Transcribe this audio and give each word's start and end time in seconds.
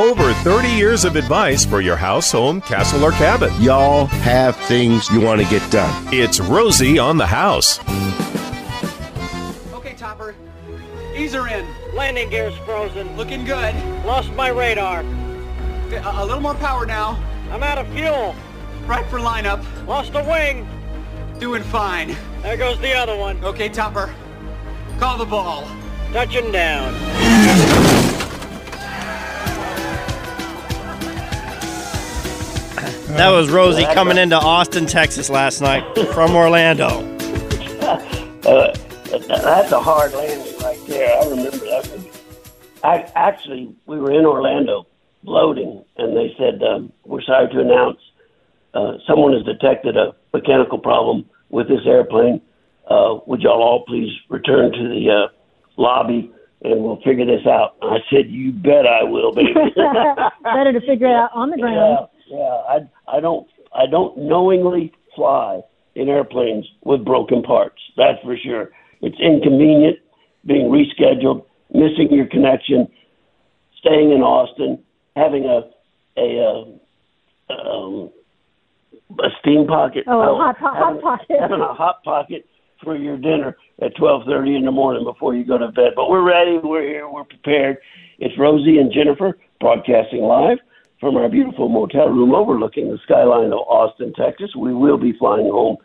Over 0.00 0.32
30 0.32 0.68
years 0.68 1.04
of 1.04 1.14
advice 1.14 1.66
for 1.66 1.82
your 1.82 1.94
house, 1.94 2.32
home, 2.32 2.62
castle, 2.62 3.04
or 3.04 3.12
cabin. 3.12 3.52
Y'all 3.60 4.06
have 4.06 4.56
things 4.56 5.10
you 5.10 5.20
want 5.20 5.42
to 5.42 5.46
get 5.48 5.70
done. 5.70 6.08
It's 6.10 6.40
Rosie 6.40 6.98
on 6.98 7.18
the 7.18 7.26
house. 7.26 7.78
Okay, 9.74 9.92
Topper. 9.92 10.34
Ease 11.14 11.34
her 11.34 11.46
in. 11.48 11.66
Landing 11.94 12.30
gear's 12.30 12.56
frozen. 12.64 13.14
Looking 13.18 13.44
good. 13.44 13.74
Lost 14.06 14.32
my 14.32 14.48
radar. 14.48 15.00
A, 15.00 16.12
a 16.14 16.24
little 16.24 16.40
more 16.40 16.54
power 16.54 16.86
now. 16.86 17.22
I'm 17.50 17.62
out 17.62 17.76
of 17.76 17.86
fuel. 17.88 18.34
Right 18.86 19.04
for 19.10 19.18
lineup. 19.18 19.62
Lost 19.86 20.14
a 20.14 20.24
wing. 20.24 20.66
Doing 21.38 21.62
fine. 21.64 22.16
There 22.40 22.56
goes 22.56 22.80
the 22.80 22.94
other 22.94 23.18
one. 23.18 23.44
Okay, 23.44 23.68
Topper. 23.68 24.14
Call 24.98 25.18
the 25.18 25.26
ball. 25.26 25.68
Touching 26.14 26.50
down. 26.50 28.09
That 33.16 33.30
was 33.30 33.50
Rosie 33.50 33.84
coming 33.94 34.18
into 34.18 34.36
Austin, 34.36 34.86
Texas 34.86 35.28
last 35.30 35.60
night 35.60 35.84
from 36.12 36.34
Orlando. 36.34 37.06
Uh, 38.40 38.74
that's 39.28 39.70
a 39.70 39.78
hard 39.78 40.12
landing 40.12 40.58
right 40.60 40.80
there. 40.86 41.14
I 41.20 41.28
remember 41.28 41.58
that 41.58 41.86
one. 41.88 42.06
I, 42.82 43.12
actually, 43.14 43.74
we 43.86 43.98
were 44.00 44.12
in 44.12 44.24
Orlando 44.24 44.86
loading, 45.24 45.84
and 45.98 46.16
they 46.16 46.34
said, 46.38 46.62
um, 46.62 46.90
We're 47.04 47.20
sorry 47.20 47.48
to 47.52 47.60
announce 47.60 47.98
uh, 48.74 48.92
someone 49.06 49.32
has 49.32 49.42
detected 49.44 49.96
a 49.96 50.14
mechanical 50.32 50.78
problem 50.78 51.28
with 51.48 51.68
this 51.68 51.80
airplane. 51.86 52.40
Uh, 52.88 53.18
would 53.26 53.42
y'all 53.42 53.62
all 53.62 53.84
please 53.86 54.10
return 54.28 54.72
to 54.72 54.88
the 54.88 55.10
uh, 55.10 55.28
lobby 55.76 56.30
and 56.62 56.82
we'll 56.82 57.00
figure 57.02 57.26
this 57.26 57.46
out? 57.46 57.76
I 57.82 57.98
said, 58.10 58.30
You 58.30 58.52
bet 58.52 58.86
I 58.86 59.02
will, 59.02 59.32
baby. 59.32 59.52
Better 60.42 60.72
to 60.72 60.80
figure 60.80 61.08
it 61.08 61.14
out 61.14 61.30
on 61.34 61.50
the 61.50 61.56
ground. 61.56 61.76
Yeah, 61.76 62.19
yeah. 62.30 62.62
I 62.68 62.78
I 63.08 63.20
don't 63.20 63.46
I 63.74 63.86
don't 63.90 64.16
knowingly 64.16 64.92
fly 65.14 65.60
in 65.94 66.08
airplanes 66.08 66.66
with 66.84 67.04
broken 67.04 67.42
parts. 67.42 67.80
That's 67.96 68.20
for 68.22 68.36
sure. 68.36 68.70
It's 69.02 69.18
inconvenient 69.20 69.98
being 70.46 70.70
rescheduled, 70.70 71.44
missing 71.72 72.08
your 72.10 72.26
connection, 72.26 72.88
staying 73.78 74.12
in 74.12 74.22
Austin, 74.22 74.82
having 75.16 75.44
a 75.44 75.70
a 76.16 76.78
uh, 77.50 77.52
um, 77.52 78.10
a 79.18 79.28
steam 79.40 79.66
pocket. 79.66 80.04
Oh, 80.06 80.20
a 80.20 80.36
hot, 80.36 80.58
po- 80.58 80.68
hot 80.68 81.00
pocket. 81.00 81.36
Having 81.40 81.60
a 81.60 81.74
hot 81.74 82.02
pocket 82.04 82.46
for 82.82 82.96
your 82.96 83.16
dinner 83.16 83.56
at 83.82 83.96
twelve 83.96 84.22
thirty 84.26 84.54
in 84.54 84.64
the 84.64 84.70
morning 84.70 85.04
before 85.04 85.34
you 85.34 85.44
go 85.44 85.58
to 85.58 85.68
bed. 85.68 85.92
But 85.96 86.08
we're 86.08 86.26
ready. 86.26 86.58
We're 86.62 86.82
here. 86.82 87.08
We're 87.08 87.24
prepared. 87.24 87.78
It's 88.18 88.38
Rosie 88.38 88.78
and 88.78 88.92
Jennifer 88.92 89.36
broadcasting 89.58 90.22
live 90.22 90.58
from 91.00 91.16
our 91.16 91.28
beautiful 91.28 91.68
motel 91.68 92.08
room 92.10 92.34
overlooking 92.34 92.90
the 92.90 92.98
skyline 93.02 93.46
of 93.46 93.60
Austin, 93.60 94.12
Texas. 94.12 94.54
We 94.54 94.74
will 94.74 94.98
be 94.98 95.14
flying 95.18 95.46
home 95.46 95.78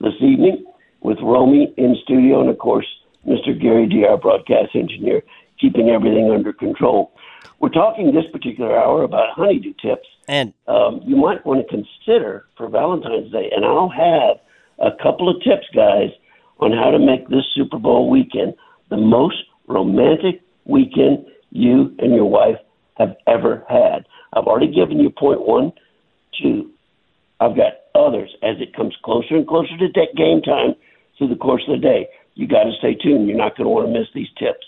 this 0.00 0.14
evening 0.20 0.64
with 1.00 1.18
Romy 1.20 1.74
in 1.76 1.96
studio 2.04 2.40
and, 2.40 2.48
of 2.48 2.58
course, 2.58 2.86
Mr. 3.26 3.60
Gary 3.60 3.86
D., 3.86 4.04
our 4.04 4.16
broadcast 4.16 4.74
engineer, 4.74 5.22
keeping 5.60 5.90
everything 5.90 6.30
under 6.30 6.52
control. 6.52 7.12
We're 7.58 7.70
talking 7.70 8.14
this 8.14 8.24
particular 8.32 8.78
hour 8.78 9.02
about 9.02 9.34
honeydew 9.34 9.74
tips. 9.82 10.06
And 10.28 10.54
Um, 10.68 11.00
you 11.04 11.16
might 11.16 11.44
want 11.44 11.60
to 11.60 11.68
consider 11.68 12.46
for 12.56 12.68
Valentine's 12.68 13.32
Day, 13.32 13.50
and 13.54 13.64
I'll 13.64 13.88
have 13.90 14.38
a 14.78 14.96
couple 15.02 15.28
of 15.28 15.42
tips, 15.42 15.66
guys, 15.74 16.10
on 16.60 16.72
how 16.72 16.90
to 16.90 16.98
make 16.98 17.28
this 17.28 17.44
Super 17.54 17.78
Bowl 17.78 18.08
weekend 18.08 18.54
the 18.88 18.96
most 18.96 19.36
romantic 19.66 20.42
weekend 20.64 21.26
you 21.50 21.94
and 21.98 22.14
your 22.14 22.26
wife 22.26 22.56
have 22.96 23.16
ever 23.26 23.64
had. 23.68 24.06
I've 24.32 24.44
already 24.44 24.72
given 24.72 24.98
you 24.98 25.10
point 25.10 25.40
one, 25.46 25.72
two. 26.40 26.70
I've 27.40 27.56
got 27.56 27.72
others 27.94 28.34
as 28.42 28.56
it 28.60 28.74
comes 28.74 28.96
closer 29.04 29.36
and 29.36 29.46
closer 29.46 29.76
to 29.78 29.88
de- 29.88 30.14
game 30.16 30.42
time 30.42 30.74
through 31.16 31.28
the 31.28 31.36
course 31.36 31.62
of 31.68 31.80
the 31.80 31.82
day. 31.82 32.08
You 32.34 32.46
got 32.46 32.64
to 32.64 32.72
stay 32.78 32.94
tuned. 32.94 33.28
You're 33.28 33.36
not 33.36 33.56
going 33.56 33.64
to 33.64 33.70
want 33.70 33.88
to 33.88 33.98
miss 33.98 34.08
these 34.14 34.28
tips. 34.38 34.66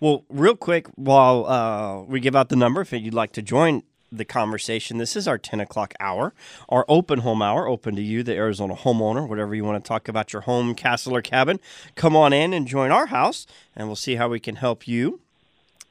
Well, 0.00 0.24
real 0.28 0.56
quick, 0.56 0.88
while 0.96 1.46
uh, 1.46 2.02
we 2.02 2.20
give 2.20 2.34
out 2.34 2.48
the 2.48 2.56
number, 2.56 2.80
if 2.80 2.92
you'd 2.92 3.14
like 3.14 3.32
to 3.32 3.42
join 3.42 3.82
the 4.10 4.24
conversation, 4.24 4.98
this 4.98 5.14
is 5.14 5.28
our 5.28 5.38
10 5.38 5.60
o'clock 5.60 5.94
hour, 6.00 6.34
our 6.68 6.84
open 6.88 7.20
home 7.20 7.40
hour, 7.40 7.68
open 7.68 7.94
to 7.96 8.02
you, 8.02 8.22
the 8.22 8.34
Arizona 8.34 8.74
homeowner, 8.74 9.28
whatever 9.28 9.54
you 9.54 9.64
want 9.64 9.82
to 9.82 9.88
talk 9.88 10.08
about 10.08 10.32
your 10.32 10.42
home, 10.42 10.74
castle, 10.74 11.14
or 11.14 11.22
cabin. 11.22 11.60
Come 11.94 12.16
on 12.16 12.32
in 12.32 12.52
and 12.52 12.66
join 12.66 12.90
our 12.90 13.06
house, 13.06 13.46
and 13.76 13.86
we'll 13.88 13.96
see 13.96 14.16
how 14.16 14.28
we 14.28 14.40
can 14.40 14.56
help 14.56 14.88
you 14.88 15.20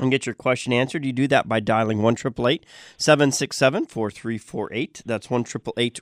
and 0.02 0.12
get 0.12 0.26
your 0.26 0.36
question 0.36 0.74
answered. 0.74 1.06
You 1.06 1.14
do 1.14 1.28
that 1.28 1.48
by 1.48 1.60
dialing 1.60 2.02
1 2.02 2.16
767 2.98 3.86
4348. 3.86 5.02
That's 5.06 5.30
1 5.30 5.46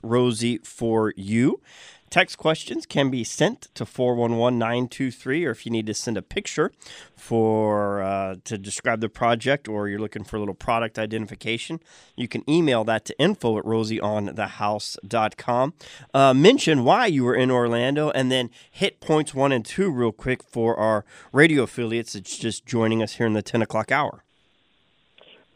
Rosie 0.02 0.58
for 0.58 1.12
you. 1.16 1.60
Text 2.10 2.38
questions 2.38 2.86
can 2.86 3.08
be 3.08 3.22
sent 3.22 3.68
to 3.74 3.86
411923, 3.86 5.46
or 5.46 5.52
if 5.52 5.64
you 5.64 5.70
need 5.70 5.86
to 5.86 5.94
send 5.94 6.16
a 6.16 6.22
picture 6.22 6.72
for 7.14 8.02
uh, 8.02 8.34
to 8.42 8.58
describe 8.58 9.00
the 9.00 9.08
project 9.08 9.68
or 9.68 9.88
you're 9.88 10.00
looking 10.00 10.24
for 10.24 10.34
a 10.34 10.40
little 10.40 10.52
product 10.52 10.98
identification, 10.98 11.78
you 12.16 12.26
can 12.26 12.42
email 12.50 12.82
that 12.82 13.04
to 13.04 13.16
info 13.20 13.58
at 13.58 13.64
rosieonthehouse.com. 13.64 15.74
Uh, 16.12 16.34
mention 16.34 16.82
why 16.82 17.06
you 17.06 17.22
were 17.22 17.36
in 17.36 17.48
Orlando 17.48 18.10
and 18.10 18.32
then 18.32 18.50
hit 18.68 19.00
points 19.00 19.32
one 19.32 19.52
and 19.52 19.64
two 19.64 19.88
real 19.88 20.10
quick 20.10 20.42
for 20.42 20.76
our 20.76 21.04
radio 21.32 21.62
affiliates 21.62 22.14
that's 22.14 22.36
just 22.36 22.66
joining 22.66 23.04
us 23.04 23.12
here 23.14 23.28
in 23.28 23.34
the 23.34 23.42
10 23.42 23.62
o'clock 23.62 23.92
hour. 23.92 24.24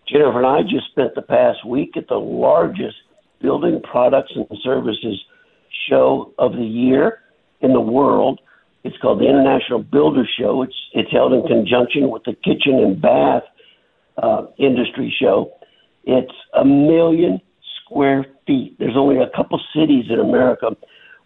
Jennifer 0.06 0.38
and 0.38 0.46
I 0.46 0.62
just 0.62 0.86
spent 0.92 1.16
the 1.16 1.22
past 1.22 1.66
week 1.66 1.96
at 1.96 2.06
the 2.06 2.14
largest 2.14 2.94
building 3.40 3.82
products 3.82 4.30
and 4.36 4.46
services 4.62 5.20
show 5.88 6.32
of 6.38 6.52
the 6.52 6.64
year 6.64 7.20
in 7.60 7.72
the 7.72 7.80
world. 7.80 8.40
It's 8.84 8.96
called 8.98 9.20
the 9.20 9.28
International 9.28 9.82
Builder 9.82 10.28
Show. 10.38 10.62
It's 10.62 10.74
it's 10.92 11.10
held 11.10 11.32
in 11.32 11.42
conjunction 11.46 12.10
with 12.10 12.24
the 12.24 12.34
Kitchen 12.34 12.78
and 12.78 13.00
Bath 13.00 13.44
uh, 14.22 14.46
Industry 14.58 15.14
Show. 15.18 15.52
It's 16.04 16.34
a 16.54 16.64
million 16.64 17.40
square 17.82 18.26
feet. 18.46 18.76
There's 18.78 18.96
only 18.96 19.16
a 19.16 19.30
couple 19.34 19.58
cities 19.74 20.06
in 20.10 20.20
America 20.20 20.76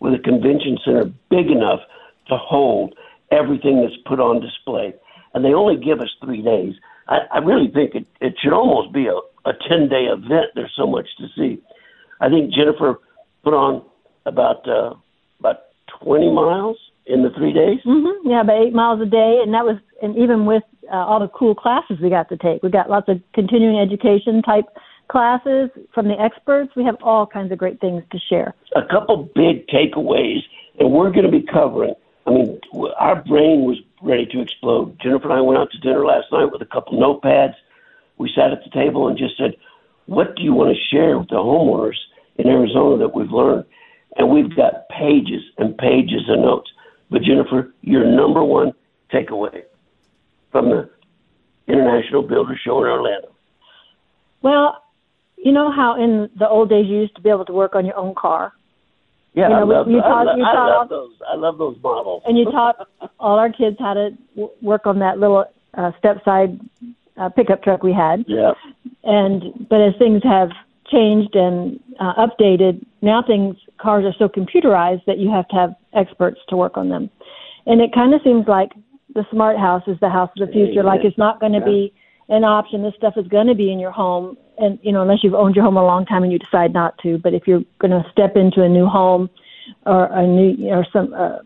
with 0.01 0.15
a 0.15 0.19
convention 0.19 0.79
center 0.85 1.05
big 1.31 1.51
enough 1.51 1.81
to 2.29 2.37
hold 2.37 2.95
everything 3.33 3.83
that's 3.83 4.01
put 4.07 4.21
on 4.21 4.41
display, 4.41 4.95
and 5.35 5.45
they 5.45 5.53
only 5.53 5.77
give 5.77 6.01
us 6.01 6.09
three 6.23 6.43
days. 6.43 6.75
I, 7.09 7.19
I 7.33 7.39
really 7.39 7.71
think 7.71 7.95
it, 7.95 8.07
it 8.21 8.35
should 8.41 8.53
almost 8.53 8.93
be 8.93 9.07
a, 9.07 9.17
a 9.49 9.53
10 9.69 9.89
day 9.89 10.05
event. 10.05 10.53
There's 10.55 10.73
so 10.77 10.87
much 10.87 11.07
to 11.19 11.27
see. 11.37 11.61
I 12.21 12.29
think 12.29 12.53
Jennifer 12.53 13.01
put 13.43 13.55
on 13.55 13.83
about 14.27 14.69
uh, 14.69 14.95
about 15.41 15.65
20 16.03 16.33
miles 16.33 16.77
in 17.07 17.23
the 17.23 17.31
three 17.31 17.53
days. 17.53 17.81
hmm 17.85 18.29
Yeah, 18.29 18.43
about 18.43 18.63
eight 18.63 18.75
miles 18.75 19.01
a 19.01 19.07
day, 19.07 19.41
and 19.43 19.53
that 19.55 19.65
was, 19.65 19.79
and 20.03 20.17
even 20.17 20.47
with 20.47 20.63
uh, 20.93 20.97
all 20.97 21.21
the 21.21 21.29
cool 21.29 21.55
classes 21.55 21.99
we 22.03 22.11
got 22.11 22.29
to 22.29 22.37
take, 22.37 22.63
we 22.63 22.71
got 22.71 22.91
lots 22.91 23.09
of 23.09 23.21
continuing 23.35 23.79
education 23.81 24.43
type 24.43 24.67
classes 25.09 25.71
from 25.95 26.09
the 26.09 26.21
experts. 26.21 26.71
We 26.77 26.85
have 26.85 26.97
all 27.03 27.27
kinds 27.27 27.51
of 27.51 27.59
great 27.59 27.81
things 27.81 28.03
to 28.13 28.19
share. 28.19 28.55
A 28.77 28.85
couple 28.85 29.29
big 29.35 29.67
takeaways, 29.69 30.41
and 30.79 30.93
we're 30.93 31.11
going 31.11 31.25
to 31.25 31.33
be 31.33 31.43
covering. 31.43 31.95
I 32.27 32.31
mean, 32.31 32.61
our 32.99 33.23
brain 33.25 33.63
was 33.63 33.79
ready 34.03 34.27
to 34.27 34.43
explode. 34.43 34.99
Jennifer 35.01 35.31
and 35.31 35.33
I 35.33 35.41
went 35.41 35.59
out 35.59 35.71
to 35.73 35.79
dinner 35.79 36.05
last 36.05 36.27
night 36.31 36.53
with 36.53 36.61
a 36.61 36.67
couple 36.67 37.01
notepads. 37.01 37.55
We 38.19 38.31
sat 38.35 38.53
at 38.53 38.63
the 38.65 38.71
table 38.71 39.09
and 39.09 39.17
just 39.17 39.39
said, 39.39 39.57
"What 40.07 40.37
do 40.37 40.43
you 40.43 40.53
want 40.53 40.77
to 40.77 40.83
share 40.95 41.19
with 41.19 41.29
the 41.29 41.37
homeowners 41.37 41.97
in 42.37 42.49
Arizona 42.49 42.99
that 42.99 43.15
we've 43.15 43.31
learned?" 43.31 43.65
And 44.17 44.31
we've 44.31 44.55
got 44.57 44.89
pages 44.89 45.43
and 45.59 45.77
pages 45.77 46.23
of 46.29 46.39
notes. 46.41 46.71
But 47.11 47.23
Jennifer, 47.23 47.73
your 47.83 48.05
number 48.05 48.43
one 48.43 48.73
takeaway 49.13 49.63
from 50.51 50.71
the 50.71 50.91
International 51.67 52.23
Builder 52.23 52.59
Show 52.63 52.83
in 52.83 52.91
Orlando. 52.91 53.29
Well, 54.43 54.83
you 55.37 55.53
know 55.53 55.71
how 55.71 56.03
in 56.03 56.29
the 56.39 56.49
old 56.49 56.69
days 56.71 56.87
you 56.87 56.99
used 57.01 57.15
to 57.17 57.23
be 57.23 57.31
able 57.31 57.45
to 57.47 57.53
work 57.53 57.75
on 57.75 57.85
your 57.87 57.97
own 57.97 58.15
car, 58.15 58.53
Yeah, 59.35 59.49
You 59.49 59.55
know, 59.55 59.61
I, 59.61 59.65
love, 59.79 59.89
you 59.89 59.99
I, 59.99 60.03
taught- 60.03 60.27
love, 60.27 60.39
you 60.39 60.45
I 60.45 60.67
love 60.79 60.89
those. 60.89 61.13
I 61.33 61.37
love 61.37 61.59
those 61.59 61.77
models. 61.83 62.23
and 62.27 62.37
you 62.39 62.45
taught 62.47 62.89
all 63.21 63.39
our 63.39 63.51
kids 63.53 63.77
how 63.79 63.95
to 63.95 64.11
w- 64.35 64.51
work 64.63 64.87
on 64.87 64.99
that 65.01 65.19
little 65.19 65.45
uh, 65.75 65.93
step 65.99 66.25
side 66.25 66.59
uh, 67.17 67.29
pickup 67.29 67.63
truck 67.63 67.83
we 67.83 67.93
had. 67.93 68.25
Yeah. 68.27 68.53
And 69.05 69.67
but 69.69 69.81
as 69.81 69.95
things 69.99 70.23
have 70.25 70.51
changed 70.91 71.35
and 71.37 71.79
uh, 72.01 72.15
updated, 72.27 72.85
now 73.03 73.23
things 73.23 73.57
cars 73.79 74.05
are 74.05 74.15
so 74.19 74.29
computerized 74.29 75.05
that 75.07 75.19
you 75.19 75.31
have 75.31 75.49
to 75.49 75.57
have 75.57 75.75
experts 75.95 76.39
to 76.49 76.57
work 76.57 76.77
on 76.77 76.89
them. 76.89 77.11
And 77.67 77.81
it 77.81 77.93
kind 77.95 78.15
of 78.15 78.21
seems 78.23 78.47
like 78.49 78.71
the 79.15 79.25
smart 79.31 79.59
house 79.59 79.83
is 79.87 79.97
the 80.01 80.09
house 80.09 80.31
of 80.39 80.47
the 80.47 80.53
future. 80.53 80.83
Like 80.83 81.01
it's 81.05 81.19
not 81.19 81.41
going 81.41 81.53
to 81.53 81.65
be 81.65 81.93
an 82.29 82.45
option. 82.45 82.83
This 82.83 82.95
stuff 82.97 83.15
is 83.17 83.27
going 83.29 83.47
to 83.47 83.55
be 83.55 83.73
in 83.73 83.79
your 83.79 83.91
home, 83.91 84.37
and 84.59 84.79
you 84.83 84.93
know 84.93 85.03
unless 85.03 85.19
you've 85.23 85.35
owned 85.35 85.55
your 85.55 85.65
home 85.65 85.77
a 85.77 85.85
long 85.85 86.05
time 86.07 86.23
and 86.23 86.33
you 86.33 86.39
decide 86.39 86.73
not 86.73 86.99
to. 86.99 87.19
But 87.19 87.35
if 87.35 87.47
you're 87.47 87.63
going 87.81 87.91
to 87.91 88.05
step 88.13 88.37
into 88.37 88.63
a 88.63 88.69
new 88.69 88.87
home 88.87 89.31
or 89.87 90.07
a 90.07 90.27
new 90.27 90.69
or 90.69 90.87
some 90.93 91.13
uh, 91.15 91.39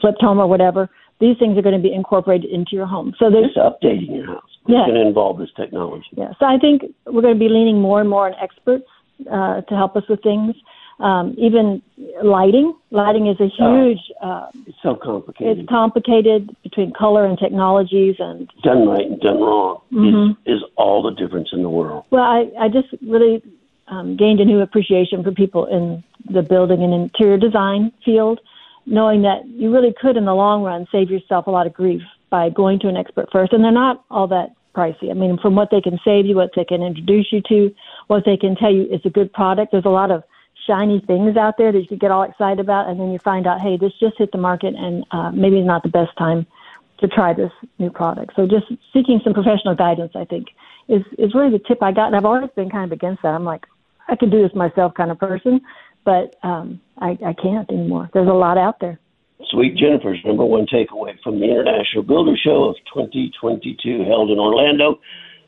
flipped 0.00 0.20
home 0.20 0.38
or 0.38 0.46
whatever, 0.46 0.88
these 1.20 1.36
things 1.38 1.56
are 1.58 1.62
going 1.62 1.76
to 1.76 1.82
be 1.82 1.92
incorporated 1.92 2.50
into 2.50 2.70
your 2.72 2.86
home. 2.86 3.14
So 3.18 3.30
there's 3.30 3.52
Just 3.54 3.58
updating 3.58 4.16
your 4.16 4.26
house. 4.26 4.42
It's 4.62 4.72
Yeah. 4.72 4.86
going 4.86 4.94
to 4.94 5.06
involve 5.06 5.38
this 5.38 5.50
technology. 5.56 6.06
yeah. 6.16 6.32
So 6.38 6.46
I 6.46 6.58
think 6.58 6.82
we're 7.06 7.22
going 7.22 7.34
to 7.34 7.38
be 7.38 7.48
leaning 7.48 7.80
more 7.80 8.00
and 8.00 8.08
more 8.08 8.26
on 8.26 8.34
experts 8.40 8.88
uh, 9.30 9.60
to 9.62 9.74
help 9.76 9.96
us 9.96 10.04
with 10.08 10.22
things. 10.22 10.54
Um, 11.00 11.34
even 11.38 11.80
lighting. 12.22 12.74
Lighting 12.90 13.26
is 13.26 13.40
a 13.40 13.48
huge. 13.48 13.98
Uh, 14.22 14.48
It's 14.66 14.76
so 14.82 14.94
complicated. 14.94 15.58
it's 15.60 15.68
complicated 15.68 16.54
between 16.62 16.92
color 16.92 17.24
and 17.24 17.38
technologies, 17.38 18.16
and 18.18 18.48
done 18.62 18.86
right 18.86 19.06
and 19.06 19.18
done 19.20 19.40
wrong 19.40 19.80
Mhm. 19.92 20.36
is, 20.44 20.58
is 20.58 20.62
all 20.76 21.00
the 21.02 21.12
difference 21.12 21.48
in 21.52 21.62
the 21.62 21.70
world. 21.70 22.04
well, 22.10 22.22
I 22.24 22.50
I 22.58 22.68
just 22.68 22.88
really 23.06 23.42
um, 23.88 24.14
gained 24.14 24.40
a 24.40 24.44
new 24.44 24.60
appreciation 24.60 25.22
for 25.24 25.32
people 25.32 25.64
in 25.66 26.02
the 26.30 26.42
building 26.42 26.82
and 26.84 26.92
interior 26.94 27.38
design 27.38 27.90
field, 28.04 28.38
knowing 28.86 29.22
that 29.22 29.44
you 29.48 29.72
really 29.72 29.92
could, 30.00 30.16
in 30.16 30.26
the 30.26 30.34
long 30.34 30.62
run, 30.62 30.86
save 30.92 31.10
yourself 31.10 31.46
a 31.46 31.50
lot 31.50 31.66
of 31.66 31.72
grief 31.72 32.02
by 32.28 32.50
going 32.50 32.78
to 32.80 32.88
an 32.88 32.96
expert 32.96 33.28
first, 33.32 33.52
and 33.52 33.64
they're 33.64 33.72
not 33.72 34.04
all 34.10 34.28
that 34.28 34.50
pricey. 34.76 35.10
I 35.10 35.14
mean, 35.14 35.38
from 35.38 35.56
what 35.56 35.70
they 35.70 35.80
can 35.80 35.98
save 36.04 36.26
you, 36.26 36.36
what 36.36 36.50
they 36.54 36.64
can 36.64 36.82
introduce 36.82 37.32
you 37.32 37.40
to, 37.48 37.74
what 38.06 38.24
they 38.24 38.36
can 38.36 38.54
tell 38.54 38.70
you 38.70 38.84
is 38.84 39.00
a 39.04 39.10
good 39.10 39.32
product. 39.32 39.72
There's 39.72 39.84
a 39.86 39.88
lot 40.02 40.10
of 40.12 40.22
shiny 40.66 41.00
things 41.00 41.36
out 41.36 41.58
there 41.58 41.72
that 41.72 41.90
you 41.90 41.96
get 41.96 42.10
all 42.10 42.22
excited 42.22 42.60
about, 42.60 42.88
and 42.88 43.00
then 43.00 43.12
you 43.12 43.18
find 43.18 43.46
out, 43.46 43.60
hey, 43.60 43.76
this 43.76 43.92
just 44.00 44.18
hit 44.18 44.32
the 44.32 44.38
market, 44.38 44.74
and 44.74 45.04
uh, 45.10 45.30
maybe 45.30 45.58
it's 45.58 45.66
not 45.66 45.82
the 45.82 45.88
best 45.88 46.16
time 46.16 46.46
to 46.98 47.08
try 47.08 47.32
this 47.32 47.52
new 47.78 47.90
product. 47.90 48.32
So 48.36 48.46
just 48.46 48.66
seeking 48.92 49.20
some 49.24 49.34
professional 49.34 49.74
guidance, 49.74 50.12
I 50.14 50.24
think, 50.24 50.48
is 50.88 51.02
is 51.18 51.34
really 51.34 51.50
the 51.50 51.64
tip 51.66 51.82
I 51.82 51.92
got. 51.92 52.08
And 52.08 52.16
I've 52.16 52.24
always 52.24 52.50
been 52.54 52.70
kind 52.70 52.84
of 52.84 52.92
against 52.92 53.22
that. 53.22 53.34
I'm 53.34 53.44
like, 53.44 53.66
I 54.08 54.16
could 54.16 54.30
do 54.30 54.42
this 54.42 54.54
myself, 54.54 54.94
kind 54.94 55.10
of 55.10 55.18
person, 55.18 55.60
but 56.04 56.36
um, 56.42 56.80
I, 56.98 57.18
I 57.24 57.32
can't 57.32 57.70
anymore. 57.70 58.10
There's 58.12 58.28
a 58.28 58.32
lot 58.32 58.58
out 58.58 58.80
there. 58.80 58.98
Sweet 59.50 59.76
Jennifer's 59.76 60.20
number 60.24 60.44
one 60.44 60.66
takeaway 60.66 61.18
from 61.22 61.40
the 61.40 61.46
International 61.46 62.02
Builder 62.02 62.36
Show 62.36 62.64
of 62.64 62.76
2022 62.92 64.04
held 64.04 64.30
in 64.30 64.38
Orlando 64.38 65.00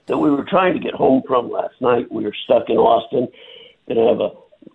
that 0.06 0.16
we 0.16 0.30
were 0.30 0.44
trying 0.44 0.74
to 0.74 0.80
get 0.80 0.94
home 0.94 1.22
from 1.26 1.50
last 1.50 1.74
night. 1.80 2.10
We 2.10 2.24
were 2.24 2.34
stuck 2.44 2.68
in 2.68 2.76
Austin. 2.76 3.28
Gonna 3.88 4.08
have 4.08 4.20
a 4.20 4.30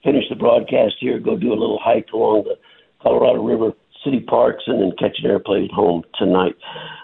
finish 0.08 0.24
the 0.30 0.36
broadcast 0.36 0.96
here, 1.02 1.20
go 1.20 1.36
do 1.38 1.50
a 1.50 1.60
little 1.60 1.80
hike 1.84 2.08
along 2.14 2.46
the 2.46 2.56
Colorado 3.04 3.44
River 3.44 3.72
city 4.06 4.22
parks, 4.22 4.64
and 4.68 4.80
then 4.82 4.92
catch 4.98 5.18
an 5.22 5.30
airplane 5.30 5.70
home 5.74 6.04
tonight. 6.18 6.56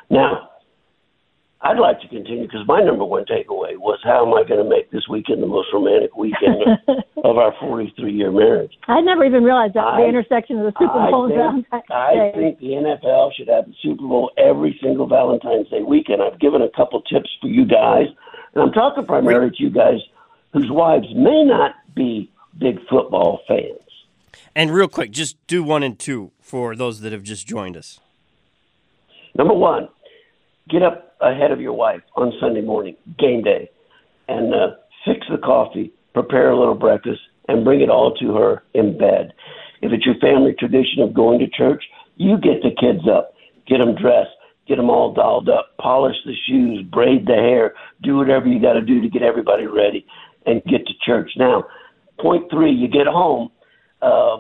Now, 0.10 0.50
I'd 1.62 1.80
like 1.80 2.00
to 2.02 2.08
continue 2.08 2.44
because 2.44 2.66
my 2.68 2.82
number 2.82 3.04
one 3.04 3.24
takeaway 3.26 3.76
was 3.78 4.00
how 4.04 4.26
am 4.26 4.34
I 4.34 4.48
going 4.48 4.64
to 4.64 4.70
make 4.70 4.92
this 4.92 5.08
weekend 5.10 5.42
the 5.42 5.48
most 5.48 5.68
romantic 5.74 6.16
weekend 6.16 6.62
of, 7.24 7.38
our 7.38 7.54
43 7.60 8.12
year 8.12 8.32
marriage? 8.32 8.72
I 8.88 9.02
never 9.02 9.24
even 9.26 9.44
realized 9.44 9.74
that 9.76 9.84
I- 9.86 10.02
the 10.02 10.08
intersection 10.08 10.60
of 10.60 10.66
the 10.66 10.74
Super 10.80 10.94
Bowl 11.12 11.26
and 11.26 11.36
Valentine's 11.36 11.84
I 11.90 12.14
Day. 12.16 12.32
think 12.36 12.60
the 12.60 12.68
NFL 12.68 13.32
should 13.36 13.48
have 13.50 13.66
the 13.66 13.74
Super 13.82 14.04
Bowl 14.08 14.32
every 14.38 14.78
single 14.82 15.08
Valentine's 15.08 15.70
Day 15.70 15.84
weekend. 15.84 16.22
I've 16.22 16.40
given 16.40 16.62
a 16.62 16.70
couple 16.70 17.02
tips 17.02 17.30
for 17.42 17.48
you 17.48 17.66
guys, 17.66 18.08
and 18.54 18.64
I'm 18.64 18.72
talking 18.72 19.06
primarily 19.06 19.52
to 19.52 19.64
you 19.64 19.70
guys 19.70 20.00
whose 20.52 20.70
wives 20.70 21.08
may 21.16 21.44
not 21.44 21.76
be 21.96 22.30
big 22.58 22.80
football 22.90 23.42
fans. 23.48 23.80
And 24.56 24.72
real 24.72 24.88
quick, 24.88 25.12
just 25.12 25.36
do 25.48 25.64
one 25.64 25.84
and 25.84 25.98
two 25.98 26.32
for 26.40 26.76
those 26.76 27.02
that 27.02 27.12
have 27.12 27.24
just 27.24 27.48
joined 27.48 27.76
us. 27.76 28.00
Number 29.36 29.54
one, 29.54 29.90
get 30.70 30.84
up 30.84 31.16
ahead 31.22 31.52
of 31.52 31.60
your 31.60 31.74
wife 31.74 32.02
on 32.16 32.34
Sunday 32.40 32.62
morning, 32.62 32.96
game 33.18 33.42
day, 33.42 33.70
and 34.28 34.54
uh, 34.54 34.76
fix 35.06 35.26
the 35.30 35.38
coffee, 35.38 35.92
prepare 36.14 36.52
a 36.52 36.60
little 36.60 36.76
breakfast, 36.76 37.22
and 37.48 37.66
bring 37.66 37.82
it 37.82 37.90
all 37.90 38.14
to 38.16 38.36
her 38.36 38.64
in 38.74 38.98
bed. 38.98 39.34
If 39.82 39.92
it's 39.92 40.06
your 40.06 40.16
family 40.20 40.56
tradition 40.58 41.02
of 41.02 41.14
going 41.14 41.40
to 41.40 41.48
church, 41.48 41.84
you 42.16 42.38
get 42.38 42.62
the 42.62 42.72
kids 42.80 43.08
up, 43.10 43.34
get 43.68 43.80
them 43.80 43.96
dressed, 43.96 44.30
get 44.68 44.78
them 44.78 44.90
all 44.90 45.14
dolled 45.14 45.50
up, 45.50 45.76
polish 45.78 46.16
the 46.26 46.36
shoes, 46.48 46.84
braid 46.84 47.26
the 47.26 47.34
hair, 47.34 47.74
do 48.02 48.16
whatever 48.16 48.48
you 48.48 48.62
got 48.62 48.74
to 48.74 48.82
do 48.82 49.02
to 49.02 49.10
get 49.10 49.24
everybody 49.24 49.66
ready 49.66 50.06
and 50.46 50.64
get 50.66 50.86
to 50.86 50.94
church. 51.06 51.32
Now, 51.38 51.66
point 52.24 52.50
three, 52.50 52.72
you 52.72 52.88
get 52.88 53.06
home. 53.06 53.50
Uh, 54.02 54.38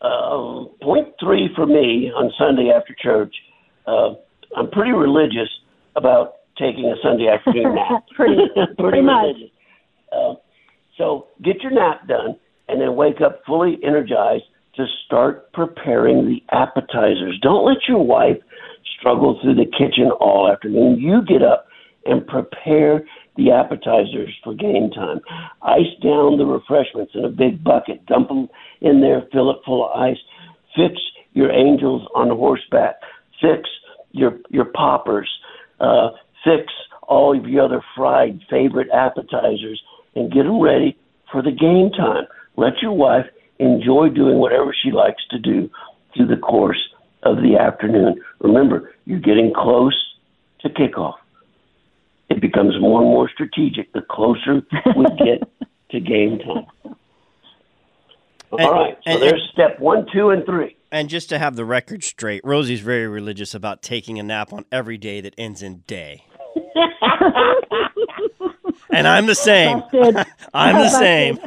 uh, 0.00 0.64
point 0.82 1.08
three 1.20 1.48
for 1.54 1.66
me 1.66 2.10
on 2.16 2.32
Sunday 2.38 2.72
after 2.74 2.96
church. 3.00 3.34
Uh, 3.86 4.14
I'm 4.56 4.68
pretty 4.70 4.90
religious 4.92 5.48
about 5.94 6.34
taking 6.58 6.86
a 6.86 6.96
Sunday 7.02 7.28
afternoon 7.28 7.74
nap. 7.76 8.04
Pretty- 8.16 8.48
pretty 8.78 9.00
much. 9.02 9.24
religious. 9.26 9.50
Uh, 10.10 10.34
so 10.98 11.26
get 11.44 11.62
your 11.62 11.72
nap 11.72 12.06
done, 12.08 12.36
and 12.68 12.80
then 12.80 12.96
wake 12.96 13.20
up 13.24 13.40
fully 13.46 13.78
energized 13.84 14.44
to 14.76 14.84
start 15.06 15.52
preparing 15.52 16.26
the 16.26 16.42
appetizers. 16.54 17.38
Don't 17.42 17.64
let 17.66 17.78
your 17.88 18.04
wife 18.04 18.38
struggle 18.98 19.38
through 19.42 19.54
the 19.54 19.66
kitchen 19.66 20.10
all 20.20 20.50
afternoon. 20.50 20.98
You 20.98 21.22
get 21.26 21.42
up 21.42 21.66
and 22.06 22.26
prepare 22.26 23.02
the 23.36 23.50
appetizers 23.50 24.34
for 24.44 24.54
game 24.54 24.90
time. 24.90 25.20
Ice 25.62 25.92
down 26.02 26.38
the 26.38 26.46
refreshments 26.46 27.12
in 27.14 27.24
a 27.24 27.28
big 27.28 27.62
bucket, 27.64 28.04
dump 28.06 28.28
them 28.28 28.48
in 28.80 29.00
there, 29.00 29.22
fill 29.32 29.50
it 29.50 29.58
full 29.64 29.86
of 29.86 29.98
ice. 29.98 30.18
Fix 30.76 31.00
your 31.32 31.50
angels 31.50 32.06
on 32.14 32.28
horseback. 32.28 32.96
Fix 33.40 33.68
your 34.12 34.38
your 34.50 34.66
poppers. 34.66 35.28
Uh, 35.80 36.10
fix 36.44 36.72
all 37.02 37.36
of 37.36 37.48
your 37.48 37.64
other 37.64 37.82
fried 37.96 38.40
favorite 38.48 38.88
appetizers 38.92 39.82
and 40.14 40.32
get 40.32 40.44
them 40.44 40.60
ready 40.60 40.96
for 41.30 41.42
the 41.42 41.50
game 41.50 41.90
time. 41.90 42.24
Let 42.56 42.80
your 42.82 42.92
wife 42.92 43.26
enjoy 43.58 44.08
doing 44.10 44.38
whatever 44.38 44.74
she 44.82 44.90
likes 44.90 45.22
to 45.30 45.38
do 45.38 45.70
through 46.14 46.26
the 46.26 46.36
course 46.36 46.80
of 47.22 47.36
the 47.36 47.56
afternoon. 47.58 48.20
Remember, 48.40 48.92
you're 49.04 49.20
getting 49.20 49.52
close 49.54 49.96
to 50.60 50.68
kickoff. 50.68 51.14
It 52.42 52.50
becomes 52.50 52.74
more 52.80 53.00
and 53.02 53.08
more 53.10 53.30
strategic 53.32 53.92
the 53.92 54.02
closer 54.10 54.62
we 54.96 55.04
get 55.24 55.42
to 55.90 56.00
game 56.00 56.38
time. 56.40 56.66
All 58.50 58.58
And- 58.58 58.70
right, 58.70 58.96
so 59.06 59.10
and- 59.12 59.22
there's 59.22 59.48
step 59.52 59.78
one, 59.78 60.06
two, 60.12 60.30
and 60.30 60.44
three. 60.44 60.76
And 60.90 61.08
just 61.08 61.28
to 61.30 61.38
have 61.38 61.56
the 61.56 61.64
record 61.64 62.04
straight, 62.04 62.42
Rosie's 62.44 62.80
very 62.80 63.06
religious 63.08 63.54
about 63.54 63.80
taking 63.80 64.18
a 64.18 64.22
nap 64.22 64.52
on 64.52 64.66
every 64.70 64.98
day 64.98 65.22
that 65.22 65.34
ends 65.38 65.62
in 65.62 65.78
day. 65.86 66.24
and 68.92 69.08
I'm 69.08 69.24
the 69.24 69.34
same. 69.34 69.82
I'm 70.52 70.74
the 70.76 70.90
same. 70.90 71.38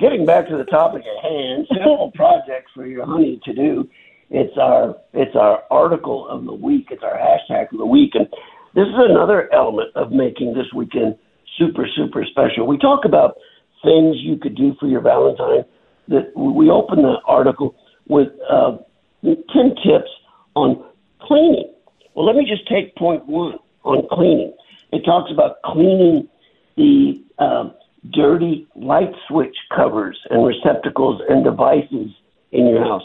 Getting 0.00 0.26
back 0.26 0.48
to 0.48 0.56
the 0.56 0.64
topic 0.64 1.02
at 1.06 1.24
hand, 1.24 1.68
simple 1.72 2.10
projects 2.16 2.72
for 2.74 2.84
your 2.84 3.06
honey 3.06 3.40
to 3.44 3.52
do. 3.52 3.88
It's 4.30 4.56
our 4.58 4.96
it's 5.12 5.36
our 5.36 5.62
article 5.70 6.26
of 6.26 6.44
the 6.46 6.54
week. 6.54 6.88
It's 6.90 7.04
our 7.04 7.16
hashtag 7.16 7.70
of 7.70 7.78
the 7.78 7.86
week, 7.86 8.14
and 8.14 8.26
this 8.74 8.86
is 8.86 8.94
another 8.96 9.52
element 9.52 9.90
of 9.94 10.12
making 10.12 10.54
this 10.54 10.66
weekend 10.74 11.16
super 11.58 11.86
super 11.96 12.24
special. 12.24 12.66
We 12.66 12.78
talk 12.78 13.04
about 13.04 13.36
things 13.84 14.16
you 14.18 14.36
could 14.36 14.56
do 14.56 14.74
for 14.80 14.86
your 14.86 15.00
Valentine. 15.00 15.64
That 16.08 16.32
we 16.36 16.68
open 16.70 17.02
the 17.02 17.16
article 17.26 17.74
with 18.08 18.28
uh, 18.50 18.78
ten 19.22 19.74
tips 19.84 20.10
on 20.54 20.84
cleaning. 21.20 21.72
Well, 22.14 22.26
let 22.26 22.36
me 22.36 22.44
just 22.46 22.68
take 22.68 22.94
point 22.96 23.26
one 23.26 23.58
on 23.84 24.06
cleaning. 24.10 24.54
It 24.92 25.04
talks 25.04 25.30
about 25.30 25.62
cleaning 25.64 26.28
the 26.76 27.22
um, 27.38 27.74
dirty 28.12 28.66
light 28.74 29.12
switch 29.28 29.56
covers 29.74 30.18
and 30.30 30.44
receptacles 30.44 31.22
and 31.28 31.44
devices 31.44 32.10
in 32.50 32.66
your 32.66 32.82
house. 32.84 33.02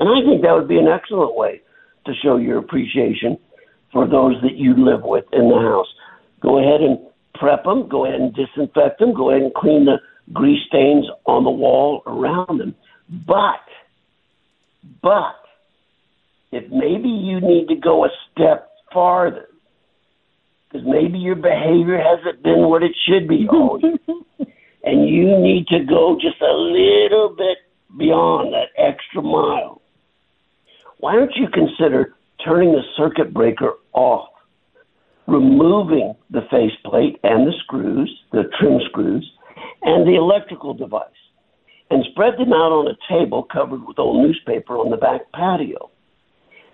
And 0.00 0.08
I 0.08 0.28
think 0.28 0.42
that 0.42 0.52
would 0.52 0.68
be 0.68 0.78
an 0.78 0.88
excellent 0.88 1.36
way 1.36 1.60
to 2.06 2.12
show 2.22 2.36
your 2.36 2.58
appreciation 2.58 3.38
for 3.92 4.06
those 4.06 4.40
that 4.42 4.56
you 4.56 4.74
live 4.74 5.02
with 5.02 5.24
in 5.32 5.48
the 5.48 5.58
house. 5.58 5.88
Go 6.40 6.58
ahead 6.58 6.80
and 6.80 6.98
prep 7.34 7.64
them, 7.64 7.88
go 7.88 8.06
ahead 8.06 8.20
and 8.20 8.34
disinfect 8.34 8.98
them, 8.98 9.14
go 9.14 9.30
ahead 9.30 9.42
and 9.42 9.54
clean 9.54 9.84
the 9.84 9.96
grease 10.32 10.64
stains 10.66 11.06
on 11.26 11.44
the 11.44 11.50
wall 11.50 12.02
around 12.06 12.58
them. 12.58 12.74
But, 13.26 13.60
but, 15.02 15.36
if 16.50 16.70
maybe 16.70 17.08
you 17.08 17.40
need 17.40 17.68
to 17.68 17.76
go 17.76 18.04
a 18.04 18.08
step 18.30 18.70
farther, 18.92 19.48
because 20.70 20.86
maybe 20.86 21.18
your 21.18 21.36
behavior 21.36 21.98
hasn't 21.98 22.42
been 22.42 22.68
what 22.68 22.82
it 22.82 22.92
should 23.06 23.28
be 23.28 23.46
all 23.52 23.78
and 24.84 25.08
you 25.08 25.38
need 25.38 25.66
to 25.68 25.80
go 25.84 26.16
just 26.20 26.40
a 26.40 26.54
little 26.54 27.34
bit 27.36 27.58
beyond 27.96 28.52
that 28.52 28.68
extra 28.76 29.22
mile. 29.22 29.80
Why 30.98 31.14
don't 31.14 31.34
you 31.36 31.48
consider 31.48 32.14
turning 32.44 32.72
the 32.72 32.82
circuit 32.96 33.32
breaker 33.32 33.74
off, 33.92 34.28
removing 35.26 36.14
the 36.30 36.42
faceplate 36.50 37.18
and 37.22 37.46
the 37.46 37.52
screws, 37.64 38.10
the 38.32 38.44
trim 38.58 38.80
screws, 38.88 39.30
and 39.82 40.06
the 40.06 40.16
electrical 40.16 40.74
device, 40.74 41.08
and 41.90 42.04
spread 42.10 42.34
them 42.34 42.52
out 42.52 42.72
on 42.72 42.88
a 42.88 43.12
table 43.12 43.46
covered 43.52 43.86
with 43.86 43.98
old 43.98 44.24
newspaper 44.26 44.74
on 44.74 44.90
the 44.90 44.96
back 44.96 45.20
patio, 45.32 45.90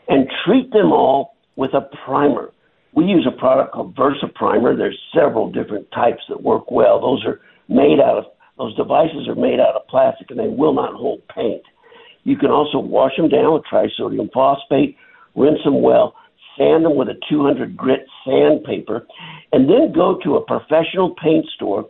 and 0.08 0.28
treat 0.44 0.70
them 0.72 0.92
all 0.92 1.36
with 1.56 1.74
a 1.74 1.88
primer. 2.04 2.52
We 2.94 3.04
use 3.04 3.26
a 3.26 3.38
product 3.38 3.74
called 3.74 3.94
Versa 3.96 4.28
Primer. 4.34 4.76
There's 4.76 4.98
several 5.14 5.50
different 5.50 5.90
types 5.92 6.22
that 6.28 6.42
work 6.42 6.70
well. 6.70 7.00
Those 7.00 7.24
are 7.26 7.40
made 7.68 8.00
out 8.00 8.18
of 8.18 8.24
those 8.58 8.74
devices 8.74 9.28
are 9.28 9.36
made 9.36 9.60
out 9.60 9.76
of 9.76 9.86
plastic 9.86 10.30
and 10.30 10.38
they 10.38 10.48
will 10.48 10.74
not 10.74 10.92
hold 10.92 11.22
paint. 11.28 11.62
You 12.24 12.36
can 12.36 12.50
also 12.50 12.78
wash 12.78 13.12
them 13.16 13.28
down 13.28 13.54
with 13.54 13.62
trisodium 13.72 14.30
phosphate, 14.32 14.96
rinse 15.38 15.62
them 15.64 15.82
well, 15.82 16.14
sand 16.56 16.84
them 16.84 16.96
with 16.96 17.08
a 17.08 17.18
200 17.30 17.76
grit 17.76 18.04
sandpaper, 18.24 19.06
and 19.52 19.68
then 19.68 19.92
go 19.94 20.18
to 20.24 20.36
a 20.36 20.44
professional 20.44 21.14
paint 21.22 21.46
store 21.54 21.88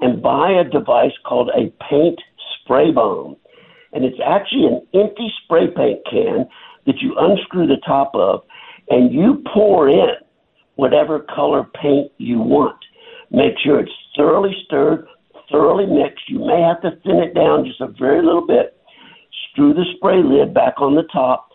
and 0.00 0.22
buy 0.22 0.50
a 0.50 0.68
device 0.68 1.16
called 1.24 1.50
a 1.50 1.72
paint 1.90 2.20
spray 2.60 2.90
bomb. 2.90 3.36
And 3.92 4.04
it's 4.04 4.18
actually 4.24 4.66
an 4.66 4.86
empty 4.94 5.32
spray 5.44 5.68
paint 5.68 6.00
can 6.10 6.46
that 6.86 7.00
you 7.00 7.14
unscrew 7.18 7.66
the 7.66 7.80
top 7.86 8.12
of 8.14 8.42
and 8.90 9.12
you 9.12 9.42
pour 9.52 9.88
in 9.88 10.10
whatever 10.76 11.20
color 11.34 11.64
paint 11.80 12.10
you 12.18 12.38
want. 12.38 12.76
Make 13.30 13.54
sure 13.62 13.80
it's 13.80 13.92
thoroughly 14.16 14.54
stirred, 14.64 15.06
thoroughly 15.50 15.86
mixed. 15.86 16.28
You 16.28 16.38
may 16.38 16.60
have 16.62 16.80
to 16.82 16.98
thin 17.02 17.16
it 17.16 17.34
down 17.34 17.64
just 17.64 17.80
a 17.80 17.88
very 17.98 18.24
little 18.24 18.46
bit. 18.46 18.76
Screw 19.50 19.74
the 19.74 19.84
spray 19.96 20.22
lid 20.22 20.54
back 20.54 20.74
on 20.80 20.94
the 20.94 21.02
top. 21.12 21.47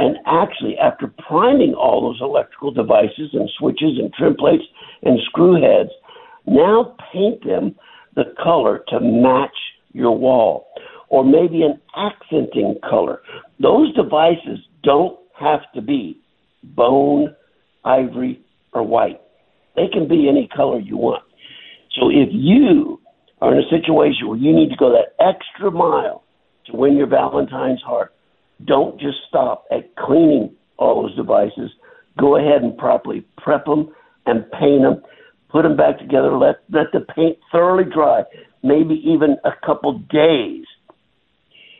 And 0.00 0.16
actually, 0.24 0.78
after 0.78 1.12
priming 1.28 1.74
all 1.74 2.00
those 2.00 2.22
electrical 2.22 2.70
devices 2.70 3.34
and 3.34 3.50
switches 3.58 3.98
and 3.98 4.10
trim 4.14 4.34
plates 4.34 4.64
and 5.02 5.18
screw 5.26 5.60
heads, 5.60 5.90
now 6.46 6.96
paint 7.12 7.44
them 7.44 7.74
the 8.16 8.24
color 8.42 8.82
to 8.88 8.98
match 8.98 9.54
your 9.92 10.16
wall 10.16 10.68
or 11.10 11.22
maybe 11.22 11.62
an 11.62 11.78
accenting 11.94 12.76
color. 12.88 13.20
Those 13.60 13.94
devices 13.94 14.60
don't 14.82 15.18
have 15.38 15.60
to 15.74 15.82
be 15.82 16.18
bone, 16.62 17.36
ivory, 17.84 18.40
or 18.72 18.82
white. 18.82 19.20
They 19.76 19.88
can 19.92 20.08
be 20.08 20.30
any 20.30 20.48
color 20.56 20.80
you 20.80 20.96
want. 20.96 21.24
So 22.00 22.08
if 22.08 22.30
you 22.32 23.02
are 23.42 23.52
in 23.52 23.58
a 23.58 23.68
situation 23.68 24.28
where 24.28 24.38
you 24.38 24.54
need 24.54 24.70
to 24.70 24.76
go 24.76 24.92
that 24.92 25.22
extra 25.22 25.70
mile 25.70 26.24
to 26.66 26.76
win 26.76 26.96
your 26.96 27.06
Valentine's 27.06 27.82
heart, 27.82 28.14
don't 28.64 29.00
just 29.00 29.18
stop 29.28 29.64
at 29.70 29.94
cleaning 29.96 30.54
all 30.78 31.02
those 31.02 31.16
devices. 31.16 31.70
Go 32.18 32.36
ahead 32.36 32.62
and 32.62 32.76
properly 32.76 33.24
prep 33.38 33.64
them 33.64 33.88
and 34.26 34.50
paint 34.52 34.82
them. 34.82 35.02
Put 35.50 35.62
them 35.62 35.76
back 35.76 35.98
together. 35.98 36.36
Let 36.36 36.56
let 36.70 36.92
the 36.92 37.00
paint 37.00 37.38
thoroughly 37.50 37.84
dry. 37.84 38.22
Maybe 38.62 39.02
even 39.04 39.36
a 39.44 39.52
couple 39.64 39.98
days 40.10 40.64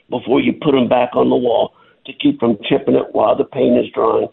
before 0.09 0.41
you 0.41 0.53
put 0.53 0.73
them 0.73 0.89
back 0.89 1.15
on 1.15 1.31
the 1.31 1.37
wall 1.37 1.75
to 2.07 2.13
keep 2.13 2.41
from 2.41 2.59
chipping 2.69 2.95
it 2.95 3.13
while 3.13 3.37
the 3.37 3.45
paint 3.45 3.79
is 3.79 3.93
drying. 3.95 4.29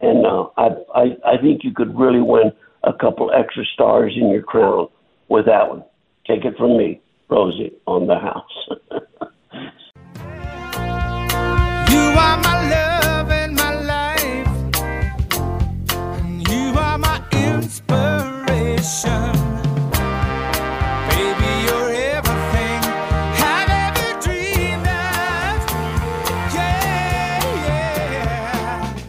And 0.00 0.24
uh, 0.24 0.46
I, 0.56 0.68
I 0.94 1.02
I 1.34 1.42
think 1.42 1.64
you 1.64 1.72
could 1.74 1.98
really 1.98 2.22
win 2.22 2.52
a 2.84 2.92
couple 2.92 3.30
extra 3.32 3.64
stars 3.74 4.12
in 4.16 4.30
your 4.30 4.42
crown 4.42 4.88
with 5.28 5.46
that 5.46 5.68
one. 5.68 5.84
Take 6.26 6.44
it 6.44 6.56
from 6.56 6.76
me, 6.78 7.00
Rosie, 7.28 7.72
on 7.86 8.06
the 8.06 8.18
house. 8.18 9.30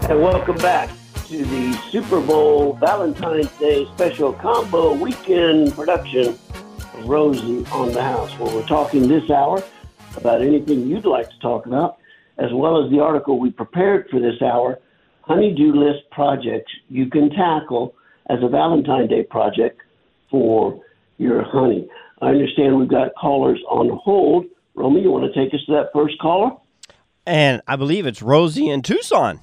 and 0.09 0.21
welcome 0.21 0.57
back 0.57 0.89
to 1.27 1.45
the 1.45 1.71
Super 1.91 2.19
Bowl 2.19 2.73
Valentine's 2.73 3.47
Day 3.57 3.85
special 3.95 4.33
combo 4.33 4.91
weekend 4.95 5.73
production 5.73 6.27
of 6.27 7.05
Rosie 7.05 7.65
on 7.71 7.93
the 7.93 8.03
House, 8.03 8.37
where 8.37 8.53
we're 8.53 8.67
talking 8.67 9.07
this 9.07 9.29
hour 9.29 9.63
about 10.17 10.41
anything 10.41 10.87
you'd 10.87 11.05
like 11.05 11.29
to 11.29 11.39
talk 11.39 11.67
about, 11.67 11.99
as 12.37 12.51
well 12.51 12.83
as 12.83 12.91
the 12.91 12.99
article 12.99 13.39
we 13.39 13.49
prepared 13.49 14.09
for 14.09 14.19
this 14.19 14.41
hour, 14.41 14.77
honeydew 15.21 15.71
list 15.71 16.03
projects 16.11 16.73
you 16.89 17.09
can 17.09 17.29
tackle 17.29 17.95
as 18.29 18.37
a 18.43 18.47
Valentine's 18.47 19.09
Day 19.09 19.23
project 19.23 19.81
for 20.29 20.79
your 21.17 21.43
honey. 21.43 21.89
I 22.21 22.27
understand 22.27 22.77
we've 22.77 22.87
got 22.87 23.11
callers 23.19 23.59
on 23.69 23.89
hold. 24.03 24.45
Romy, 24.75 25.01
you 25.01 25.11
want 25.11 25.31
to 25.31 25.39
take 25.39 25.53
us 25.53 25.59
to 25.65 25.73
that 25.73 25.89
first 25.93 26.17
caller? 26.19 26.51
And 27.25 27.61
I 27.67 27.75
believe 27.75 28.05
it's 28.05 28.21
Rosie 28.21 28.69
in 28.69 28.81
Tucson. 28.81 29.39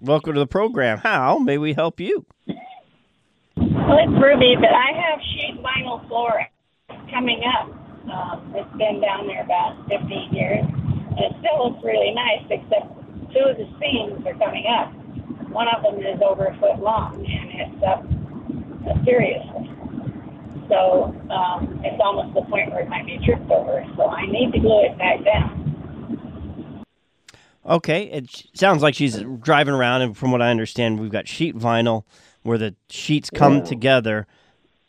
Welcome 0.00 0.34
to 0.34 0.40
the 0.40 0.46
program. 0.46 0.98
How 0.98 1.38
may 1.38 1.58
we 1.58 1.74
help 1.74 2.00
you? 2.00 2.26
Well, 2.46 3.98
it's 4.00 4.22
Ruby, 4.22 4.56
but 4.58 4.72
I 4.72 4.90
have 4.96 5.20
sheet 5.20 5.62
vinyl 5.62 6.06
floor 6.08 6.46
coming 7.10 7.42
up. 7.44 7.68
Um, 8.10 8.54
it's 8.56 8.76
been 8.76 9.00
down 9.00 9.26
there 9.26 9.44
about 9.44 9.76
15 9.88 10.32
years, 10.32 10.64
and 10.64 11.18
it 11.18 11.32
still 11.38 11.70
looks 11.70 11.84
really 11.84 12.12
nice, 12.14 12.42
except 12.50 12.88
two 13.32 13.44
of 13.44 13.56
the 13.56 13.68
seams 13.78 14.26
are 14.26 14.34
coming 14.34 14.64
up. 14.66 14.92
One 15.50 15.68
of 15.68 15.82
them 15.82 16.00
is 16.00 16.20
over 16.24 16.46
a 16.46 16.58
foot 16.58 16.80
long, 16.80 17.24
and 17.24 17.60
it's 17.60 17.82
up 17.84 18.02
seriously. 19.04 19.70
So 20.68 21.14
um, 21.30 21.80
it's 21.84 22.00
almost 22.02 22.34
the 22.34 22.42
point 22.42 22.70
where 22.70 22.80
it 22.80 22.88
might 22.88 23.06
be 23.06 23.18
tripped 23.24 23.50
over. 23.50 23.84
So 23.96 24.06
I 24.08 24.26
need 24.26 24.52
to 24.52 24.58
glue 24.60 24.84
it 24.84 24.96
back 24.98 25.24
down. 25.24 25.58
Okay, 27.64 28.04
it 28.04 28.44
sounds 28.54 28.82
like 28.82 28.94
she's 28.94 29.22
driving 29.40 29.74
around, 29.74 30.02
and 30.02 30.16
from 30.16 30.32
what 30.32 30.42
I 30.42 30.50
understand, 30.50 30.98
we've 30.98 31.12
got 31.12 31.28
sheet 31.28 31.56
vinyl 31.56 32.02
where 32.42 32.58
the 32.58 32.74
sheets 32.88 33.30
come 33.30 33.58
Yeah. 33.58 33.62
together. 33.62 34.26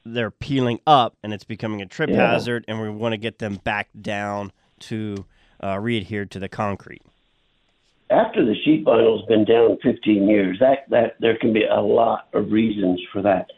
They're 0.04 0.32
peeling 0.32 0.80
up, 0.88 1.16
and 1.22 1.34
it's 1.34 1.44
becoming 1.44 1.82
a 1.82 1.86
trip 1.86 2.10
Yeah. 2.10 2.32
hazard, 2.32 2.66
and 2.68 2.82
we 2.82 2.90
want 2.90 3.14
to 3.14 3.18
get 3.18 3.38
them 3.40 3.58
back 3.64 3.90
down 4.02 4.52
to 4.82 5.26
uh, 5.64 5.78
re-adhere 5.80 6.26
to 6.26 6.40
the 6.40 6.50
concrete. 6.50 7.02
after 8.10 8.46
the 8.46 8.54
sheet 8.64 8.86
vinyl's 8.86 9.26
been 9.28 9.44
down 9.46 9.78
15 9.82 10.28
years, 10.28 10.58
that 10.60 10.88
that 10.90 11.16
there 11.20 11.36
can 11.38 11.52
be 11.54 11.64
a 11.64 11.82
lot 11.82 12.28
of 12.34 12.52
reasons 12.52 13.02
for 13.12 13.22
that. 13.24 13.50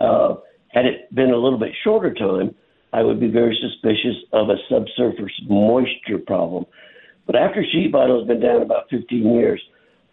Uh, 0.00 0.36
had 0.68 0.84
it 0.84 1.14
been 1.14 1.30
a 1.30 1.36
little 1.36 1.58
bit 1.58 1.72
shorter 1.82 2.12
time, 2.12 2.54
I 2.92 3.02
would 3.02 3.20
be 3.20 3.28
very 3.28 3.58
suspicious 3.60 4.16
of 4.32 4.48
a 4.48 4.56
subsurface 4.68 5.32
moisture 5.48 6.18
problem. 6.26 6.66
But 7.26 7.36
after 7.36 7.64
sheet 7.64 7.92
vinyl's 7.92 8.26
been 8.26 8.40
down 8.40 8.62
about 8.62 8.88
15 8.90 9.34
years, 9.34 9.60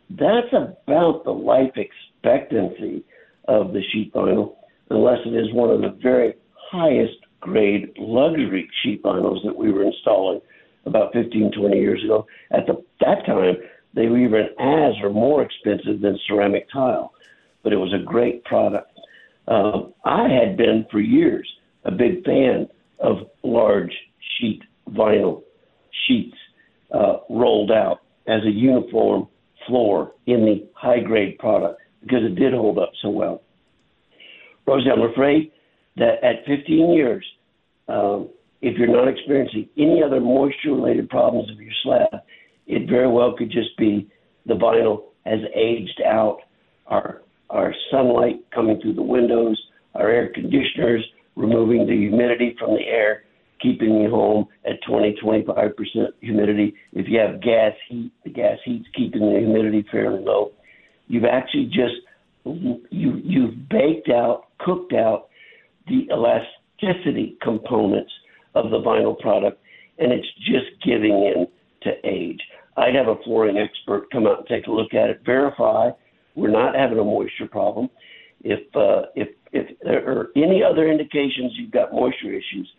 that's 0.09 0.51
about 0.53 1.23
the 1.23 1.31
life 1.31 1.73
expectancy 1.75 3.03
of 3.47 3.73
the 3.73 3.81
sheet 3.91 4.13
vinyl, 4.13 4.55
unless 4.89 5.19
it 5.25 5.33
is 5.35 5.53
one 5.53 5.69
of 5.69 5.81
the 5.81 5.97
very 6.01 6.33
highest 6.55 7.17
grade 7.39 7.91
luxury 7.97 8.69
sheet 8.81 9.03
vinyls 9.03 9.43
that 9.45 9.55
we 9.55 9.71
were 9.71 9.83
installing 9.83 10.41
about 10.85 11.13
15, 11.13 11.51
20 11.51 11.77
years 11.77 12.03
ago. 12.03 12.25
At 12.51 12.67
the, 12.67 12.83
that 13.01 13.25
time, 13.25 13.55
they 13.93 14.07
were 14.07 14.17
even 14.17 14.47
as 14.59 14.93
or 15.03 15.09
more 15.09 15.43
expensive 15.43 16.01
than 16.01 16.17
ceramic 16.27 16.67
tile, 16.71 17.13
but 17.63 17.73
it 17.73 17.77
was 17.77 17.93
a 17.93 18.03
great 18.03 18.43
product. 18.43 18.92
Um, 19.47 19.93
I 20.05 20.27
had 20.29 20.57
been 20.57 20.85
for 20.91 20.99
years 20.99 21.47
a 21.85 21.91
big 21.91 22.23
fan 22.23 22.67
of 22.99 23.17
large 23.43 23.91
sheet 24.37 24.61
vinyl 24.89 25.43
sheets 26.07 26.35
uh, 26.93 27.17
rolled 27.29 27.71
out 27.71 27.99
as 28.27 28.41
a 28.45 28.49
uniform 28.49 29.27
floor 29.67 30.13
in 30.25 30.45
the 30.45 30.67
high 30.75 30.99
grade 30.99 31.37
product 31.39 31.81
because 32.01 32.23
it 32.23 32.35
did 32.35 32.53
hold 32.53 32.77
up 32.77 32.91
so 33.01 33.09
well. 33.09 33.41
Rosie, 34.65 34.89
I'm 34.89 35.09
afraid 35.09 35.51
that 35.97 36.23
at 36.23 36.45
15 36.45 36.91
years, 36.91 37.25
um, 37.87 38.29
if 38.61 38.77
you're 38.77 38.87
not 38.87 39.07
experiencing 39.07 39.67
any 39.77 40.01
other 40.01 40.21
moisture 40.21 40.71
related 40.71 41.09
problems 41.09 41.51
of 41.51 41.59
your 41.59 41.73
slab, 41.83 42.21
it 42.65 42.89
very 42.89 43.09
well 43.09 43.35
could 43.37 43.51
just 43.51 43.75
be 43.77 44.09
the 44.45 44.53
vinyl 44.53 45.03
has 45.25 45.39
aged 45.53 46.01
out. 46.05 46.39
Our 46.87 47.21
our 47.53 47.73
sunlight 47.91 48.43
coming 48.53 48.81
through 48.81 48.95
the 48.95 49.03
windows, 49.03 49.61
our 49.93 50.09
air 50.09 50.29
conditioners 50.33 51.05
removing 51.35 51.85
the 51.85 51.95
humidity 51.95 52.55
from 52.59 52.71
the 52.71 52.81
air, 52.81 53.23
keeping 53.61 54.01
you 54.01 54.09
home 54.09 54.47
at 54.65 54.81
20, 54.87 55.15
25% 55.23 55.73
humidity. 56.19 56.73
If 56.93 57.07
you 57.07 57.19
have 57.19 57.41
gas 57.41 57.73
heat, 57.87 58.11
the 58.23 58.31
gas 58.31 58.57
heat's 58.65 58.87
keeping 58.95 59.21
the 59.21 59.39
humidity 59.39 59.85
fairly 59.91 60.23
low. 60.23 60.51
You've 61.07 61.25
actually 61.25 61.65
just 61.65 61.95
you 62.45 63.21
you've 63.23 63.69
baked 63.69 64.09
out, 64.09 64.47
cooked 64.59 64.93
out 64.93 65.27
the 65.87 66.07
elasticity 66.11 67.37
components 67.41 68.11
of 68.55 68.71
the 68.71 68.79
vinyl 68.79 69.17
product, 69.17 69.61
and 69.99 70.11
it's 70.11 70.27
just 70.39 70.83
giving 70.83 71.11
in 71.11 71.47
to 71.83 71.91
age. 72.03 72.41
I'd 72.75 72.95
have 72.95 73.07
a 73.07 73.15
flooring 73.23 73.57
expert 73.57 74.09
come 74.11 74.25
out 74.25 74.39
and 74.39 74.47
take 74.47 74.67
a 74.67 74.71
look 74.71 74.93
at 74.93 75.09
it, 75.09 75.21
verify 75.25 75.91
we're 76.35 76.51
not 76.51 76.75
having 76.75 76.99
a 76.99 77.03
moisture 77.03 77.47
problem. 77.47 77.89
If 78.43 78.75
uh, 78.75 79.03
if 79.15 79.29
if 79.51 79.79
there 79.79 80.07
are 80.09 80.31
any 80.35 80.63
other 80.63 80.87
indications 80.87 81.53
you've 81.55 81.71
got 81.71 81.93
moisture 81.93 82.31
issues, 82.31 82.69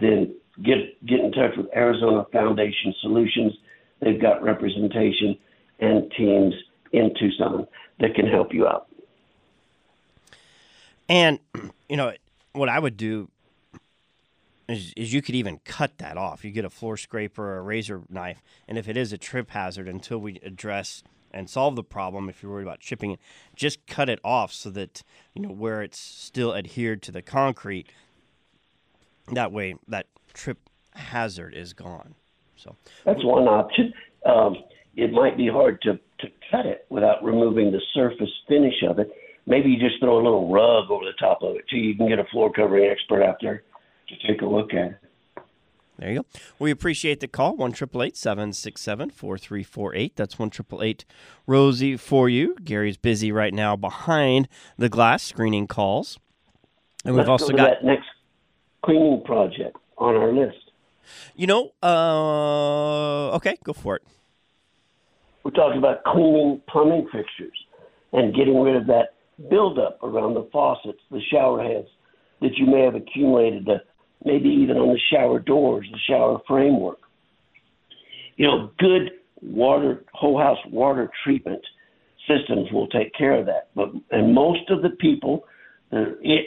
then 0.00 0.34
get 0.62 1.04
get 1.06 1.20
in 1.20 1.32
touch 1.32 1.56
with 1.56 1.66
Arizona 1.74 2.24
Foundation 2.32 2.94
Solutions. 3.00 3.52
They've 4.00 4.20
got 4.20 4.42
representation 4.42 5.36
and 5.80 6.10
teams 6.16 6.54
in 6.92 7.12
Tucson 7.18 7.66
that 8.00 8.14
can 8.14 8.26
help 8.26 8.52
you 8.52 8.66
out. 8.66 8.86
And 11.08 11.40
you 11.88 11.96
know 11.96 12.12
what 12.52 12.68
I 12.68 12.78
would 12.78 12.96
do 12.96 13.30
is, 14.68 14.92
is 14.96 15.12
you 15.12 15.22
could 15.22 15.34
even 15.34 15.60
cut 15.64 15.98
that 15.98 16.16
off. 16.16 16.44
You 16.44 16.50
get 16.50 16.64
a 16.64 16.70
floor 16.70 16.96
scraper 16.96 17.42
or 17.42 17.58
a 17.58 17.62
razor 17.62 18.02
knife, 18.08 18.42
and 18.66 18.76
if 18.78 18.88
it 18.88 18.96
is 18.96 19.12
a 19.12 19.18
trip 19.18 19.50
hazard, 19.50 19.88
until 19.88 20.18
we 20.18 20.38
address 20.44 21.02
and 21.32 21.48
solve 21.48 21.76
the 21.76 21.84
problem 21.84 22.28
if 22.28 22.42
you're 22.42 22.52
worried 22.52 22.64
about 22.64 22.80
chipping 22.80 23.12
it. 23.12 23.20
Just 23.54 23.86
cut 23.86 24.08
it 24.08 24.20
off 24.24 24.52
so 24.52 24.70
that 24.70 25.02
you 25.34 25.42
know 25.42 25.50
where 25.50 25.82
it's 25.82 25.98
still 25.98 26.54
adhered 26.54 27.02
to 27.02 27.12
the 27.12 27.22
concrete. 27.22 27.88
That 29.32 29.52
way, 29.52 29.74
that 29.88 30.06
trip 30.32 30.58
hazard 30.94 31.54
is 31.54 31.72
gone. 31.72 32.14
So 32.56 32.76
That's 33.04 33.24
one 33.24 33.44
option. 33.44 33.92
Um, 34.26 34.56
it 34.96 35.12
might 35.12 35.36
be 35.36 35.48
hard 35.48 35.80
to, 35.82 35.94
to 35.94 36.28
cut 36.50 36.66
it 36.66 36.86
without 36.88 37.22
removing 37.22 37.70
the 37.70 37.80
surface 37.94 38.30
finish 38.48 38.82
of 38.88 38.98
it. 38.98 39.10
Maybe 39.46 39.70
you 39.70 39.78
just 39.78 40.00
throw 40.00 40.16
a 40.16 40.22
little 40.22 40.52
rug 40.52 40.90
over 40.90 41.04
the 41.04 41.12
top 41.18 41.42
of 41.42 41.56
it 41.56 41.64
so 41.70 41.76
you 41.76 41.94
can 41.94 42.08
get 42.08 42.18
a 42.18 42.24
floor 42.24 42.52
covering 42.52 42.90
expert 42.90 43.22
out 43.22 43.36
there 43.40 43.62
to 44.08 44.26
take 44.26 44.42
a 44.42 44.46
look 44.46 44.74
at 44.74 44.90
it. 44.90 44.98
There 45.98 46.12
you 46.12 46.20
go. 46.20 46.26
We 46.60 46.70
appreciate 46.70 47.18
the 47.18 47.26
call. 47.26 47.56
One 47.56 47.72
triple 47.72 48.02
eight 48.02 48.16
seven 48.16 48.52
six 48.52 48.80
seven 48.80 49.10
four 49.10 49.36
three 49.36 49.64
four 49.64 49.94
eight. 49.96 50.14
That's 50.14 50.38
one 50.38 50.50
triple 50.50 50.82
eight 50.82 51.04
Rosie 51.46 51.96
for 51.96 52.28
you. 52.28 52.56
Gary's 52.62 52.96
busy 52.96 53.32
right 53.32 53.52
now 53.52 53.74
behind 53.74 54.48
the 54.76 54.88
glass 54.88 55.24
screening 55.24 55.66
calls, 55.66 56.18
and 57.04 57.14
we've 57.14 57.26
Let's 57.26 57.42
also 57.42 57.50
go 57.50 57.56
got 57.56 57.70
that 57.70 57.84
next 57.84 58.06
cleaning 58.84 59.22
project 59.24 59.76
on 59.96 60.14
our 60.14 60.32
list. 60.32 60.70
you 61.34 61.48
know. 61.48 61.72
Uh, 61.82 63.34
okay, 63.36 63.56
go 63.64 63.72
for 63.72 63.96
it. 63.96 64.02
We're 65.42 65.50
talking 65.50 65.78
about 65.78 66.04
cleaning 66.04 66.62
plumbing 66.68 67.08
fixtures 67.10 67.58
and 68.12 68.34
getting 68.34 68.60
rid 68.60 68.76
of 68.76 68.86
that 68.86 69.14
buildup 69.50 70.02
around 70.02 70.34
the 70.34 70.48
faucets, 70.52 71.00
the 71.10 71.20
shower 71.30 71.62
heads 71.62 71.88
that 72.40 72.56
you 72.56 72.66
may 72.66 72.82
have 72.82 72.94
accumulated, 72.94 73.64
the, 73.64 73.82
maybe 74.24 74.48
even 74.48 74.76
on 74.76 74.88
the 74.88 75.00
shower 75.12 75.38
doors, 75.38 75.86
the 75.90 75.98
shower 76.08 76.38
framework. 76.46 76.98
You 78.36 78.46
know, 78.46 78.70
good 78.78 79.10
water, 79.40 80.04
whole 80.12 80.38
house 80.38 80.58
water 80.70 81.10
treatment 81.24 81.62
systems 82.28 82.70
will 82.72 82.88
take 82.88 83.14
care 83.14 83.34
of 83.34 83.46
that. 83.46 83.70
But 83.74 83.90
and 84.10 84.34
most 84.34 84.70
of 84.70 84.82
the 84.82 84.90
people, 84.90 85.44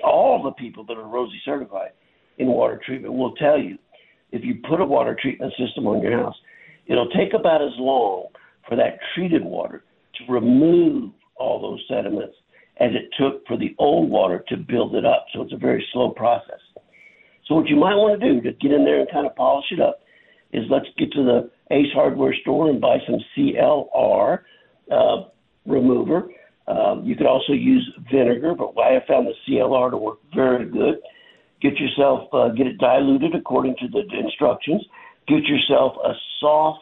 all 0.04 0.42
the 0.44 0.52
people 0.52 0.86
that 0.86 0.98
are 0.98 1.08
Rosie 1.08 1.42
certified 1.44 1.92
in 2.38 2.48
water 2.48 2.80
treatment 2.86 3.14
will 3.14 3.34
tell 3.36 3.60
you 3.60 3.78
if 4.32 4.44
you 4.44 4.56
put 4.68 4.80
a 4.80 4.86
water 4.86 5.18
treatment 5.20 5.54
system 5.58 5.88
on 5.88 6.02
your 6.02 6.18
house, 6.18 6.36
it'll 6.88 7.10
take 7.10 7.34
about 7.34 7.62
as 7.62 7.74
long 7.78 8.28
for 8.68 8.76
that 8.76 9.00
treated 9.16 9.44
water 9.44 9.84
to 10.16 10.32
remove 10.32 11.12
all 11.36 11.62
those 11.62 11.84
sediments 11.90 12.36
as 12.80 12.92
it 12.94 13.10
took 13.20 13.46
for 13.48 13.58
the 13.58 13.76
old 13.80 14.10
water 14.10 14.44
to 14.48 14.58
build 14.58 14.96
it 14.96 15.06
up. 15.06 15.26
So 15.34 15.42
it's 15.42 15.54
a 15.54 15.58
very 15.58 15.86
slow 15.92 16.12
process. 16.12 16.60
So 17.48 17.56
what 17.56 17.68
you 17.68 17.76
might 17.76 17.96
want 17.96 18.20
to 18.20 18.34
do 18.34 18.42
to 18.42 18.52
get 18.54 18.72
in 18.72 18.86
there 18.86 19.00
and 19.00 19.10
kind 19.12 19.26
of 19.26 19.36
polish 19.36 19.66
it 19.72 19.80
up 19.80 20.00
is 20.54 20.64
let's 20.70 20.86
get 20.98 21.12
to 21.14 21.24
the 21.24 21.50
Ace 21.72 21.92
Hardware 21.94 22.36
store 22.42 22.70
and 22.70 22.82
buy 22.82 22.98
some 23.06 23.20
CLR 23.36 24.40
uh, 24.92 25.24
remover. 25.66 26.30
Um, 26.68 27.04
you 27.04 27.16
could 27.16 27.26
also 27.26 27.54
use 27.54 27.90
vinegar, 28.12 28.54
but 28.56 28.74
I 28.80 28.94
have 28.94 29.04
found 29.08 29.28
the 29.28 29.34
CLR 29.48 29.92
to 29.92 29.98
work 29.98 30.20
very 30.36 30.66
good. 30.66 31.00
Get 31.62 31.78
yourself, 31.78 32.30
uh, 32.34 32.50
get 32.50 32.68
it 32.68 32.78
diluted 32.78 33.36
according 33.36 33.76
to 33.82 33.88
the 33.88 34.04
instructions. 34.18 34.84
Get 35.28 35.44
yourself 35.44 35.94
a 36.04 36.14
soft 36.40 36.80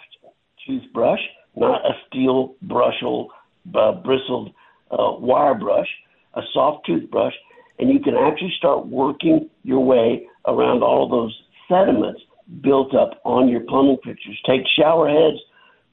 toothbrush, 0.66 1.20
not 1.56 1.86
a 1.86 1.92
steel 2.08 2.56
brushel, 2.62 3.30
uh, 3.75 3.94
bristled 3.94 4.54
uh, 4.92 5.13
wire 5.20 5.56
brush, 5.56 5.88
a 6.36 6.42
soft 6.54 6.86
toothbrush, 6.86 7.34
and 7.79 7.89
you 7.89 8.00
can 8.00 8.15
actually 8.15 8.53
start 8.57 8.88
working 8.88 9.50
your 9.63 9.83
way 9.83 10.27
around 10.48 10.83
all 10.83 11.07
those 11.07 11.36
sediments 11.69 12.21
built 12.62 12.93
up 12.95 13.21
on 13.25 13.48
your 13.48 13.62
plumbing 13.62 13.98
fixtures. 14.03 14.39
Take 14.45 14.62
shower 14.77 15.07
heads, 15.07 15.38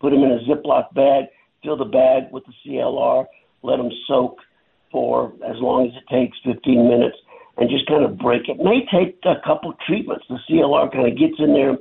put 0.01 0.11
them 0.11 0.23
in 0.23 0.33
a 0.33 0.39
Ziploc 0.49 0.93
bag, 0.95 1.25
fill 1.63 1.77
the 1.77 1.85
bag 1.85 2.25
with 2.33 2.45
the 2.47 2.53
CLR, 2.65 3.27
let 3.63 3.77
them 3.77 3.91
soak 4.07 4.39
for 4.91 5.33
as 5.47 5.57
long 5.59 5.87
as 5.87 5.93
it 5.97 6.15
takes 6.15 6.37
15 6.45 6.89
minutes, 6.89 7.17
and 7.57 7.71
just 7.71 7.87
kind 7.87 8.05
of 8.05 8.19
break 8.19 8.49
it. 8.49 8.59
May 8.59 8.87
take 8.93 9.19
a 9.25 9.41
couple 9.47 9.75
treatments. 9.87 10.25
The 10.29 10.39
CLR 10.49 10.93
kind 10.93 11.11
of 11.11 11.19
gets 11.19 11.39
in 11.39 11.53
there 11.53 11.77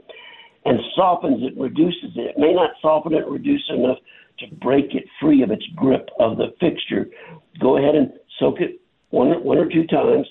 and 0.66 0.80
softens 0.96 1.44
it, 1.44 1.60
reduces 1.60 2.12
it. 2.16 2.36
It 2.36 2.38
may 2.38 2.54
not 2.54 2.72
soften 2.82 3.14
it, 3.14 3.28
reduce 3.28 3.64
it 3.70 3.80
enough 3.80 3.98
to 4.40 4.48
break 4.56 4.94
it 4.96 5.06
free 5.22 5.44
of 5.44 5.52
its 5.52 5.66
grip 5.76 6.10
of 6.20 6.38
the 6.38 6.54
fixture. 6.60 7.08
Go 7.60 7.78
ahead 7.78 7.96
and 7.96 8.12
it 8.12 8.15
two 9.76 9.86
times. 9.88 10.28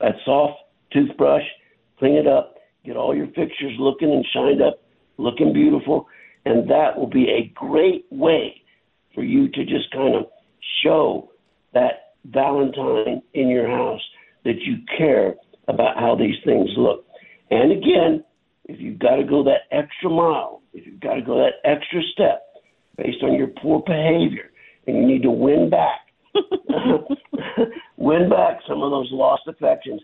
That 0.00 0.14
soft 0.24 0.58
toothbrush, 0.92 1.42
clean 1.98 2.14
it 2.16 2.26
up, 2.26 2.56
get 2.84 2.96
all 2.96 3.16
your 3.16 3.28
fixtures 3.28 3.72
looking 3.78 4.12
and 4.12 4.24
shined 4.32 4.60
up, 4.60 4.82
looking 5.16 5.52
beautiful, 5.52 6.06
and 6.44 6.68
that 6.68 6.98
will 6.98 7.08
be 7.08 7.28
a 7.30 7.50
great 7.54 8.04
way 8.10 8.62
for 9.14 9.22
you 9.22 9.48
to 9.48 9.64
just 9.64 9.90
kind 9.92 10.14
of 10.14 10.26
show 10.82 11.30
that 11.72 12.14
Valentine 12.26 13.22
in 13.32 13.48
your 13.48 13.68
house 13.68 14.00
that 14.44 14.60
you 14.62 14.76
care 14.98 15.34
about 15.68 15.96
how 15.96 16.14
these 16.16 16.36
things 16.44 16.68
look. 16.76 17.06
And 17.50 17.72
again, 17.72 18.24
if 18.66 18.80
you've 18.80 18.98
got 18.98 19.16
to 19.16 19.24
go 19.24 19.42
that 19.44 19.62
extra 19.70 20.10
mile, 20.10 20.62
if 20.72 20.86
you've 20.86 21.00
got 21.00 21.14
to 21.14 21.22
go 21.22 21.36
that 21.36 21.68
extra 21.68 22.00
step 22.12 22.42
based 22.96 23.22
on 23.22 23.34
your 23.34 23.48
poor 23.48 23.82
behavior, 23.86 24.50
and 24.86 24.96
you 24.96 25.06
need 25.06 25.22
to 25.22 25.30
win 25.30 25.70
back, 25.70 26.00
win 27.96 28.28
back 28.28 28.60
some 28.68 28.82
of 28.82 28.90
those 28.90 29.08
lost 29.10 29.42
affections, 29.46 30.00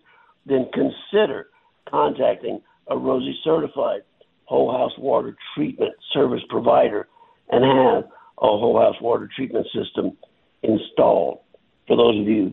then 0.47 0.69
consider 0.73 1.49
contacting 1.89 2.61
a 2.89 2.97
Rosie 2.97 3.39
certified 3.45 4.01
whole 4.45 4.73
house 4.73 4.93
water 4.99 5.37
treatment 5.55 5.93
service 6.13 6.43
provider 6.49 7.09
and 7.51 7.65
have 7.65 8.11
a 8.39 8.47
whole 8.47 8.79
house 8.79 9.01
water 9.01 9.29
treatment 9.37 9.67
system 9.75 10.17
installed 10.63 11.39
for 11.87 11.97
those 11.97 12.21
of 12.21 12.27
you 12.27 12.53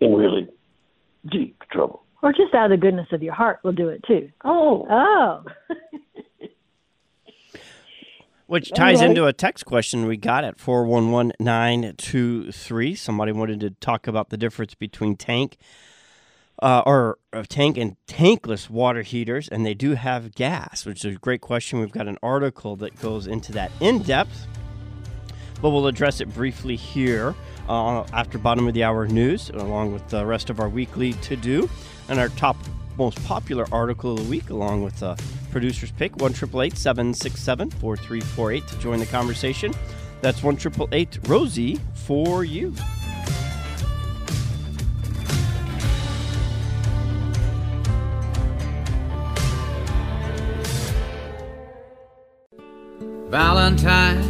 in 0.00 0.12
really 0.12 0.48
deep 1.30 1.56
trouble. 1.72 2.02
Or 2.22 2.32
just 2.32 2.54
out 2.54 2.70
of 2.70 2.70
the 2.70 2.76
goodness 2.76 3.08
of 3.12 3.22
your 3.22 3.34
heart, 3.34 3.58
we'll 3.62 3.72
do 3.72 3.88
it 3.88 4.02
too. 4.06 4.30
Oh, 4.44 4.86
Oh. 4.90 5.44
Which 8.46 8.70
ties 8.70 8.96
Alright. 8.96 9.10
into 9.10 9.26
a 9.26 9.32
text 9.32 9.64
question 9.64 10.06
we 10.06 10.18
got 10.18 10.44
at 10.44 10.60
411923. 10.60 12.94
Somebody 12.94 13.32
wanted 13.32 13.60
to 13.60 13.70
talk 13.70 14.06
about 14.06 14.28
the 14.28 14.36
difference 14.36 14.74
between 14.74 15.16
tank 15.16 15.56
uh, 16.62 16.82
or 16.84 17.18
uh, 17.32 17.44
tank 17.48 17.78
and 17.78 17.96
tankless 18.06 18.70
water 18.70 19.02
heaters, 19.02 19.48
and 19.48 19.64
they 19.64 19.74
do 19.74 19.94
have 19.94 20.34
gas, 20.34 20.86
which 20.86 21.04
is 21.04 21.16
a 21.16 21.18
great 21.18 21.40
question. 21.40 21.80
We've 21.80 21.90
got 21.90 22.06
an 22.06 22.18
article 22.22 22.76
that 22.76 23.00
goes 23.00 23.26
into 23.26 23.52
that 23.52 23.72
in 23.80 24.02
depth, 24.02 24.46
but 25.60 25.70
we'll 25.70 25.86
address 25.86 26.20
it 26.20 26.32
briefly 26.32 26.76
here 26.76 27.34
uh, 27.68 28.04
after 28.12 28.38
bottom 28.38 28.68
of 28.68 28.74
the 28.74 28.84
hour 28.84 29.06
news, 29.06 29.50
along 29.50 29.92
with 29.92 30.06
the 30.08 30.24
rest 30.24 30.50
of 30.50 30.60
our 30.60 30.68
weekly 30.68 31.14
to 31.14 31.36
do 31.36 31.68
and 32.08 32.20
our 32.20 32.28
top 32.30 32.56
most 32.96 33.22
popular 33.24 33.66
article 33.72 34.12
of 34.12 34.24
the 34.24 34.30
week, 34.30 34.50
along 34.50 34.82
with 34.82 35.02
uh, 35.02 35.16
producer's 35.50 35.90
pick, 35.92 36.16
1 36.16 36.34
767 36.34 37.70
4348 37.70 38.66
to 38.66 38.78
join 38.78 38.98
the 38.98 39.06
conversation. 39.06 39.72
That's 40.20 40.42
1 40.42 40.56
Rosie 41.26 41.80
for 41.94 42.44
you. 42.44 42.74
Valentine, 53.28 54.22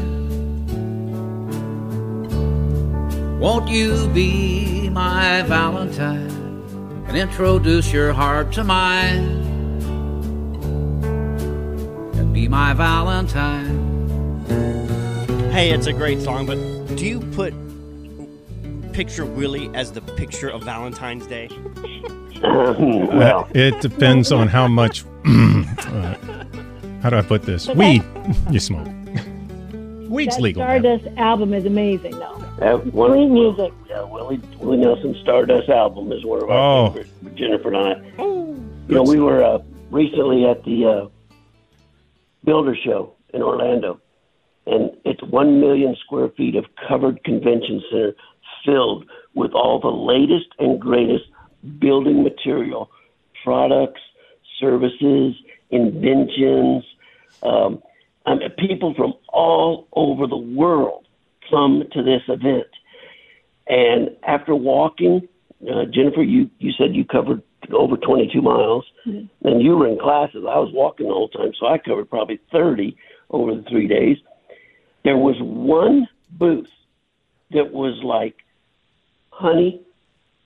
won't 3.39 3.69
you 3.69 4.09
be 4.09 4.89
my 4.89 5.43
Valentine 5.43 6.44
and 7.15 7.31
introduce 7.31 7.93
your 7.93 8.13
heart 8.13 8.51
to 8.51 8.65
mine 8.65 9.21
and 12.15 12.35
be 12.35 12.49
my 12.49 12.73
Valentine? 12.75 14.45
Hey, 15.53 15.71
it's 15.71 15.87
a 15.87 15.93
great 15.93 16.21
song, 16.21 16.45
but 16.45 16.57
do 16.97 17.07
you 17.07 17.21
put 17.21 17.55
Picture 18.93 19.25
Willie 19.25 19.71
as 19.75 19.93
the 19.93 20.01
picture 20.01 20.49
of 20.49 20.65
Valentine's 20.65 21.29
Day? 21.29 21.49
well, 22.43 23.49
it 23.55 23.81
depends 23.81 24.33
on 24.33 24.49
how 24.49 24.67
much. 24.67 25.05
uh, 25.25 26.15
how 27.01 27.11
do 27.11 27.17
I 27.17 27.23
put 27.23 27.43
this? 27.43 27.67
But 27.67 27.77
Weed. 27.77 28.03
You 28.51 28.59
smoke. 28.59 28.89
Weed's 30.09 30.37
that 30.37 30.43
legal. 30.43 30.63
now. 30.63 30.81
Stardust 30.81 31.07
album 31.17 31.55
is 31.55 31.65
amazing, 31.65 32.19
though. 32.19 32.44
That 32.59 32.87
one, 32.93 33.11
Sweet 33.13 33.29
music. 33.29 33.73
Yeah, 33.89 34.03
Willie, 34.05 34.41
Willie 34.59 34.77
Nelson 34.79 35.17
Stardust 35.23 35.69
album 35.69 36.13
is 36.13 36.25
one 36.25 36.43
of 36.43 36.51
our 36.51 36.59
Oh. 36.87 36.87
favorites. 36.91 37.11
Jennifer 37.35 37.73
and 37.73 37.77
I. 37.77 38.23
You 38.89 38.95
know, 38.97 39.03
we 39.03 39.19
were 39.19 39.43
uh, 39.43 39.59
recently 39.91 40.45
at 40.47 40.63
the 40.65 40.87
uh, 40.87 41.09
Builder 42.45 42.77
Show 42.85 43.15
in 43.33 43.43
Orlando, 43.43 44.01
and 44.67 44.91
it's 45.05 45.23
one 45.23 45.61
million 45.61 45.97
square 46.05 46.29
feet 46.37 46.55
of 46.55 46.67
covered 46.89 47.23
convention 47.25 47.83
center 47.91 48.15
filled 48.65 49.07
with 49.35 49.53
all 49.53 49.81
the 49.81 49.89
latest 49.89 50.47
and 50.59 50.79
greatest 50.81 51.25
building 51.79 52.23
material, 52.23 52.91
products, 53.43 54.01
services, 54.61 55.35
inventions. 55.71 56.85
Um, 57.43 57.83
I 58.27 58.35
mean, 58.37 58.51
people 58.59 58.95
from 58.95 59.15
all 59.29 59.89
over 59.95 60.27
the 60.27 60.37
world 60.37 61.04
come 61.51 61.85
to 61.93 62.03
this 62.03 62.23
event. 62.29 62.67
And 63.67 64.11
after 64.27 64.55
walking, 64.55 65.29
uh, 65.63 65.85
Jennifer, 65.93 66.23
you, 66.23 66.51
you 66.59 66.73
said 66.77 66.95
you 66.95 67.05
covered 67.05 67.43
over 67.73 67.97
22 67.97 68.43
miles, 68.43 68.85
and 69.07 69.63
you 69.63 69.77
were 69.77 69.89
in 69.89 69.99
classes. 69.99 70.45
I 70.49 70.59
was 70.59 70.71
walking 70.73 71.09
the 71.09 71.15
whole 71.15 71.29
time, 71.29 71.53
so 71.59 71.67
I 71.67 71.79
covered 71.79 72.11
probably 72.11 72.39
30 72.53 72.97
over 73.31 73.55
the 73.55 73.65
three 73.69 73.89
days. 73.89 74.19
There 75.05 75.17
was 75.17 75.37
one 75.41 76.07
booth 76.31 76.69
that 77.53 77.73
was 77.73 78.01
like 78.03 78.37
honey 79.31 79.81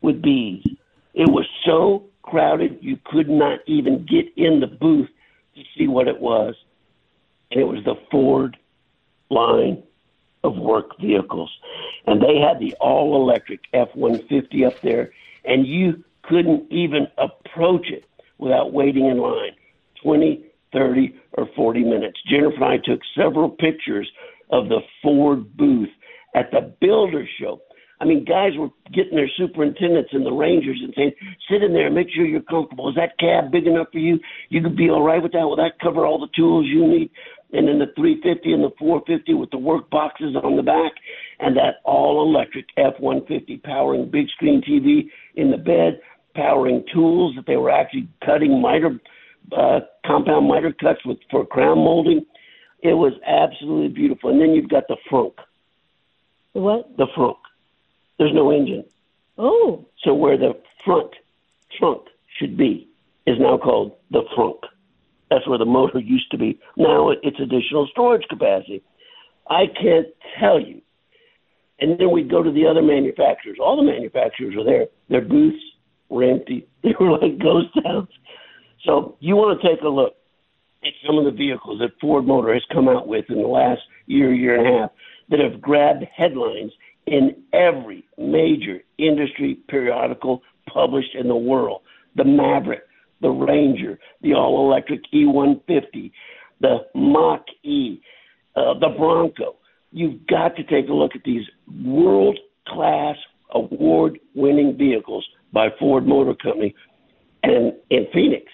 with 0.01 0.23
bees. 0.23 0.65
It 1.15 1.29
was 1.29 1.47
so 1.65 2.05
crowded 2.23 2.79
you 2.81 2.99
could 3.05 3.29
not 3.29 3.61
even 3.67 4.07
get 4.07 4.27
in 4.37 4.61
the 4.61 4.67
booth 4.67 5.09
to 5.57 5.63
see 5.77 5.89
what 5.89 6.09
it 6.09 6.21
was. 6.21 6.55
And 7.51 7.61
it 7.61 7.65
was 7.65 7.85
the 7.85 7.95
Ford 8.11 8.57
line 9.31 9.83
of 10.45 10.57
work 10.57 10.99
vehicles. 11.01 11.51
And 12.07 12.23
they 12.23 12.39
had 12.39 12.59
the 12.61 12.75
all 12.81 13.21
electric 13.21 13.61
F 13.73 13.89
150 13.95 14.65
up 14.65 14.81
there, 14.83 15.13
and 15.45 15.67
you 15.67 16.05
couldn't 16.23 16.71
even 16.71 17.09
approach 17.17 17.89
it 17.91 18.05
without 18.39 18.73
waiting 18.73 19.07
in 19.07 19.19
line 19.19 19.53
20, 20.03 20.45
30, 20.73 21.15
or 21.33 21.49
40 21.57 21.85
minutes. 21.85 22.21
Jennifer 22.29 22.55
and 22.57 22.65
I 22.65 22.77
took 22.79 23.01
several 23.17 23.51
pictures 23.51 24.09
of 24.51 24.69
the 24.69 24.81
Ford 25.03 25.57
booth 25.57 25.89
at 26.35 26.51
the 26.51 26.73
Builder 26.81 27.29
Show. 27.41 27.61
I 28.01 28.05
mean, 28.05 28.25
guys 28.25 28.53
were 28.57 28.69
getting 28.93 29.17
their 29.17 29.31
superintendents 29.37 30.11
and 30.13 30.25
the 30.25 30.33
rangers 30.33 30.79
and 30.83 30.95
saying, 30.97 31.13
sit 31.51 31.65
in 31.65 31.73
there, 31.73 31.91
make 31.91 32.09
sure 32.15 32.25
you're 32.25 32.43
comfortable. 32.43 32.89
Is 32.89 32.95
that 32.95 33.19
cab 33.19 33.51
big 33.51 33.67
enough 33.67 33.89
for 33.91 33.99
you? 33.99 34.21
You 34.51 34.63
could 34.63 34.77
be 34.77 34.89
all 34.89 35.03
right 35.03 35.21
with 35.21 35.33
that. 35.33 35.43
Will 35.43 35.57
that 35.57 35.81
cover 35.83 36.07
all 36.07 36.21
the 36.21 36.29
tools 36.37 36.67
you 36.67 36.87
need? 36.87 37.11
And 37.53 37.67
then 37.67 37.79
the 37.79 37.87
350 37.97 38.53
and 38.53 38.63
the 38.63 38.71
450 38.79 39.35
with 39.35 39.51
the 39.51 39.59
work 39.59 39.89
boxes 39.91 40.37
on 40.43 40.57
the 40.57 40.63
back 40.63 40.93
and 41.41 41.57
that 41.57 41.77
all 41.85 42.23
electric 42.23 42.67
F 42.77 42.95
150 43.01 43.57
powering 43.59 44.11
big 44.11 44.29
screen 44.29 44.61
TV 44.61 45.09
in 45.35 45.51
the 45.51 45.57
bed, 45.57 46.01
powering 46.35 46.85
tools 46.93 47.35
that 47.37 47.47
they 47.47 47.57
were 47.57 47.71
actually 47.71 48.09
cutting 48.25 48.61
miter, 48.61 49.01
uh, 49.57 49.81
compound 50.07 50.47
miter 50.47 50.73
cuts 50.73 51.05
with 51.07 51.19
for 51.31 51.47
crown 51.47 51.79
molding. 51.79 52.25
It 52.83 52.95
was 52.95 53.15
absolutely 53.27 53.89
beautiful. 53.89 54.31
And 54.31 54.41
then 54.41 54.51
you've 54.51 54.69
got 54.69 54.85
the 54.89 54.97
frunk. 55.11 55.35
What? 56.53 56.97
The 56.97 57.07
frunk. 57.17 57.39
There's 58.19 58.35
no 58.35 58.51
engine. 58.51 58.85
Oh. 59.39 59.87
So 60.05 60.13
where 60.13 60.37
the 60.37 60.53
front 60.85 61.13
trunk 61.79 62.03
should 62.39 62.57
be 62.57 62.89
is 63.27 63.37
now 63.39 63.59
called 63.59 63.93
the 64.11 64.23
frunk. 64.37 64.61
That's 65.31 65.47
where 65.47 65.59
the 65.59 65.67
motor 65.67 65.99
used 65.99 66.31
to 66.31 66.39
be. 66.39 66.59
Now 66.77 67.11
it's 67.11 67.41
additional 67.41 67.89
storage 67.91 68.27
capacity. 68.29 68.83
I 69.49 69.65
can't 69.67 70.07
tell 70.39 70.61
you. 70.61 70.81
And 71.81 71.99
then 71.99 72.11
we'd 72.11 72.31
go 72.31 72.43
to 72.43 72.51
the 72.51 72.67
other 72.67 72.83
manufacturers. 72.83 73.59
All 73.63 73.77
the 73.77 73.83
manufacturers 73.83 74.55
were 74.57 74.65
there. 74.65 74.87
Their 75.09 75.23
booths 75.23 75.63
were 76.09 76.25
empty. 76.25 76.67
They 76.83 76.95
were 76.99 77.19
like 77.19 77.39
ghost 77.39 77.69
towns. 77.83 78.09
So 78.85 79.17
you 79.21 79.37
want 79.37 79.61
to 79.61 79.69
take 79.69 79.83
a 79.83 79.89
look 79.89 80.15
at 80.85 80.93
some 81.07 81.19
of 81.19 81.25
the 81.25 81.37
vehicles 81.37 81.81
that 81.81 81.91
Ford 82.01 82.25
Motor 82.25 82.55
has 82.55 82.63
come 82.73 82.89
out 82.89 83.09
with 83.09 83.25
in 83.29 83.43
the 83.43 83.49
last 83.49 83.81
year, 84.07 84.33
year 84.33 84.57
and 84.57 84.67
a 84.67 84.81
half 84.81 84.91
that 85.31 85.41
have 85.41 85.61
grabbed 85.61 86.05
headlines 86.17 86.73
in 87.07 87.43
every 87.53 88.05
major 88.17 88.79
industry 88.99 89.59
periodical 89.69 90.43
published 90.73 91.15
in 91.15 91.29
the 91.29 91.37
world. 91.37 91.83
The 92.17 92.25
Maverick, 92.25 92.83
the 93.21 93.31
Ranger, 93.31 93.99
the 94.23 94.35
all 94.35 94.71
electric 94.71 95.01
E150, 95.13 96.13
the 96.61 96.79
Mach 96.95 97.45
E, 97.65 98.01
uh, 98.57 98.75
the 98.79 98.89
Bronco. 98.97 99.57
You've 99.91 100.27
got 100.27 100.57
to 100.57 100.65
take 100.65 100.89
a 100.89 100.93
look 100.93 101.13
at 101.15 101.23
these 101.25 101.45
world 101.85 102.39
class 102.67 103.17
award 103.51 104.19
winning 104.35 104.77
vehicles 104.77 105.27
by 105.53 105.69
Ford 105.79 106.07
Motor 106.07 106.35
Company. 106.35 106.75
And 107.43 107.73
in 107.91 108.07
Phoenix, 108.13 108.45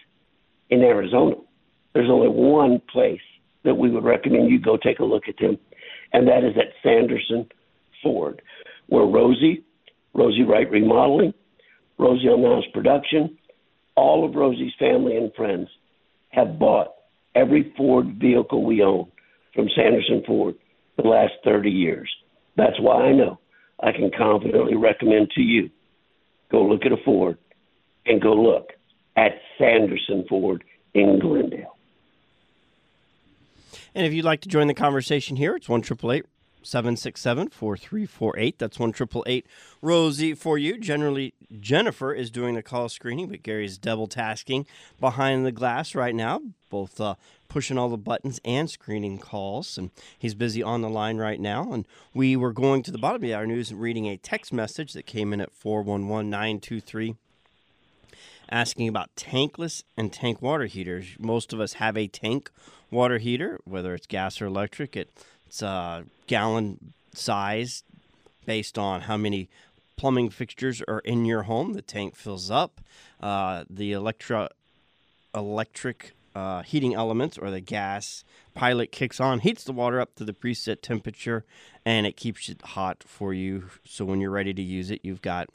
in 0.70 0.82
Arizona, 0.82 1.36
there's 1.94 2.10
only 2.10 2.28
one 2.28 2.80
place 2.92 3.20
that 3.64 3.74
we 3.74 3.90
would 3.90 4.04
recommend 4.04 4.50
you 4.50 4.60
go 4.60 4.76
take 4.76 4.98
a 4.98 5.04
look 5.04 5.24
at 5.28 5.36
them, 5.38 5.58
and 6.12 6.28
that 6.28 6.44
is 6.44 6.54
at 6.56 6.72
Sanderson 6.82 7.46
Ford, 8.02 8.42
where 8.86 9.04
Rosie, 9.04 9.64
Rosie 10.12 10.42
Wright 10.42 10.70
Remodeling, 10.70 11.32
Rosie 11.98 12.28
Mouse 12.28 12.64
Production, 12.72 13.38
all 13.96 14.24
of 14.24 14.34
Rosie's 14.34 14.72
family 14.78 15.16
and 15.16 15.32
friends 15.34 15.68
have 16.30 16.58
bought 16.58 16.88
every 17.34 17.72
Ford 17.76 18.16
vehicle 18.20 18.64
we 18.64 18.82
own 18.82 19.10
from 19.54 19.68
Sanderson 19.74 20.22
Ford 20.26 20.56
the 20.96 21.08
last 21.08 21.32
30 21.44 21.70
years. 21.70 22.10
That's 22.56 22.78
why 22.80 23.02
I 23.02 23.12
know 23.12 23.38
I 23.80 23.92
can 23.92 24.10
confidently 24.16 24.76
recommend 24.76 25.30
to 25.32 25.40
you 25.40 25.70
go 26.50 26.62
look 26.62 26.86
at 26.86 26.92
a 26.92 26.96
Ford 27.04 27.38
and 28.06 28.20
go 28.20 28.34
look 28.34 28.70
at 29.16 29.32
Sanderson 29.58 30.24
Ford 30.28 30.62
in 30.92 31.18
Glendale. 31.18 31.76
And 33.94 34.06
if 34.06 34.12
you'd 34.12 34.24
like 34.24 34.40
to 34.42 34.48
join 34.48 34.66
the 34.66 34.74
conversation 34.74 35.36
here, 35.36 35.56
it's 35.56 35.68
1 35.68 35.82
767 36.64 37.50
4348. 37.50 38.58
That's 38.58 38.78
1 38.78 39.42
Rosie 39.82 40.34
for 40.34 40.58
you. 40.58 40.78
Generally, 40.78 41.34
Jennifer 41.60 42.12
is 42.12 42.30
doing 42.30 42.54
the 42.54 42.62
call 42.62 42.88
screening, 42.88 43.28
but 43.28 43.42
Gary's 43.42 43.78
double 43.78 44.06
tasking 44.06 44.66
behind 44.98 45.44
the 45.44 45.52
glass 45.52 45.94
right 45.94 46.14
now, 46.14 46.40
both 46.70 47.00
uh, 47.00 47.14
pushing 47.48 47.78
all 47.78 47.88
the 47.88 47.96
buttons 47.96 48.40
and 48.44 48.68
screening 48.70 49.18
calls. 49.18 49.78
And 49.78 49.90
he's 50.18 50.34
busy 50.34 50.62
on 50.62 50.82
the 50.82 50.88
line 50.88 51.18
right 51.18 51.40
now. 51.40 51.72
And 51.72 51.86
we 52.12 52.36
were 52.36 52.52
going 52.52 52.82
to 52.84 52.90
the 52.90 52.98
bottom 52.98 53.22
of 53.22 53.30
our 53.30 53.46
news 53.46 53.70
and 53.70 53.80
reading 53.80 54.06
a 54.06 54.16
text 54.16 54.52
message 54.52 54.92
that 54.94 55.06
came 55.06 55.32
in 55.32 55.40
at 55.40 55.52
411 55.52 56.30
923 56.30 57.16
asking 58.50 58.88
about 58.88 59.14
tankless 59.16 59.82
and 59.96 60.12
tank 60.12 60.40
water 60.42 60.66
heaters. 60.66 61.16
Most 61.18 61.52
of 61.52 61.60
us 61.60 61.74
have 61.74 61.96
a 61.96 62.08
tank 62.08 62.50
water 62.90 63.18
heater, 63.18 63.58
whether 63.64 63.94
it's 63.94 64.06
gas 64.06 64.40
or 64.40 64.46
electric. 64.46 64.96
It's 65.54 65.62
a 65.62 66.04
gallon 66.26 66.94
size 67.12 67.84
based 68.44 68.76
on 68.76 69.02
how 69.02 69.16
many 69.16 69.48
plumbing 69.96 70.30
fixtures 70.30 70.82
are 70.88 70.98
in 70.98 71.24
your 71.26 71.44
home. 71.44 71.74
The 71.74 71.82
tank 71.82 72.16
fills 72.16 72.50
up. 72.50 72.80
Uh, 73.20 73.62
the 73.70 73.92
electro 73.92 74.48
electric 75.32 76.10
uh, 76.34 76.62
heating 76.62 76.92
elements 76.92 77.38
or 77.38 77.52
the 77.52 77.60
gas 77.60 78.24
pilot 78.54 78.90
kicks 78.90 79.20
on, 79.20 79.38
heats 79.38 79.62
the 79.62 79.70
water 79.70 80.00
up 80.00 80.16
to 80.16 80.24
the 80.24 80.32
preset 80.32 80.82
temperature, 80.82 81.44
and 81.86 82.04
it 82.04 82.16
keeps 82.16 82.48
it 82.48 82.60
hot 82.60 83.04
for 83.06 83.32
you. 83.32 83.70
So 83.84 84.04
when 84.04 84.20
you're 84.20 84.32
ready 84.32 84.54
to 84.54 84.62
use 84.62 84.90
it, 84.90 85.02
you've 85.04 85.22
got 85.22 85.48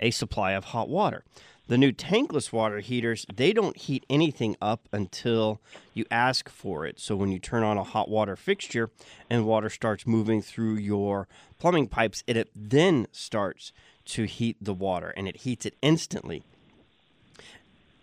a 0.00 0.10
supply 0.10 0.52
of 0.52 0.64
hot 0.64 0.88
water. 0.88 1.22
The 1.68 1.78
new 1.78 1.90
tankless 1.90 2.52
water 2.52 2.78
heaters, 2.78 3.26
they 3.34 3.52
don't 3.52 3.76
heat 3.76 4.06
anything 4.08 4.56
up 4.62 4.88
until 4.92 5.60
you 5.94 6.04
ask 6.10 6.48
for 6.48 6.86
it. 6.86 7.00
So 7.00 7.16
when 7.16 7.32
you 7.32 7.40
turn 7.40 7.64
on 7.64 7.76
a 7.76 7.82
hot 7.82 8.08
water 8.08 8.36
fixture 8.36 8.90
and 9.28 9.46
water 9.46 9.68
starts 9.68 10.06
moving 10.06 10.42
through 10.42 10.76
your 10.76 11.26
plumbing 11.58 11.88
pipes, 11.88 12.22
it 12.26 12.48
then 12.54 13.08
starts 13.10 13.72
to 14.06 14.24
heat 14.24 14.56
the 14.60 14.74
water 14.74 15.12
and 15.16 15.26
it 15.26 15.38
heats 15.38 15.66
it 15.66 15.74
instantly 15.82 16.44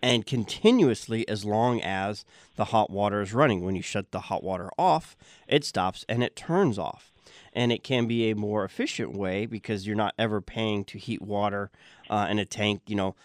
and 0.04 0.26
continuously 0.26 1.26
as 1.30 1.46
long 1.46 1.82
as 1.82 2.26
the 2.58 2.66
hot 2.66 2.90
water 2.90 3.22
is 3.22 3.34
running. 3.34 3.64
When 3.64 3.74
you 3.74 3.82
shut 3.82 4.12
the 4.12 4.20
hot 4.20 4.44
water 4.44 4.70
off, 4.78 5.16
it 5.48 5.64
stops 5.64 6.04
and 6.10 6.22
it 6.22 6.36
turns 6.36 6.78
off. 6.78 7.14
And 7.54 7.72
it 7.72 7.84
can 7.84 8.06
be 8.06 8.30
a 8.30 8.36
more 8.36 8.66
efficient 8.66 9.14
way 9.14 9.46
because 9.46 9.88
you're 9.88 9.96
not 9.96 10.14
ever 10.20 10.42
paying 10.42 10.84
to 10.86 10.98
heat 10.98 11.22
water 11.22 11.72
uh, 12.10 12.28
in 12.30 12.38
a 12.38 12.46
tank, 12.46 12.82
you 12.86 12.96
know, 12.96 13.16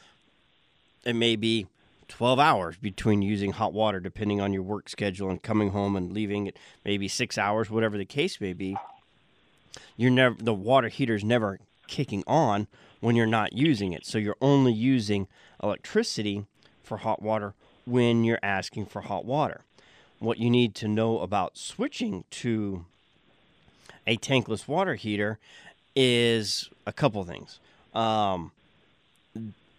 it 1.08 1.14
may 1.14 1.36
be 1.36 1.66
12 2.08 2.38
hours 2.38 2.76
between 2.76 3.22
using 3.22 3.52
hot 3.52 3.72
water, 3.72 3.98
depending 3.98 4.40
on 4.40 4.52
your 4.52 4.62
work 4.62 4.88
schedule 4.90 5.30
and 5.30 5.42
coming 5.42 5.70
home 5.70 5.96
and 5.96 6.12
leaving 6.12 6.46
it, 6.46 6.56
maybe 6.84 7.08
six 7.08 7.38
hours, 7.38 7.70
whatever 7.70 7.96
the 7.96 8.04
case 8.04 8.40
may 8.40 8.52
be. 8.52 8.76
You're 9.96 10.10
never 10.10 10.36
the 10.36 10.54
water 10.54 10.88
heater's 10.88 11.24
never 11.24 11.60
kicking 11.86 12.24
on 12.26 12.66
when 13.00 13.16
you're 13.16 13.26
not 13.26 13.54
using 13.54 13.92
it. 13.92 14.04
So 14.04 14.18
you're 14.18 14.36
only 14.40 14.72
using 14.72 15.28
electricity 15.62 16.44
for 16.82 16.98
hot 16.98 17.22
water 17.22 17.54
when 17.86 18.22
you're 18.22 18.40
asking 18.42 18.86
for 18.86 19.02
hot 19.02 19.24
water. 19.24 19.62
What 20.18 20.38
you 20.38 20.50
need 20.50 20.74
to 20.76 20.88
know 20.88 21.20
about 21.20 21.56
switching 21.56 22.24
to 22.32 22.84
a 24.06 24.18
tankless 24.18 24.68
water 24.68 24.94
heater 24.94 25.38
is 25.96 26.68
a 26.86 26.92
couple 26.92 27.24
things. 27.24 27.60
Um, 27.94 28.52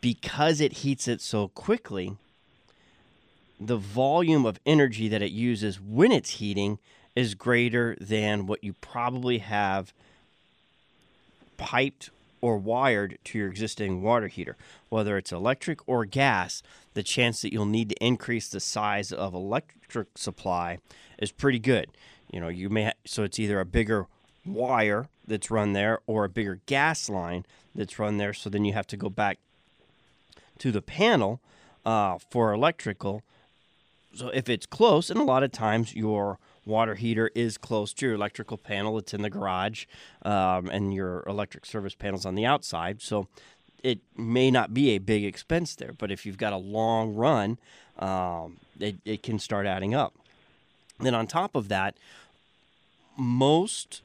because 0.01 0.61
it 0.61 0.73
heats 0.73 1.07
it 1.07 1.21
so 1.21 1.49
quickly, 1.49 2.17
the 3.59 3.77
volume 3.77 4.45
of 4.45 4.59
energy 4.65 5.07
that 5.09 5.21
it 5.21 5.31
uses 5.31 5.79
when 5.79 6.11
it's 6.11 6.31
heating 6.31 6.79
is 7.15 7.35
greater 7.35 7.97
than 7.99 8.47
what 8.47 8.63
you 8.63 8.73
probably 8.73 9.39
have 9.39 9.93
piped 11.57 12.09
or 12.41 12.57
wired 12.57 13.17
to 13.25 13.37
your 13.37 13.49
existing 13.49 14.01
water 14.01 14.27
heater. 14.27 14.55
Whether 14.87 15.17
it's 15.17 15.31
electric 15.31 15.79
or 15.87 16.05
gas, 16.05 16.63
the 16.93 17.03
chance 17.03 17.41
that 17.41 17.51
you'll 17.51 17.65
need 17.65 17.89
to 17.89 18.03
increase 18.03 18.47
the 18.47 18.61
size 18.61 19.11
of 19.11 19.33
electric 19.33 20.17
supply 20.17 20.79
is 21.17 21.31
pretty 21.31 21.59
good. 21.59 21.89
You 22.31 22.39
know, 22.39 22.47
you 22.47 22.69
may 22.69 22.85
ha- 22.85 22.93
so 23.05 23.23
it's 23.23 23.39
either 23.39 23.59
a 23.59 23.65
bigger 23.65 24.07
wire 24.45 25.09
that's 25.27 25.51
run 25.51 25.73
there 25.73 25.99
or 26.07 26.23
a 26.23 26.29
bigger 26.29 26.61
gas 26.65 27.09
line 27.09 27.45
that's 27.75 27.99
run 27.99 28.17
there. 28.17 28.33
So 28.33 28.49
then 28.49 28.65
you 28.65 28.73
have 28.73 28.87
to 28.87 28.97
go 28.97 29.09
back 29.09 29.39
to 30.59 30.71
the 30.71 30.81
panel 30.81 31.41
uh, 31.85 32.17
for 32.29 32.53
electrical. 32.53 33.23
So 34.13 34.29
if 34.29 34.49
it's 34.49 34.65
close, 34.65 35.09
and 35.09 35.19
a 35.19 35.23
lot 35.23 35.43
of 35.43 35.51
times 35.51 35.95
your 35.95 36.39
water 36.65 36.95
heater 36.95 37.31
is 37.35 37.57
close 37.57 37.93
to 37.93 38.05
your 38.05 38.15
electrical 38.15 38.57
panel, 38.57 38.97
it's 38.97 39.13
in 39.13 39.21
the 39.21 39.29
garage, 39.29 39.85
um, 40.23 40.69
and 40.69 40.93
your 40.93 41.23
electric 41.27 41.65
service 41.65 41.95
panel's 41.95 42.25
on 42.25 42.35
the 42.35 42.45
outside. 42.45 43.01
So 43.01 43.27
it 43.83 43.99
may 44.15 44.51
not 44.51 44.73
be 44.73 44.89
a 44.91 44.97
big 44.97 45.23
expense 45.23 45.75
there, 45.75 45.93
but 45.93 46.11
if 46.11 46.25
you've 46.25 46.37
got 46.37 46.53
a 46.53 46.57
long 46.57 47.15
run, 47.15 47.57
um, 47.97 48.57
it, 48.79 48.97
it 49.05 49.23
can 49.23 49.39
start 49.39 49.65
adding 49.65 49.93
up. 49.93 50.13
Then 50.99 51.15
on 51.15 51.27
top 51.27 51.55
of 51.55 51.69
that, 51.69 51.95
most 53.17 54.01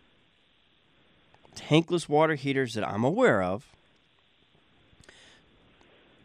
tankless 1.56 2.08
water 2.08 2.34
heaters 2.34 2.74
that 2.74 2.86
I'm 2.86 3.04
aware 3.04 3.42
of, 3.42 3.73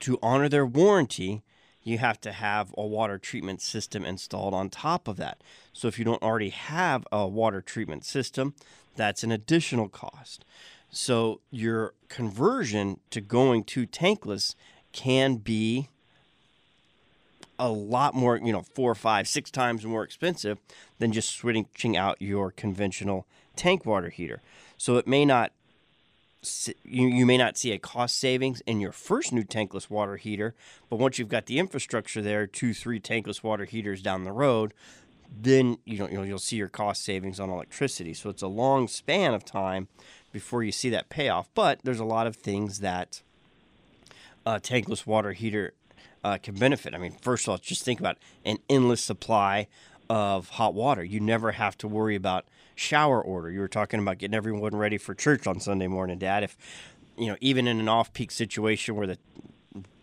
to 0.01 0.19
honor 0.21 0.49
their 0.49 0.65
warranty, 0.65 1.43
you 1.83 1.97
have 1.97 2.19
to 2.21 2.31
have 2.31 2.73
a 2.77 2.85
water 2.85 3.17
treatment 3.17 3.62
system 3.62 4.05
installed 4.05 4.53
on 4.53 4.69
top 4.69 5.07
of 5.07 5.17
that. 5.17 5.41
So 5.73 5.88
if 5.88 5.97
you 5.97 6.05
don't 6.05 6.21
already 6.21 6.49
have 6.49 7.07
a 7.12 7.27
water 7.27 7.62
treatment 7.62 8.05
system, 8.05 8.53
that's 8.95 9.23
an 9.23 9.31
additional 9.31 9.89
cost. 9.89 10.45
So 10.91 11.41
your 11.51 11.93
conversion 12.07 12.99
to 13.12 13.21
going 13.21 13.63
to 13.65 13.88
tankless 13.88 14.55
can 14.91 15.35
be 15.38 15.89
a 17.57 17.69
lot 17.69 18.15
more, 18.15 18.38
you 18.38 18.53
know, 18.53 18.63
four, 18.73 18.95
five, 18.95 19.27
six 19.27 19.51
times 19.51 19.85
more 19.85 20.03
expensive 20.03 20.57
than 20.97 21.12
just 21.12 21.35
switching 21.35 21.97
out 21.97 22.21
your 22.21 22.51
conventional 22.51 23.27
tank 23.55 23.85
water 23.85 24.09
heater. 24.09 24.41
So 24.77 24.95
it 24.95 25.07
may 25.07 25.25
not 25.25 25.51
you, 26.84 27.08
you 27.08 27.25
may 27.25 27.38
not 27.38 27.58
see 27.58 27.71
a 27.71 27.80
cost 27.80 28.17
savings 28.17 28.62
in 28.62 28.80
your 28.80 28.91
first 28.91 29.34
new 29.34 29.43
tankless 29.43 29.89
water 29.89 30.17
heater, 30.17 30.56
but 30.89 30.97
once 30.97 31.19
you've 31.19 31.30
got 31.30 31.47
the 31.47 31.60
infrastructure 31.60 32.21
there, 32.21 32.47
two, 32.47 32.73
three 32.73 32.99
tankless 32.99 33.43
water 33.43 33.65
heaters 33.65 34.02
down 34.02 34.23
the 34.23 34.32
road, 34.32 34.73
then 35.30 35.78
you 35.86 35.97
know 35.99 36.08
you'll, 36.08 36.25
you'll 36.25 36.39
see 36.39 36.56
your 36.56 36.69
cost 36.69 37.04
savings 37.04 37.39
on 37.39 37.49
electricity. 37.49 38.13
So 38.13 38.30
it's 38.30 38.41
a 38.41 38.47
long 38.47 38.88
span 38.88 39.34
of 39.34 39.45
time 39.45 39.88
before 40.32 40.63
you 40.63 40.71
see 40.71 40.89
that 40.89 41.10
payoff. 41.10 41.49
But 41.54 41.80
there's 41.84 41.99
a 41.99 42.06
lot 42.06 42.25
of 42.25 42.36
things 42.36 42.80
that 42.80 43.21
a 44.45 44.60
tankless 44.60 45.06
water 45.06 45.34
heater 45.34 45.73
uh, 46.23 46.38
can 46.41 46.56
benefit. 46.56 46.95
I 46.95 46.97
mean, 46.97 47.15
first 47.21 47.45
of 47.45 47.52
all, 47.52 47.58
just 47.58 47.84
think 47.84 47.99
about 47.99 48.17
an 48.45 48.58
endless 48.69 49.02
supply 49.02 49.67
of 50.10 50.49
hot 50.49 50.73
water. 50.73 51.04
You 51.04 51.19
never 51.19 51.52
have 51.52 51.78
to 51.80 51.88
worry 51.88 52.15
about 52.15 52.45
shower 52.80 53.22
order. 53.22 53.52
You 53.52 53.60
were 53.60 53.68
talking 53.68 54.00
about 54.00 54.18
getting 54.18 54.36
everyone 54.36 54.76
ready 54.76 54.98
for 54.98 55.13
church 55.13 55.46
on 55.46 55.60
Sunday 55.60 55.88
morning, 55.88 56.18
Dad. 56.18 56.44
If 56.44 56.58
you 57.18 57.28
know, 57.28 57.36
even 57.42 57.68
in 57.68 57.80
an 57.80 57.89
off-peak 57.89 58.32
situation 58.32 58.96
where 58.96 59.06
the 59.08 59.18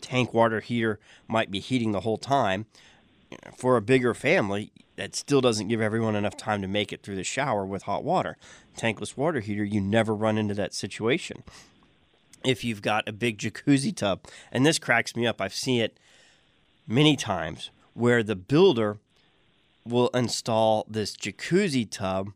tank 0.00 0.34
water 0.34 0.60
heater 0.60 1.00
might 1.26 1.50
be 1.50 1.58
heating 1.58 1.92
the 1.92 2.00
whole 2.00 2.18
time, 2.18 2.66
for 3.56 3.76
a 3.76 3.82
bigger 3.82 4.14
family, 4.14 4.70
that 4.96 5.16
still 5.16 5.40
doesn't 5.40 5.68
give 5.68 5.80
everyone 5.80 6.14
enough 6.14 6.36
time 6.36 6.62
to 6.62 6.68
make 6.68 6.92
it 6.92 7.02
through 7.02 7.16
the 7.16 7.24
shower 7.24 7.66
with 7.66 7.82
hot 7.82 8.04
water. 8.04 8.36
Tankless 8.76 9.16
water 9.16 9.40
heater, 9.40 9.64
you 9.64 9.80
never 9.80 10.14
run 10.14 10.38
into 10.38 10.54
that 10.54 10.74
situation. 10.74 11.42
If 12.44 12.62
you've 12.62 12.82
got 12.82 13.08
a 13.08 13.12
big 13.12 13.38
jacuzzi 13.38 13.94
tub, 13.94 14.20
and 14.52 14.64
this 14.64 14.78
cracks 14.78 15.16
me 15.16 15.26
up, 15.26 15.40
I've 15.40 15.54
seen 15.54 15.80
it 15.80 15.98
many 16.86 17.16
times 17.16 17.70
where 17.94 18.22
the 18.22 18.36
builder 18.36 18.98
will 19.84 20.08
install 20.08 20.84
this 20.88 21.16
jacuzzi 21.16 21.88
tub 21.90 22.32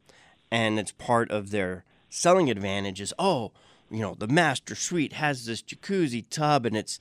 and 0.50 0.78
it's 0.78 0.92
part 0.92 1.30
of 1.30 1.50
their 1.50 1.84
selling 2.08 2.50
advantage 2.50 3.00
is 3.00 3.14
oh 3.18 3.52
you 3.90 4.00
know 4.00 4.14
the 4.18 4.26
master 4.26 4.74
suite 4.74 5.14
has 5.14 5.46
this 5.46 5.62
jacuzzi 5.62 6.24
tub 6.28 6.66
and 6.66 6.76
it's 6.76 6.98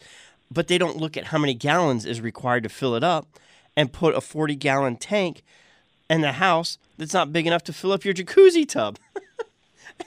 but 0.52 0.68
they 0.68 0.78
don't 0.78 0.98
look 0.98 1.16
at 1.16 1.26
how 1.26 1.38
many 1.38 1.54
gallons 1.54 2.06
is 2.06 2.22
required 2.22 2.64
to 2.64 2.70
fill 2.70 2.96
it 2.96 3.04
up 3.04 3.28
and 3.76 3.94
put 3.94 4.16
a 4.16 4.22
40 4.22 4.56
gallon 4.56 4.98
tank 4.98 5.44
in 6.10 6.22
the 6.22 6.34
house 6.34 6.78
that's 6.98 7.14
not 7.14 7.32
big 7.32 7.48
enough 7.48 7.64
to 7.64 7.74
fill 7.74 7.92
up 7.92 8.04
your 8.04 8.14
jacuzzi 8.14 8.68
tub. 8.68 8.98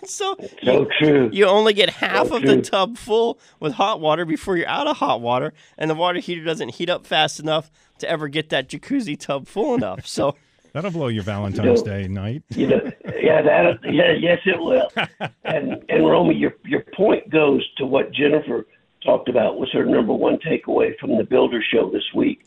And 0.01 0.09
so, 0.09 0.37
so 0.65 0.81
you, 0.81 0.89
true. 0.99 1.31
you 1.33 1.45
only 1.45 1.75
get 1.75 1.91
half 1.91 2.29
So 2.29 2.37
of 2.37 2.43
the 2.45 2.63
tub 2.63 2.97
full 2.97 3.39
with 3.61 3.75
hot 3.75 4.01
water 4.01 4.25
before 4.25 4.57
you're 4.57 4.69
out 4.69 4.87
of 4.87 4.97
hot 4.97 5.21
water 5.21 5.53
and 5.77 5.91
the 5.91 5.95
water 5.95 6.19
heater 6.19 6.43
doesn't 6.43 6.71
heat 6.71 6.89
up 6.89 7.07
fast 7.07 7.39
enough 7.39 7.71
to 7.99 8.09
ever 8.09 8.29
get 8.29 8.49
that 8.49 8.69
jacuzzi 8.69 9.19
tub 9.19 9.47
full 9.47 9.75
enough. 9.75 10.07
So 10.07 10.35
That'll 10.73 10.91
blow 10.91 11.09
your 11.09 11.23
Valentine's 11.35 11.81
You 11.81 11.87
know- 11.87 11.99
Day 11.99 12.09
night. 12.09 12.43
you 12.51 12.67
know, 12.69 12.81
yeah, 13.23 13.43
that, 13.43 13.79
yeah, 13.85 14.13
yes, 14.13 14.39
it 14.47 14.59
will. 14.61 14.91
And 15.45 15.85
and 15.89 16.07
Romy, 16.07 16.35
your 16.35 16.55
your 16.65 16.85
point 16.97 17.29
goes 17.31 17.67
to 17.77 17.85
what 17.87 18.13
Jennifer 18.13 18.67
talked 19.05 19.29
about 19.29 19.59
was 19.59 19.69
her 19.73 19.85
number 19.85 20.13
one 20.15 20.39
takeaway 20.39 20.97
from 20.99 21.17
the 21.19 21.25
Builder 21.25 21.63
Show 21.73 21.91
this 21.91 22.05
week, 22.15 22.45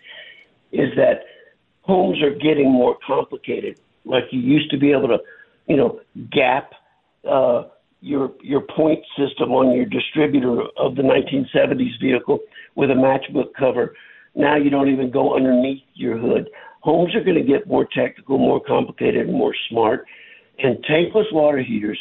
is 0.72 0.90
that 0.96 1.26
homes 1.82 2.22
are 2.24 2.32
getting 2.34 2.72
more 2.72 2.98
complicated. 3.06 3.80
Like 4.06 4.24
you 4.32 4.40
used 4.40 4.72
to 4.72 4.78
be 4.78 4.92
able 4.92 5.08
to, 5.10 5.20
you 5.68 5.76
know, 5.78 6.00
gap 6.32 6.72
uh, 7.30 7.64
your 8.02 8.32
your 8.42 8.62
point 8.62 9.00
system 9.18 9.52
on 9.52 9.76
your 9.76 9.86
distributor 9.86 10.62
of 10.78 10.96
the 10.96 11.02
1970s 11.04 12.00
vehicle 12.02 12.40
with 12.76 12.90
a 12.90 12.94
matchbook 12.94 13.54
cover. 13.58 13.94
Now 14.36 14.56
you 14.56 14.70
don't 14.70 14.90
even 14.90 15.12
go 15.12 15.36
underneath 15.36 15.84
your 15.94 16.18
hood. 16.18 16.50
Homes 16.86 17.16
are 17.16 17.24
going 17.24 17.36
to 17.36 17.44
get 17.44 17.66
more 17.66 17.88
technical, 17.92 18.38
more 18.38 18.60
complicated, 18.60 19.28
and 19.28 19.34
more 19.34 19.56
smart. 19.70 20.06
And 20.60 20.86
tankless 20.86 21.34
water 21.34 21.58
heaters 21.58 21.98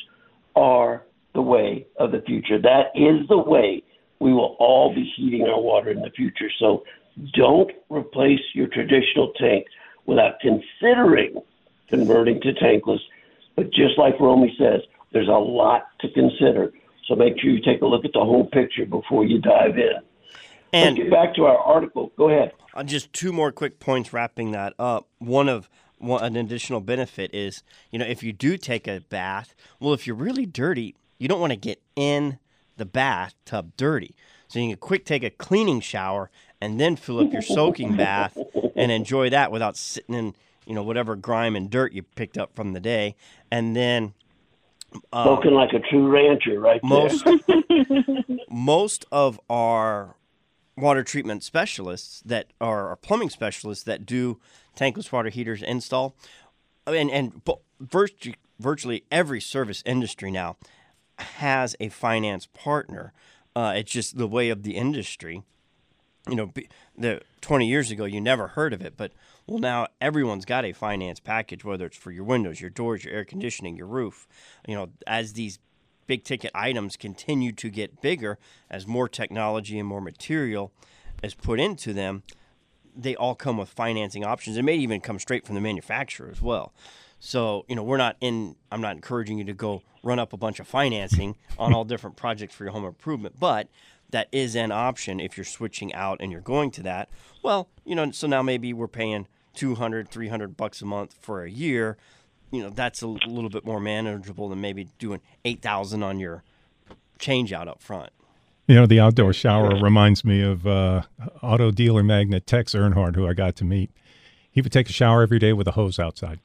are 0.55 1.07
the 1.33 1.41
way 1.41 1.87
of 1.97 2.13
the 2.13 2.21
future. 2.21 2.61
That 2.61 2.89
is 2.95 3.27
the 3.31 3.39
way 3.39 3.83
we 4.21 4.35
will 4.35 4.57
all 4.59 4.95
be 4.95 5.11
heating 5.17 5.45
our 5.45 5.59
water 5.59 5.91
in 5.91 6.03
the 6.03 6.11
future. 6.11 6.51
So 6.59 6.85
don't 7.33 7.71
replace 7.89 8.43
your 8.53 8.67
traditional 8.67 9.33
tank 9.41 9.65
without 10.05 10.35
considering 10.41 11.41
converting 11.89 12.43
to 12.43 12.53
tankless. 12.53 13.01
But 13.57 13.73
just 13.73 13.97
like 13.97 14.21
Romy 14.21 14.55
says, 14.59 14.83
there's 15.13 15.29
a 15.29 15.33
lot 15.33 15.85
to 16.01 16.11
consider. 16.11 16.73
So 17.09 17.15
make 17.15 17.41
sure 17.41 17.49
you 17.49 17.63
take 17.63 17.81
a 17.81 17.87
look 17.87 18.05
at 18.05 18.13
the 18.13 18.21
whole 18.21 18.45
picture 18.45 18.85
before 18.85 19.25
you 19.25 19.41
dive 19.41 19.79
in. 19.79 20.03
And- 20.75 20.97
Let's 20.99 21.09
get 21.09 21.11
back 21.11 21.35
to 21.37 21.45
our 21.45 21.57
article. 21.59 22.13
Go 22.17 22.29
ahead. 22.29 22.53
Uh, 22.75 22.83
just 22.83 23.13
two 23.13 23.33
more 23.33 23.53
quick 23.53 23.79
points 23.81 24.13
wrapping 24.13 24.51
that 24.53 24.75
up. 24.79 25.09
One 25.19 25.49
of 25.49 25.69
one, 25.99 26.23
an 26.23 26.37
additional 26.37 26.81
benefit 26.81 27.33
is, 27.35 27.63
you 27.91 27.99
know, 27.99 28.05
if 28.05 28.23
you 28.23 28.33
do 28.33 28.57
take 28.59 28.87
a 28.89 29.01
bath, 29.09 29.55
well, 29.81 29.95
if 29.95 30.07
you're 30.07 30.17
really 30.17 30.45
dirty, 30.45 30.95
you 31.19 31.29
don't 31.29 31.41
want 31.41 31.53
to 31.53 31.57
get 31.57 31.81
in 31.97 32.39
the 32.77 32.85
bathtub 32.85 33.73
dirty. 33.77 34.15
So 34.49 34.59
you 34.59 34.69
can 34.71 34.77
quick 34.79 35.05
take 35.05 35.23
a 35.23 35.31
cleaning 35.31 35.81
shower 35.81 36.31
and 36.61 36.81
then 36.81 36.97
fill 36.97 37.21
up 37.21 37.33
your 37.33 37.43
soaking 37.43 37.97
bath 37.97 38.37
and 38.77 38.91
enjoy 38.91 39.31
that 39.31 39.53
without 39.53 39.77
sitting 39.77 40.15
in, 40.17 40.35
you 40.67 40.75
know, 40.75 40.83
whatever 40.83 41.15
grime 41.17 41.55
and 41.57 41.71
dirt 41.71 41.93
you 41.93 42.03
picked 42.03 42.37
up 42.37 42.55
from 42.55 42.73
the 42.73 42.81
day. 42.81 43.15
And 43.51 43.75
then 43.77 44.13
uh, 45.13 45.25
Spoken 45.25 45.55
like 45.55 45.73
a 45.73 45.79
true 45.81 46.09
rancher, 46.09 46.59
right 46.61 46.81
there. 46.83 46.89
most 46.91 47.25
most 48.51 49.05
of 49.13 49.41
our 49.49 50.17
water 50.77 51.05
treatment 51.05 51.43
specialists 51.43 52.23
that 52.25 52.49
are 52.61 52.97
plumbing 52.97 53.31
specialists 53.31 53.85
that 53.85 54.07
do 54.07 54.41
tankless 54.77 55.13
water 55.13 55.29
heaters 55.29 55.63
install. 55.63 56.17
And 56.87 57.11
and 57.11 57.45
bu- 57.45 57.61
virtu- 57.81 58.35
virtually 58.59 59.05
every 59.11 59.41
service 59.41 59.83
industry 59.87 60.31
now 60.31 60.57
has 61.19 61.77
a 61.81 61.89
finance 61.89 62.47
partner. 62.53 63.13
Uh, 63.57 63.75
it's 63.77 63.93
just 63.93 64.19
the 64.19 64.27
way 64.27 64.51
of 64.51 64.63
the 64.63 64.77
industry. 64.77 65.43
You 66.29 66.37
know 66.37 66.53
the 66.97 67.21
20 67.43 67.67
years 67.67 67.91
ago 67.91 68.07
you 68.07 68.19
never 68.19 68.49
heard 68.49 68.73
of 68.73 68.81
it 68.81 68.95
but 68.97 69.13
well 69.47 69.59
now 69.59 69.89
everyone's 70.01 70.47
got 70.47 70.65
a 70.65 70.73
finance 70.73 71.21
package 71.21 71.63
whether 71.65 71.85
it's 71.85 71.99
for 71.99 72.11
your 72.11 72.25
windows 72.25 72.63
your 72.63 72.71
doors 72.71 73.05
your 73.05 73.13
air 73.13 73.25
conditioning 73.27 73.77
your 73.77 73.87
roof. 73.87 74.27
You 74.67 74.75
know 74.75 74.89
as 75.07 75.35
these 75.35 75.59
big 76.07 76.25
ticket 76.25 76.51
items 76.55 76.97
continue 76.97 77.53
to 77.53 77.69
get 77.69 78.01
bigger 78.01 78.39
as 78.71 78.87
more 78.87 79.09
technology 79.09 79.79
and 79.79 79.89
more 79.89 80.01
material 80.01 80.73
is 81.23 81.35
put 81.35 81.59
into 81.59 81.93
them 81.93 82.23
they 82.97 83.17
all 83.17 83.35
come 83.35 83.57
with 83.57 83.69
financing 83.69 84.25
options. 84.25 84.57
It 84.57 84.63
may 84.63 84.77
even 84.77 85.01
come 85.01 85.19
straight 85.19 85.45
from 85.45 85.55
the 85.55 85.61
manufacturer 85.61 86.31
as 86.31 86.41
well. 86.41 86.73
So 87.19 87.65
you 87.69 87.75
know 87.75 87.83
we're 87.83 87.97
not 87.97 88.17
in 88.21 88.57
i'm 88.71 88.83
not 88.83 88.97
encouraging 88.97 89.39
you 89.39 89.45
to 89.45 89.55
go 89.55 89.83
run 90.03 90.19
up 90.19 90.35
a 90.35 90.37
bunch 90.37 90.61
of 90.61 90.69
financing 90.69 91.37
on 91.59 91.73
all 91.73 91.85
different 91.85 92.17
projects 92.17 92.55
for 92.55 92.65
your 92.65 92.73
home 92.75 92.85
improvement 92.85 93.37
but 93.41 93.69
that 94.11 94.29
is 94.31 94.55
an 94.55 94.71
option 94.71 95.19
if 95.19 95.39
you're 95.39 95.45
switching 95.45 95.95
out 95.95 96.19
and 96.21 96.31
you're 96.31 96.43
going 96.43 96.71
to 96.73 96.83
that. 96.83 97.09
Well 97.43 97.71
you 97.87 97.95
know 97.95 98.11
so 98.11 98.27
now 98.27 98.43
maybe 98.43 98.75
we're 98.75 98.89
paying 98.89 99.27
200 99.55 100.11
300 100.11 100.55
bucks 100.55 100.83
a 100.83 100.85
month 100.85 101.17
for 101.19 101.43
a 101.43 101.51
year 101.51 101.97
you 102.51 102.63
know 102.63 102.71
that's 102.71 103.03
a 103.03 103.07
little 103.07 103.51
bit 103.51 103.65
more 103.65 103.81
manageable 103.81 104.49
than 104.49 104.61
maybe 104.61 104.89
doing 104.99 105.21
8000 105.45 106.03
on 106.03 106.19
your 106.19 106.43
change 107.19 107.53
out 107.53 107.69
up 107.69 107.83
front 107.83 108.11
You 108.67 108.75
know, 108.77 108.87
the 108.87 108.99
outdoor 109.01 109.33
shower 109.33 109.77
reminds 109.81 110.25
me 110.25 110.41
of 110.41 110.67
uh, 110.67 111.03
auto 111.43 111.71
dealer 111.71 112.03
magnate 112.03 112.47
Tex 112.47 112.75
Earnhardt, 112.75 113.15
who 113.15 113.27
I 113.29 113.35
got 113.35 113.57
to 113.57 113.65
meet. 113.65 113.91
He 114.51 114.61
would 114.63 114.73
take 114.73 114.89
a 114.89 114.93
shower 114.93 115.23
every 115.23 115.39
day 115.39 115.53
with 115.53 115.67
a 115.69 115.73
hose 115.73 115.99
outside. 115.99 116.41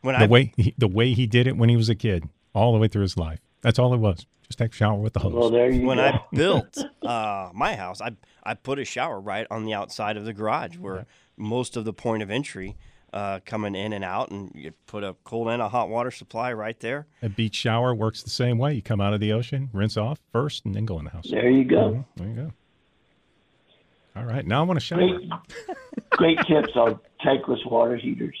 when 0.00 0.14
the 0.18 0.24
I 0.24 0.26
way 0.26 0.52
he, 0.56 0.74
the 0.78 0.88
way 0.88 1.12
he 1.12 1.26
did 1.26 1.46
it 1.46 1.56
when 1.56 1.68
he 1.68 1.76
was 1.76 1.88
a 1.88 1.94
kid, 1.94 2.28
all 2.54 2.72
the 2.72 2.78
way 2.78 2.88
through 2.88 3.02
his 3.02 3.16
life. 3.16 3.40
That's 3.62 3.78
all 3.78 3.92
it 3.92 3.98
was. 3.98 4.26
Just 4.46 4.58
take 4.58 4.72
a 4.72 4.74
shower 4.74 4.98
with 4.98 5.12
the 5.12 5.20
hose. 5.20 5.34
Well, 5.34 5.50
there 5.50 5.70
you 5.70 5.86
when 5.86 5.98
go. 5.98 6.04
I 6.04 6.24
built 6.32 6.78
uh, 7.02 7.50
my 7.52 7.74
house, 7.76 8.00
I 8.00 8.12
I 8.42 8.54
put 8.54 8.78
a 8.78 8.84
shower 8.84 9.20
right 9.20 9.46
on 9.50 9.64
the 9.64 9.74
outside 9.74 10.16
of 10.16 10.24
the 10.24 10.32
garage 10.32 10.76
where 10.78 11.06
most 11.36 11.76
of 11.76 11.84
the 11.84 11.92
point 11.92 12.22
of 12.22 12.30
entry 12.30 12.76
uh, 13.12 13.40
coming 13.44 13.74
in 13.74 13.92
and 13.92 14.04
out, 14.04 14.30
and 14.30 14.52
you 14.54 14.72
put 14.86 15.02
a 15.04 15.16
cold 15.24 15.48
and 15.48 15.60
a 15.60 15.68
hot 15.68 15.88
water 15.88 16.10
supply 16.10 16.52
right 16.52 16.78
there. 16.80 17.06
A 17.22 17.28
beach 17.28 17.54
shower 17.56 17.94
works 17.94 18.22
the 18.22 18.30
same 18.30 18.58
way. 18.58 18.74
You 18.74 18.82
come 18.82 19.00
out 19.00 19.12
of 19.14 19.20
the 19.20 19.32
ocean, 19.32 19.70
rinse 19.72 19.96
off 19.96 20.20
first, 20.32 20.64
and 20.64 20.74
then 20.74 20.84
go 20.84 20.98
in 20.98 21.04
the 21.04 21.10
house. 21.10 21.28
there 21.30 21.50
you 21.50 21.64
go. 21.64 21.76
Mhm. 21.76 22.04
There 22.16 22.28
you 22.28 22.34
go. 22.34 22.52
All 24.16 24.24
right, 24.24 24.44
now 24.46 24.60
I 24.60 24.62
want 24.64 24.78
to 24.78 24.84
shower. 24.84 24.98
Great, 24.98 25.30
great 26.10 26.38
tips 26.46 26.74
on 26.74 26.98
tankless 27.24 27.64
water 27.70 27.96
heaters. 27.96 28.36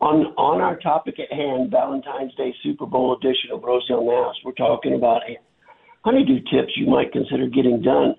On 0.00 0.26
on 0.36 0.60
our 0.60 0.76
topic 0.76 1.18
at 1.20 1.32
hand, 1.32 1.70
Valentine's 1.70 2.34
Day 2.34 2.54
Super 2.62 2.86
Bowl 2.86 3.16
edition 3.16 3.50
of 3.52 3.62
Rosie 3.62 3.92
on 3.92 4.04
the 4.04 4.34
we're 4.44 4.52
talking 4.52 4.94
about 4.94 5.22
honeydew 6.04 6.40
tips 6.50 6.76
you 6.76 6.86
might 6.86 7.12
consider 7.12 7.46
getting 7.46 7.80
done 7.80 8.14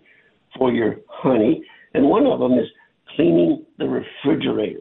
for 0.58 0.72
your 0.72 0.98
honey, 1.10 1.64
and 1.94 2.06
one 2.06 2.26
of 2.26 2.40
them 2.40 2.54
is 2.54 2.68
cleaning 3.16 3.66
the 3.78 3.86
refrigerator. 3.88 4.80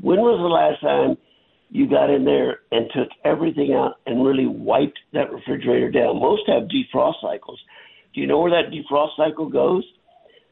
When 0.00 0.18
was 0.18 0.38
the 0.38 0.48
last 0.48 0.80
time 0.80 1.16
you 1.70 1.88
got 1.88 2.10
in 2.10 2.24
there 2.24 2.60
and 2.70 2.90
took 2.94 3.08
everything 3.24 3.72
out 3.74 3.94
and 4.06 4.24
really 4.24 4.46
wiped 4.46 4.98
that 5.12 5.32
refrigerator 5.32 5.90
down? 5.90 6.20
Most 6.20 6.42
have 6.48 6.64
defrost 6.64 7.20
cycles. 7.22 7.60
Do 8.14 8.20
you 8.20 8.26
know 8.26 8.40
where 8.40 8.50
that 8.50 8.72
defrost 8.72 9.16
cycle 9.16 9.48
goes? 9.48 9.84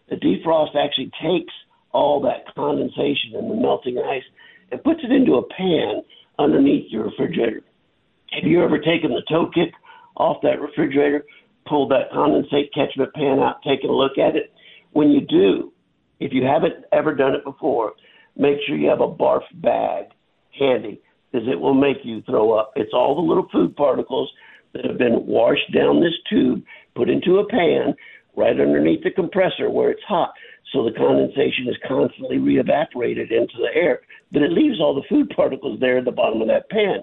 The 0.08 0.16
defrost 0.16 0.76
actually 0.76 1.10
takes 1.22 1.52
all 1.92 2.20
that 2.22 2.54
condensation 2.54 3.34
and 3.34 3.50
the 3.50 3.54
melting 3.54 3.98
ice 3.98 4.22
and 4.70 4.82
puts 4.82 5.00
it 5.02 5.12
into 5.12 5.34
a 5.34 5.48
pan 5.48 6.02
underneath 6.38 6.90
your 6.90 7.04
refrigerator. 7.04 7.62
Have 8.32 8.44
you 8.44 8.62
ever 8.62 8.78
taken 8.78 9.10
the 9.10 9.22
toe 9.28 9.50
kick 9.52 9.72
off 10.16 10.38
that 10.42 10.60
refrigerator, 10.60 11.24
pulled 11.66 11.90
that 11.90 12.10
condensate 12.12 12.72
catchment 12.72 13.12
pan 13.14 13.40
out, 13.40 13.62
taken 13.62 13.90
a 13.90 13.92
look 13.92 14.18
at 14.18 14.36
it? 14.36 14.52
When 14.92 15.10
you 15.10 15.20
do, 15.20 15.72
if 16.20 16.32
you 16.32 16.44
haven't 16.44 16.84
ever 16.92 17.14
done 17.14 17.34
it 17.34 17.44
before, 17.44 17.94
make 18.36 18.58
sure 18.66 18.76
you 18.76 18.88
have 18.88 19.00
a 19.00 19.08
barf 19.08 19.42
bag 19.54 20.06
handy 20.58 21.00
because 21.30 21.46
it 21.48 21.60
will 21.60 21.74
make 21.74 21.98
you 22.04 22.22
throw 22.22 22.52
up. 22.52 22.72
It's 22.76 22.92
all 22.92 23.14
the 23.14 23.20
little 23.20 23.48
food 23.52 23.76
particles 23.76 24.30
that 24.72 24.84
have 24.84 24.98
been 24.98 25.26
washed 25.26 25.72
down 25.74 26.00
this 26.00 26.14
tube, 26.28 26.62
put 26.94 27.10
into 27.10 27.38
a 27.38 27.48
pan 27.48 27.94
right 28.36 28.58
underneath 28.60 29.02
the 29.02 29.10
compressor 29.10 29.70
where 29.70 29.90
it's 29.90 30.02
hot. 30.06 30.32
So 30.72 30.84
the 30.84 30.92
condensation 30.92 31.68
is 31.68 31.76
constantly 31.86 32.38
re-evaporated 32.38 33.32
into 33.32 33.56
the 33.58 33.74
air, 33.74 34.00
but 34.30 34.42
it 34.42 34.52
leaves 34.52 34.80
all 34.80 34.94
the 34.94 35.06
food 35.08 35.30
particles 35.34 35.80
there 35.80 35.98
at 35.98 36.04
the 36.04 36.12
bottom 36.12 36.40
of 36.40 36.48
that 36.48 36.70
pan. 36.70 37.02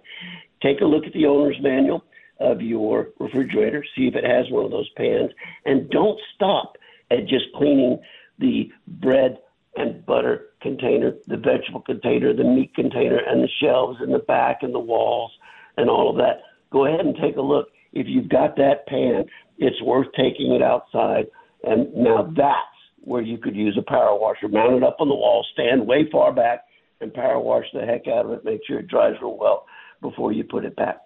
Take 0.61 0.81
a 0.81 0.85
look 0.85 1.05
at 1.05 1.13
the 1.13 1.25
owner's 1.25 1.57
manual 1.61 2.03
of 2.39 2.61
your 2.61 3.09
refrigerator, 3.19 3.83
see 3.95 4.07
if 4.07 4.15
it 4.15 4.23
has 4.23 4.49
one 4.49 4.63
of 4.63 4.71
those 4.71 4.89
pans, 4.95 5.31
and 5.65 5.89
don't 5.89 6.19
stop 6.35 6.77
at 7.11 7.27
just 7.27 7.45
cleaning 7.55 7.99
the 8.39 8.71
bread 8.87 9.39
and 9.75 10.05
butter 10.05 10.46
container, 10.61 11.13
the 11.27 11.37
vegetable 11.37 11.81
container, 11.81 12.33
the 12.33 12.43
meat 12.43 12.73
container, 12.75 13.17
and 13.17 13.43
the 13.43 13.49
shelves 13.61 13.99
in 14.03 14.11
the 14.11 14.19
back 14.19 14.59
and 14.61 14.73
the 14.73 14.79
walls 14.79 15.31
and 15.77 15.89
all 15.89 16.09
of 16.09 16.17
that. 16.17 16.41
Go 16.71 16.85
ahead 16.85 17.05
and 17.05 17.15
take 17.15 17.37
a 17.37 17.41
look. 17.41 17.67
If 17.93 18.07
you've 18.07 18.29
got 18.29 18.55
that 18.57 18.85
pan, 18.87 19.25
it's 19.57 19.81
worth 19.81 20.07
taking 20.15 20.53
it 20.53 20.61
outside. 20.61 21.25
And 21.63 21.93
now 21.95 22.31
that's 22.35 22.77
where 23.01 23.21
you 23.21 23.37
could 23.37 23.55
use 23.55 23.77
a 23.79 23.89
power 23.89 24.17
washer. 24.19 24.47
Mount 24.47 24.75
it 24.75 24.83
up 24.83 24.97
on 24.99 25.07
the 25.07 25.15
wall, 25.15 25.45
stand 25.53 25.87
way 25.87 26.09
far 26.11 26.33
back, 26.33 26.65
and 26.99 27.13
power 27.13 27.39
wash 27.39 27.65
the 27.73 27.81
heck 27.81 28.07
out 28.07 28.25
of 28.25 28.31
it. 28.31 28.45
Make 28.45 28.61
sure 28.67 28.79
it 28.79 28.87
dries 28.87 29.15
real 29.21 29.37
well 29.37 29.65
before 30.01 30.31
you 30.31 30.43
put 30.43 30.65
it 30.65 30.75
back. 30.75 30.97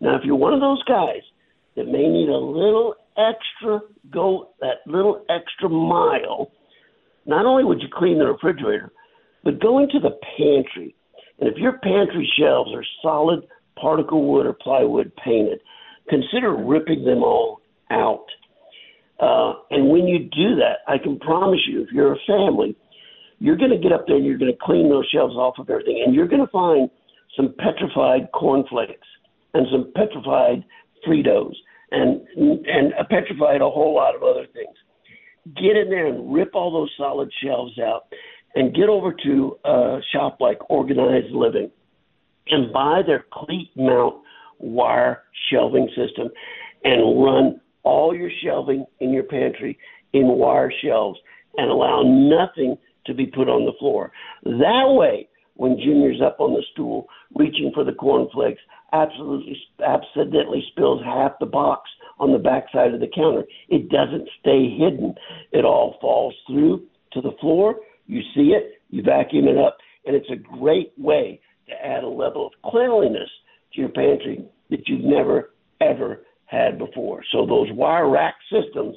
Now, 0.00 0.16
if 0.16 0.22
you're 0.24 0.36
one 0.36 0.54
of 0.54 0.60
those 0.60 0.82
guys 0.84 1.22
that 1.76 1.86
may 1.86 2.08
need 2.08 2.28
a 2.28 2.36
little 2.36 2.94
extra, 3.16 3.80
go 4.10 4.50
that 4.60 4.86
little 4.86 5.24
extra 5.28 5.68
mile, 5.68 6.50
not 7.26 7.44
only 7.44 7.64
would 7.64 7.80
you 7.80 7.88
clean 7.92 8.18
the 8.18 8.26
refrigerator, 8.26 8.92
but 9.48 9.62
go 9.62 9.78
into 9.78 9.98
the 9.98 10.10
pantry. 10.36 10.94
And 11.40 11.48
if 11.48 11.56
your 11.56 11.78
pantry 11.78 12.30
shelves 12.38 12.70
are 12.74 12.84
solid 13.00 13.46
particle 13.80 14.30
wood 14.30 14.44
or 14.44 14.52
plywood 14.52 15.10
painted, 15.24 15.60
consider 16.10 16.54
ripping 16.54 17.06
them 17.06 17.22
all 17.22 17.62
out. 17.90 18.26
Uh, 19.18 19.54
and 19.70 19.88
when 19.88 20.06
you 20.06 20.18
do 20.18 20.56
that, 20.56 20.80
I 20.86 20.98
can 20.98 21.18
promise 21.18 21.60
you, 21.66 21.80
if 21.80 21.88
you're 21.92 22.12
a 22.12 22.18
family, 22.26 22.76
you're 23.38 23.56
going 23.56 23.70
to 23.70 23.78
get 23.78 23.90
up 23.90 24.04
there 24.06 24.16
and 24.16 24.26
you're 24.26 24.36
going 24.36 24.52
to 24.52 24.58
clean 24.60 24.90
those 24.90 25.08
shelves 25.10 25.34
off 25.34 25.54
of 25.58 25.70
everything, 25.70 26.02
and 26.04 26.14
you're 26.14 26.28
going 26.28 26.44
to 26.44 26.52
find 26.52 26.90
some 27.34 27.54
petrified 27.58 28.30
cornflakes 28.34 29.08
and 29.54 29.66
some 29.72 29.90
petrified 29.96 30.62
Fritos 31.06 31.54
and 31.90 32.20
and 32.36 32.92
a 33.00 33.04
petrified 33.04 33.62
a 33.62 33.70
whole 33.70 33.94
lot 33.94 34.14
of 34.14 34.22
other 34.22 34.46
things. 34.52 34.76
Get 35.56 35.74
in 35.74 35.88
there 35.88 36.06
and 36.06 36.34
rip 36.34 36.54
all 36.54 36.70
those 36.70 36.92
solid 36.98 37.32
shelves 37.42 37.78
out, 37.78 38.12
and 38.54 38.74
get 38.74 38.88
over 38.88 39.14
to 39.24 39.58
a 39.64 39.98
shop 40.12 40.38
like 40.40 40.70
Organized 40.70 41.32
Living, 41.32 41.70
and 42.48 42.72
buy 42.72 43.02
their 43.06 43.24
cleat 43.32 43.70
mount 43.76 44.16
wire 44.58 45.22
shelving 45.50 45.88
system, 45.88 46.28
and 46.84 47.22
run 47.22 47.60
all 47.84 48.14
your 48.14 48.30
shelving 48.42 48.84
in 49.00 49.12
your 49.12 49.22
pantry 49.22 49.78
in 50.12 50.26
wire 50.26 50.72
shelves, 50.82 51.18
and 51.56 51.70
allow 51.70 52.02
nothing 52.02 52.76
to 53.06 53.14
be 53.14 53.26
put 53.26 53.48
on 53.48 53.64
the 53.64 53.72
floor. 53.78 54.12
That 54.44 54.86
way, 54.88 55.28
when 55.54 55.76
Junior's 55.76 56.20
up 56.24 56.40
on 56.40 56.54
the 56.54 56.62
stool 56.72 57.06
reaching 57.34 57.72
for 57.74 57.84
the 57.84 57.92
cornflakes, 57.92 58.60
absolutely 58.92 59.56
accidentally 59.86 60.64
spills 60.70 61.02
half 61.04 61.32
the 61.40 61.46
box 61.46 61.90
on 62.18 62.32
the 62.32 62.38
backside 62.38 62.94
of 62.94 63.00
the 63.00 63.10
counter. 63.14 63.44
It 63.68 63.88
doesn't 63.90 64.28
stay 64.40 64.70
hidden. 64.70 65.14
It 65.52 65.64
all 65.64 65.96
falls 66.00 66.34
through 66.46 66.86
to 67.12 67.20
the 67.20 67.32
floor. 67.40 67.76
You 68.08 68.22
see 68.34 68.54
it, 68.56 68.80
you 68.90 69.02
vacuum 69.02 69.46
it 69.46 69.58
up, 69.58 69.76
and 70.06 70.16
it's 70.16 70.30
a 70.30 70.58
great 70.58 70.92
way 70.96 71.40
to 71.68 71.74
add 71.74 72.02
a 72.02 72.08
level 72.08 72.46
of 72.46 72.70
cleanliness 72.70 73.28
to 73.74 73.80
your 73.80 73.90
pantry 73.90 74.44
that 74.70 74.88
you've 74.88 75.04
never 75.04 75.50
ever 75.80 76.22
had 76.46 76.78
before. 76.78 77.22
So 77.30 77.46
those 77.46 77.68
wire 77.72 78.08
rack 78.08 78.34
systems 78.50 78.96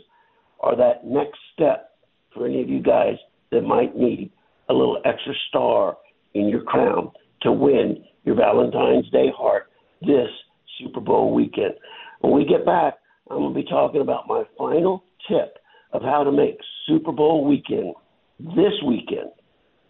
are 0.61 0.75
that 0.77 1.05
next 1.05 1.37
step 1.53 1.91
for 2.33 2.47
any 2.47 2.61
of 2.61 2.69
you 2.69 2.81
guys 2.81 3.15
that 3.51 3.61
might 3.61 3.95
need 3.95 4.31
a 4.69 4.73
little 4.73 5.01
extra 5.03 5.33
star 5.49 5.97
in 6.33 6.47
your 6.47 6.63
crown 6.63 7.11
to 7.41 7.51
win 7.51 8.03
your 8.23 8.35
Valentine's 8.35 9.09
Day 9.09 9.27
heart 9.35 9.67
this 10.01 10.29
Super 10.79 11.01
Bowl 11.01 11.33
weekend. 11.33 11.73
When 12.21 12.33
we 12.33 12.45
get 12.45 12.65
back, 12.65 12.95
I'm 13.29 13.39
going 13.39 13.53
to 13.53 13.59
be 13.61 13.67
talking 13.67 14.01
about 14.01 14.27
my 14.27 14.43
final 14.57 15.03
tip 15.27 15.57
of 15.91 16.01
how 16.01 16.23
to 16.23 16.31
make 16.31 16.57
Super 16.87 17.11
Bowl 17.11 17.45
weekend 17.45 17.93
this 18.55 18.73
weekend 18.85 19.29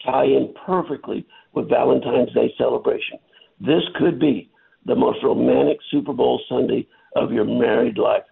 tie 0.06 0.26
in 0.26 0.54
perfectly 0.66 1.26
with 1.54 1.70
Valentine's 1.70 2.34
Day 2.34 2.54
celebration. 2.58 3.18
This 3.60 3.84
could 3.96 4.20
be 4.20 4.50
the 4.86 4.96
most 4.96 5.24
romantic 5.24 5.78
Super 5.90 6.14
Bowl 6.14 6.42
Sunday 6.50 6.88
of 7.16 7.32
your 7.32 7.46
married 7.46 7.98
life. 7.98 8.24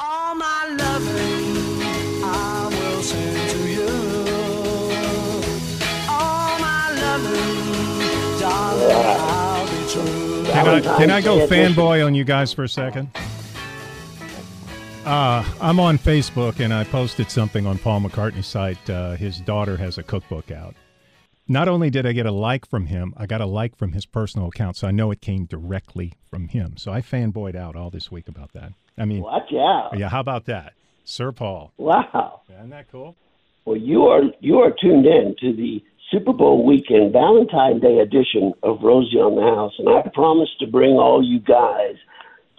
All 0.00 0.34
my 0.34 0.76
loving, 0.78 2.22
I 2.24 2.68
will 2.70 3.02
send 3.02 3.50
to 3.50 3.70
you. 3.70 3.88
All 6.08 6.58
my 6.58 6.90
loving, 7.00 8.40
darling, 8.40 8.96
I'll 9.20 9.66
be 9.66 9.92
true. 9.92 10.52
Can 10.52 10.68
I, 10.68 10.96
can 10.96 11.10
I 11.10 11.20
go 11.20 11.46
fanboy 11.46 12.04
on 12.04 12.14
you 12.14 12.24
guys 12.24 12.52
for 12.52 12.64
a 12.64 12.68
second? 12.68 13.10
Uh, 15.04 15.44
I'm 15.60 15.80
on 15.80 15.98
Facebook 15.98 16.60
and 16.60 16.72
I 16.72 16.84
posted 16.84 17.30
something 17.30 17.66
on 17.66 17.76
Paul 17.78 18.00
McCartney's 18.02 18.46
site. 18.46 18.88
Uh, 18.88 19.12
his 19.16 19.40
daughter 19.40 19.76
has 19.76 19.98
a 19.98 20.02
cookbook 20.02 20.50
out. 20.52 20.74
Not 21.48 21.66
only 21.66 21.90
did 21.90 22.06
I 22.06 22.12
get 22.12 22.24
a 22.24 22.30
like 22.30 22.64
from 22.66 22.86
him, 22.86 23.12
I 23.16 23.26
got 23.26 23.40
a 23.40 23.46
like 23.46 23.76
from 23.76 23.92
his 23.92 24.06
personal 24.06 24.46
account, 24.48 24.76
so 24.76 24.86
I 24.86 24.92
know 24.92 25.10
it 25.10 25.20
came 25.20 25.44
directly 25.46 26.12
from 26.30 26.48
him. 26.48 26.76
So 26.76 26.92
I 26.92 27.00
fanboyed 27.00 27.56
out 27.56 27.74
all 27.74 27.90
this 27.90 28.12
week 28.12 28.28
about 28.28 28.52
that. 28.52 28.72
I 28.96 29.04
mean, 29.04 29.22
Watch 29.22 29.52
out. 29.52 29.90
yeah, 29.98 30.08
how 30.08 30.20
about 30.20 30.44
that, 30.46 30.74
Sir 31.04 31.32
Paul? 31.32 31.72
Wow. 31.78 32.42
Isn't 32.48 32.70
that 32.70 32.90
cool? 32.92 33.16
Well, 33.64 33.76
you 33.76 34.04
are 34.04 34.22
you 34.40 34.58
are 34.60 34.70
tuned 34.70 35.06
in 35.06 35.34
to 35.40 35.52
the 35.52 35.82
Super 36.12 36.32
Bowl 36.32 36.64
weekend 36.64 37.12
Valentine 37.12 37.80
Day 37.80 37.98
edition 37.98 38.52
of 38.62 38.78
Rosie 38.82 39.16
on 39.16 39.34
the 39.34 39.42
House, 39.42 39.72
and 39.78 39.88
I 39.88 40.08
promise 40.14 40.48
to 40.60 40.66
bring 40.68 40.92
all 40.92 41.22
you 41.24 41.40
guys 41.40 41.96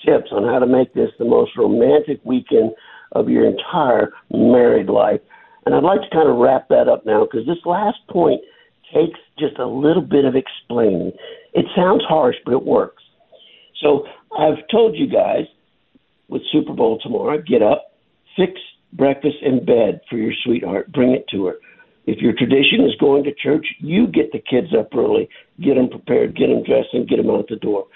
tips 0.05 0.31
on 0.31 0.43
how 0.43 0.59
to 0.59 0.67
make 0.67 0.93
this 0.93 1.09
the 1.19 1.25
most 1.25 1.51
romantic 1.57 2.19
weekend 2.23 2.71
of 3.13 3.29
your 3.29 3.45
entire 3.45 4.11
married 4.31 4.89
life. 4.89 5.21
And 5.65 5.73
I'd 5.73 5.83
like 5.83 6.01
to 6.01 6.09
kind 6.11 6.29
of 6.29 6.37
wrap 6.37 6.67
that 6.69 6.87
up 6.87 7.05
now 7.05 7.25
because 7.25 7.45
this 7.47 7.63
last 7.65 7.97
point 8.09 8.41
takes 8.93 9.19
just 9.39 9.57
a 9.59 9.65
little 9.65 10.01
bit 10.01 10.25
of 10.25 10.35
explaining. 10.35 11.11
It 11.53 11.65
sounds 11.75 12.03
harsh, 12.07 12.35
but 12.45 12.53
it 12.53 12.63
works. 12.63 13.03
So 13.81 14.05
I've 14.37 14.67
told 14.71 14.95
you 14.95 15.07
guys 15.07 15.45
with 16.27 16.41
Super 16.51 16.73
Bowl 16.73 16.99
tomorrow, 17.01 17.41
get 17.41 17.61
up, 17.61 17.93
fix 18.35 18.53
breakfast 18.93 19.37
in 19.41 19.65
bed 19.65 20.01
for 20.09 20.17
your 20.17 20.33
sweetheart, 20.43 20.91
bring 20.91 21.11
it 21.11 21.25
to 21.31 21.45
her. 21.45 21.55
If 22.05 22.19
your 22.19 22.33
tradition 22.33 22.85
is 22.85 22.95
going 22.99 23.23
to 23.23 23.33
church, 23.33 23.65
you 23.79 24.07
get 24.07 24.31
the 24.31 24.39
kids 24.39 24.73
up 24.77 24.89
early, 24.93 25.29
get 25.61 25.75
them 25.75 25.89
prepared, 25.89 26.35
get 26.35 26.47
them 26.47 26.63
dressed, 26.63 26.89
and 26.93 27.07
get 27.07 27.17
them 27.17 27.29
out 27.29 27.47
the 27.49 27.55
door. 27.55 27.87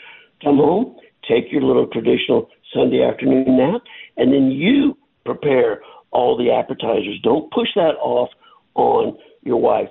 Come 0.44 0.58
home, 0.58 0.96
take 1.28 1.52
your 1.52 1.62
little 1.62 1.88
traditional 1.88 2.50
Sunday 2.74 3.04
afternoon 3.04 3.58
nap, 3.58 3.82
and 4.18 4.34
then 4.34 4.52
you 4.52 4.98
prepare 5.26 5.82
all 6.12 6.38
the 6.38 6.52
appetizers. 6.52 7.20
Don't 7.24 7.52
push 7.52 7.68
that 7.76 7.96
off 8.02 8.30
on 8.76 9.18
your 9.44 9.58
wife. 9.58 9.90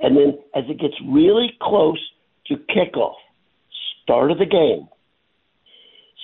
And 0.00 0.16
then 0.16 0.38
as 0.54 0.64
it 0.68 0.80
gets 0.80 0.94
really 1.08 1.56
close 1.62 2.00
to 2.46 2.56
kickoff, 2.56 3.14
start 4.02 4.30
of 4.30 4.38
the 4.38 4.46
game, 4.46 4.88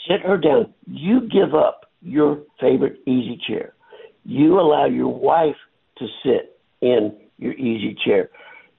sit 0.09 0.21
her 0.21 0.37
down. 0.37 0.75
You 0.87 1.29
give 1.29 1.55
up 1.55 1.91
your 2.03 2.43
favorite 2.61 3.01
easy 3.07 3.41
chair. 3.49 3.75
You 4.25 4.61
allow 4.61 4.87
your 4.87 5.09
wife 5.09 5.57
to 5.99 6.07
sit 6.25 6.59
in 6.81 7.17
your 7.39 7.55
easy 7.55 7.97
chair. 8.05 8.31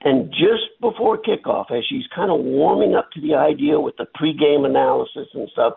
And 0.04 0.32
just 0.32 0.80
before 0.80 1.18
kickoff, 1.22 1.72
as 1.72 1.84
she's 1.88 2.06
kind 2.16 2.32
of 2.32 2.40
warming 2.40 2.96
up 2.96 3.12
to 3.12 3.22
the 3.22 3.36
idea 3.36 3.80
with 3.80 3.96
the 3.98 4.08
pregame 4.20 4.66
analysis 4.66 5.28
and 5.34 5.48
stuff, 5.52 5.74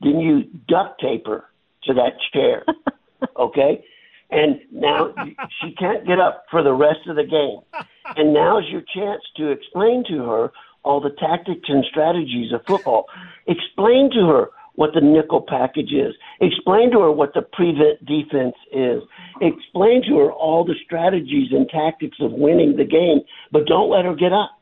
then 0.00 0.18
you 0.18 0.44
duct 0.68 1.00
tape 1.00 1.26
her 1.26 1.44
to 1.84 1.94
that 1.94 2.14
chair. 2.32 2.64
okay? 3.38 3.84
And 4.30 4.60
now 4.72 5.12
she 5.60 5.72
can't 5.74 6.06
get 6.06 6.18
up 6.18 6.44
for 6.50 6.62
the 6.62 6.72
rest 6.72 7.06
of 7.08 7.16
the 7.16 7.24
game. 7.24 7.86
And 8.16 8.32
now's 8.32 8.68
your 8.68 8.82
chance 8.94 9.22
to 9.36 9.50
explain 9.50 10.04
to 10.08 10.18
her 10.24 10.52
all 10.82 11.00
the 11.00 11.10
tactics 11.10 11.68
and 11.68 11.84
strategies 11.88 12.52
of 12.52 12.64
football. 12.66 13.06
Explain 13.46 14.10
to 14.14 14.26
her 14.26 14.50
what 14.80 14.94
the 14.94 15.00
nickel 15.02 15.44
package 15.46 15.92
is. 15.92 16.14
Explain 16.40 16.90
to 16.90 17.00
her 17.00 17.12
what 17.12 17.34
the 17.34 17.42
prevent 17.42 18.00
defense 18.06 18.54
is. 18.72 19.02
Explain 19.42 20.00
to 20.08 20.16
her 20.16 20.32
all 20.32 20.64
the 20.64 20.74
strategies 20.86 21.48
and 21.52 21.68
tactics 21.68 22.16
of 22.18 22.32
winning 22.32 22.78
the 22.78 22.86
game, 22.86 23.20
but 23.52 23.66
don't 23.66 23.90
let 23.90 24.06
her 24.06 24.14
get 24.14 24.32
up. 24.32 24.52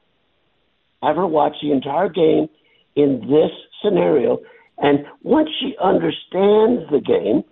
Have 1.04 1.14
her 1.14 1.26
watch 1.28 1.54
the 1.62 1.70
entire 1.70 2.08
game 2.08 2.48
in 2.96 3.20
this 3.30 3.52
scenario, 3.80 4.40
and 4.78 5.06
once 5.22 5.50
she 5.60 5.76
understands 5.80 6.82
the 6.90 7.00
game, 7.00 7.44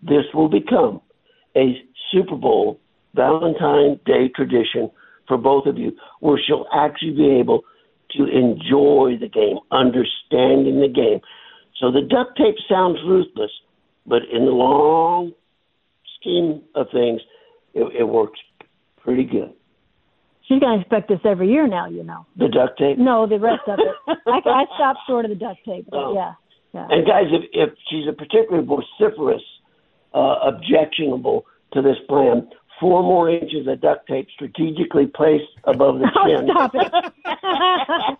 this 0.00 0.24
will 0.32 0.48
become 0.48 1.02
a 1.54 1.76
Super 2.10 2.36
Bowl 2.36 2.80
Valentine 3.14 4.00
Day 4.06 4.30
tradition 4.34 4.90
for 5.28 5.36
both 5.36 5.66
of 5.66 5.76
you, 5.76 5.92
where 6.20 6.40
she'll 6.42 6.64
actually 6.74 7.12
be 7.12 7.38
able 7.38 7.64
to 8.16 8.24
enjoy 8.24 9.18
the 9.20 9.28
game, 9.28 9.58
understanding 9.70 10.80
the 10.80 10.88
game. 10.88 11.20
So 11.80 11.90
the 11.90 12.02
duct 12.02 12.36
tape 12.38 12.56
sounds 12.68 12.98
ruthless, 13.06 13.50
but 14.06 14.22
in 14.32 14.44
the 14.44 14.52
long 14.52 15.32
scheme 16.20 16.62
of 16.74 16.86
things, 16.92 17.20
it, 17.74 17.84
it 18.00 18.04
works 18.04 18.38
pretty 19.02 19.24
good. 19.24 19.52
She's 20.46 20.60
going 20.60 20.76
to 20.76 20.80
expect 20.82 21.08
this 21.08 21.20
every 21.24 21.50
year 21.50 21.66
now, 21.66 21.88
you 21.88 22.02
know. 22.04 22.26
The 22.36 22.48
duct 22.48 22.78
tape? 22.78 22.98
No, 22.98 23.26
the 23.26 23.38
rest 23.38 23.62
of 23.66 23.78
it. 23.78 24.18
I, 24.26 24.40
I 24.44 24.64
stopped 24.76 25.00
short 25.06 25.24
of 25.24 25.30
the 25.30 25.34
duct 25.36 25.58
tape, 25.64 25.86
but 25.90 25.96
Oh. 25.98 26.14
yeah. 26.14 26.34
yeah. 26.74 26.86
And 26.90 27.06
guys, 27.06 27.24
if, 27.30 27.44
if 27.52 27.74
she's 27.88 28.06
a 28.08 28.12
particularly 28.12 28.66
vociferous, 28.66 29.42
uh, 30.12 30.36
objectionable 30.44 31.44
to 31.72 31.82
this 31.82 31.96
plan, 32.08 32.48
four 32.78 33.02
more 33.02 33.28
inches 33.30 33.66
of 33.66 33.80
duct 33.80 34.06
tape 34.06 34.28
strategically 34.34 35.06
placed 35.06 35.44
above 35.64 35.98
the 35.98 36.08
chin. 36.24 36.48
Oh, 36.56 36.68
chin. 36.68 36.90
stop 37.32 38.18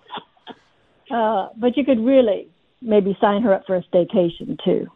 it. 1.11 1.11
uh, 1.15 1.49
but 1.57 1.77
you 1.77 1.85
could 1.85 2.01
really 2.01 2.49
maybe 2.85 3.17
sign 3.21 3.43
her 3.43 3.55
up 3.55 3.63
for 3.67 3.77
a 3.77 3.83
staycation 3.83 4.59
too. 4.65 4.87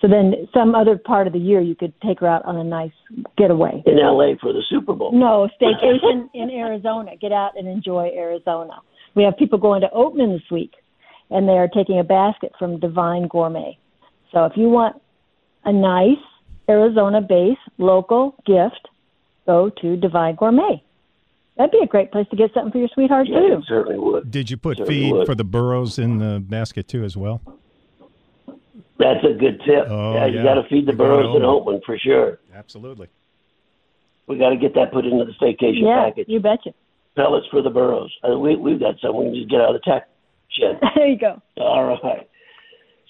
So 0.00 0.08
then, 0.08 0.46
some 0.52 0.74
other 0.74 0.98
part 0.98 1.26
of 1.26 1.32
the 1.32 1.38
year, 1.38 1.60
you 1.60 1.74
could 1.74 1.94
take 2.02 2.20
her 2.20 2.26
out 2.26 2.44
on 2.44 2.56
a 2.56 2.64
nice 2.64 2.92
getaway. 3.38 3.82
in 3.86 3.96
LA 3.96 4.34
for 4.40 4.52
the 4.52 4.62
Super 4.68 4.92
Bowl. 4.92 5.10
No, 5.12 5.48
staycation 5.60 6.28
in 6.34 6.50
Arizona. 6.50 7.12
Get 7.20 7.32
out 7.32 7.52
and 7.56 7.66
enjoy 7.66 8.10
Arizona. 8.14 8.74
We 9.14 9.24
have 9.24 9.38
people 9.38 9.58
going 9.58 9.80
to 9.80 9.88
Oatman 9.88 10.34
this 10.34 10.50
week, 10.50 10.72
and 11.30 11.48
they 11.48 11.54
are 11.54 11.68
taking 11.68 11.98
a 11.98 12.04
basket 12.04 12.52
from 12.58 12.78
Divine 12.78 13.26
Gourmet. 13.28 13.78
So 14.32 14.44
if 14.44 14.52
you 14.56 14.68
want 14.68 15.00
a 15.64 15.72
nice 15.72 16.22
Arizona-based 16.68 17.60
local 17.78 18.34
gift, 18.44 18.88
go 19.46 19.70
to 19.80 19.96
Divine 19.96 20.34
Gourmet. 20.34 20.82
That'd 21.56 21.70
be 21.72 21.78
a 21.82 21.86
great 21.86 22.12
place 22.12 22.26
to 22.30 22.36
get 22.36 22.52
something 22.52 22.70
for 22.72 22.78
your 22.78 22.88
sweetheart 22.92 23.28
Yeah, 23.28 23.40
too. 23.40 23.52
it 23.54 23.64
certainly 23.66 23.98
would. 23.98 24.30
Did 24.30 24.50
you 24.50 24.56
put 24.58 24.76
Certainly 24.78 24.94
feed 25.02 25.12
would. 25.12 25.26
for 25.26 25.34
the 25.34 25.44
burros 25.44 25.98
in 25.98 26.18
the 26.18 26.38
basket 26.40 26.86
too 26.88 27.02
as 27.04 27.16
well? 27.16 27.40
That's 28.98 29.22
a 29.24 29.32
good 29.38 29.60
tip. 29.66 29.86
Oh, 29.88 30.14
yeah, 30.14 30.26
you 30.26 30.36
yeah. 30.38 30.44
got 30.44 30.54
to 30.54 30.62
feed 30.68 30.86
the 30.86 30.92
You 30.92 30.98
gotta 30.98 31.10
burros 31.22 31.34
and 31.36 31.44
own 31.44 31.62
Oatman 31.64 31.80
for 31.84 31.98
sure. 31.98 32.38
Absolutely. 32.54 33.08
We 34.26 34.38
got 34.38 34.50
to 34.50 34.56
get 34.56 34.74
that 34.74 34.92
put 34.92 35.04
into 35.06 35.24
the 35.24 35.32
staycation 35.32 35.58
package. 35.58 35.76
Yeah, 35.84 36.04
package. 36.04 36.28
you 36.28 36.40
betcha. 36.40 36.72
Pellets 37.14 37.46
for 37.50 37.62
the 37.62 37.70
burros. 37.70 38.12
Uh, 38.28 38.38
we 38.38 38.56
we've 38.56 38.80
got 38.80 38.96
some. 39.00 39.16
We 39.16 39.24
can 39.26 39.34
just 39.34 39.48
get 39.50 39.60
out 39.60 39.74
of 39.74 39.80
the 39.82 39.90
tech 39.90 40.08
shed. 40.50 40.78
there 40.96 41.06
you 41.06 41.18
go. 41.18 41.40
All 41.58 41.84
right. 41.84 42.28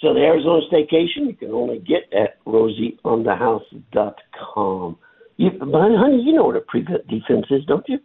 So 0.01 0.13
the 0.15 0.21
Arizona 0.21 0.61
staycation 0.71 1.27
you 1.27 1.35
can 1.35 1.51
only 1.51 1.79
get 1.79 2.13
at 2.13 2.43
rosieonthehouse.com. 2.45 4.99
You, 5.39 5.51
but 5.59 5.69
honey, 5.73 6.23
you 6.23 6.33
know 6.33 6.45
what 6.45 6.57
a 6.57 6.61
prevent 6.61 7.07
defense 7.09 7.47
is, 7.51 7.65
don't 7.67 7.87
you? 7.89 7.99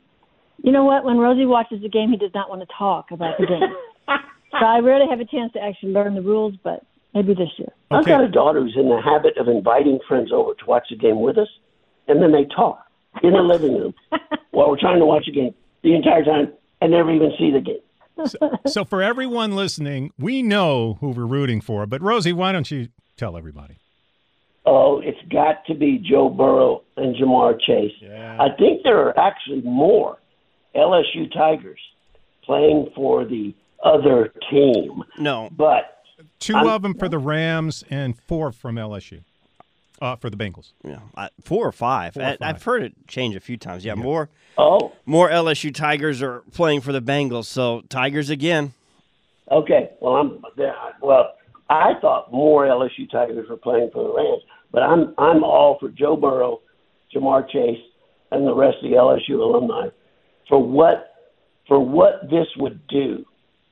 You 0.64 0.72
know 0.72 0.86
what? 0.86 1.04
When 1.04 1.18
Rosie 1.18 1.46
watches 1.46 1.82
the 1.82 1.90
game, 1.90 2.12
he 2.12 2.18
does 2.18 2.32
not 2.34 2.50
want 2.50 2.62
to 2.62 2.68
talk 2.78 3.12
about 3.12 3.38
the 3.40 3.48
game. 3.48 3.74
so 4.60 4.66
I 4.66 4.80
rarely 4.80 5.08
have 5.10 5.20
a 5.20 5.26
chance 5.26 5.52
to 5.54 5.60
actually 5.60 5.92
learn 5.92 6.14
the 6.14 6.22
rules, 6.22 6.54
but 6.64 6.86
maybe 7.14 7.34
this 7.34 7.50
year. 7.58 7.70
I've 7.90 8.06
got 8.06 8.24
a 8.24 8.30
daughter 8.30 8.62
who's 8.62 8.76
in 8.78 8.90
the 8.90 9.02
habit 9.02 9.38
of 9.38 9.48
inviting 9.48 10.00
friends 10.08 10.32
over 10.32 10.54
to 10.54 10.66
watch 10.66 10.88
the 10.90 10.98
game 10.98 11.22
with 11.22 11.38
us, 11.38 11.50
and 12.08 12.22
then 12.22 12.32
they 12.32 12.46
talk 12.56 12.86
in 13.24 13.34
the 13.34 13.42
living 13.42 13.74
room 13.74 13.94
while 14.52 14.70
we're 14.70 14.80
trying 14.80 15.00
to 15.00 15.06
watch 15.06 15.26
the 15.26 15.32
game 15.32 15.54
the 15.84 15.96
entire 15.96 16.24
time 16.24 16.54
and 16.80 16.92
never 16.92 17.12
even 17.12 17.32
see 17.38 17.52
the 17.52 17.60
game. 17.60 17.82
So 18.68 18.86
for 18.86 19.02
everyone 19.02 19.56
listening, 19.56 20.12
we 20.20 20.44
know 20.44 20.98
who 21.00 21.10
we're 21.10 21.26
rooting 21.26 21.60
for, 21.60 21.88
but 21.88 22.02
Rosie, 22.02 22.34
why 22.34 22.52
don't 22.52 22.70
you 22.70 22.90
tell 23.18 23.36
everybody? 23.36 23.80
Oh, 24.66 25.02
it's 25.04 25.18
got 25.32 25.66
to 25.66 25.74
be 25.74 25.98
Joe 25.98 26.30
Burrow 26.30 26.84
and 26.98 27.16
Ja'Marr 27.16 27.60
Chase. 27.60 27.94
I 28.04 28.50
think 28.60 28.84
there 28.84 29.00
are 29.00 29.18
actually 29.18 29.62
more 29.62 30.20
LSU 30.76 31.32
Tigers 31.34 31.80
playing 32.44 32.90
for 32.96 33.26
the 33.26 33.54
other 33.84 34.34
team. 34.50 35.04
No. 35.18 35.50
But 35.52 36.04
2 36.40 36.56
I'm- 36.56 36.68
of 36.68 36.82
them 36.82 36.94
for 36.94 37.10
the 37.10 37.18
Rams 37.18 37.84
and 37.90 38.18
four 38.18 38.52
from 38.52 38.76
LSU. 38.76 39.22
Uh, 40.02 40.16
for 40.16 40.32
the 40.32 40.38
Bengals. 40.38 40.72
Yeah, 40.84 40.98
I, 41.16 41.30
four 41.44 41.68
or 41.68 41.72
five. 41.72 42.16
Four 42.16 42.24
or 42.24 42.26
I, 42.26 42.30
five. 42.38 42.56
I've 42.56 42.64
heard 42.64 42.82
it 42.82 42.94
change 43.08 43.36
a 43.36 43.40
few 43.40 43.56
times. 43.56 43.86
Yeah, 43.86 43.94
more. 43.94 44.30
Oh, 44.58 44.94
more 45.06 45.30
LSU 45.30 45.72
Tigers 45.72 46.24
are 46.24 46.40
playing 46.54 46.82
for 46.82 46.92
the 46.92 47.04
Bengals. 47.04 47.46
So 47.46 47.82
Tigers 47.88 48.32
again. 48.32 48.74
Okay, 49.52 49.92
well 50.00 50.16
I'm 50.16 50.44
well. 51.04 51.36
I 51.70 51.94
thought 52.02 52.32
more 52.34 52.66
LSU 52.66 53.12
Tigers 53.12 53.48
were 53.48 53.58
playing 53.58 53.92
for 53.94 54.04
the 54.04 54.12
Rams, 54.12 54.42
but 54.72 54.82
I'm 54.82 55.14
I'm 55.20 55.44
all 55.44 55.78
for 55.80 55.90
Joe 55.90 56.16
Burrow, 56.16 56.62
Ja'Marr 57.14 57.48
Chase, 57.48 57.78
and 58.32 58.48
the 58.48 58.56
rest 58.56 58.78
of 58.84 58.90
the 58.90 58.96
LSU 58.98 59.40
alumni 59.40 59.90
for 60.48 60.62
what 60.62 61.14
for 61.68 61.80
what 61.80 62.30
this 62.30 62.48
would 62.58 62.86
do 62.88 63.26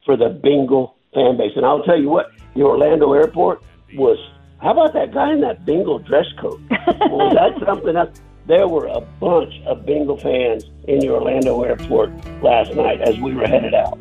for 0.05 0.15
the 0.15 0.29
Bengal 0.29 0.95
fan 1.13 1.37
base. 1.37 1.51
And 1.55 1.65
I'll 1.65 1.83
tell 1.83 1.99
you 1.99 2.09
what, 2.09 2.31
the 2.55 2.61
Orlando 2.61 3.13
airport 3.13 3.61
was. 3.95 4.17
How 4.61 4.71
about 4.71 4.93
that 4.93 5.13
guy 5.13 5.31
in 5.31 5.41
that 5.41 5.65
Bengal 5.65 5.99
dress 5.99 6.25
coat? 6.39 6.59
was 6.69 7.33
that 7.33 7.65
something 7.65 7.95
else? 7.95 8.21
There 8.45 8.67
were 8.67 8.87
a 8.87 8.99
bunch 8.99 9.53
of 9.65 9.85
Bengal 9.85 10.17
fans 10.17 10.65
in 10.87 10.99
the 10.99 11.09
Orlando 11.09 11.61
airport 11.63 12.11
last 12.41 12.73
night 12.73 12.99
as 13.01 13.17
we 13.19 13.33
were 13.35 13.47
headed 13.47 13.73
out. 13.73 13.97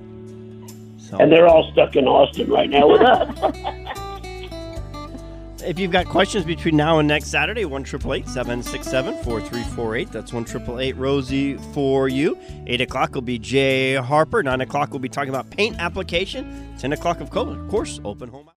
And 1.20 1.32
they're 1.32 1.46
all 1.46 1.70
stuck 1.72 1.96
in 1.96 2.06
Austin 2.06 2.50
right 2.50 2.68
now 2.68 2.88
with 2.88 3.02
us. 3.02 3.84
If 5.68 5.78
you've 5.78 5.92
got 5.92 6.06
questions 6.06 6.46
between 6.46 6.76
now 6.78 6.98
and 6.98 7.06
next 7.06 7.26
Saturday, 7.26 7.66
1 7.66 7.84
767 7.84 9.12
4348. 9.22 10.10
That's 10.10 10.32
1 10.32 10.46
Rosie 10.96 11.58
for 11.74 12.08
you. 12.08 12.38
8 12.66 12.80
o'clock 12.80 13.14
will 13.14 13.20
be 13.20 13.38
Jay 13.38 13.94
Harper. 13.96 14.42
9 14.42 14.62
o'clock 14.62 14.92
we'll 14.92 14.98
be 14.98 15.10
talking 15.10 15.28
about 15.28 15.50
paint 15.50 15.76
application. 15.78 16.74
10 16.78 16.94
o'clock, 16.94 17.20
of 17.20 17.28
course, 17.28 18.00
open 18.02 18.30
home. 18.30 18.48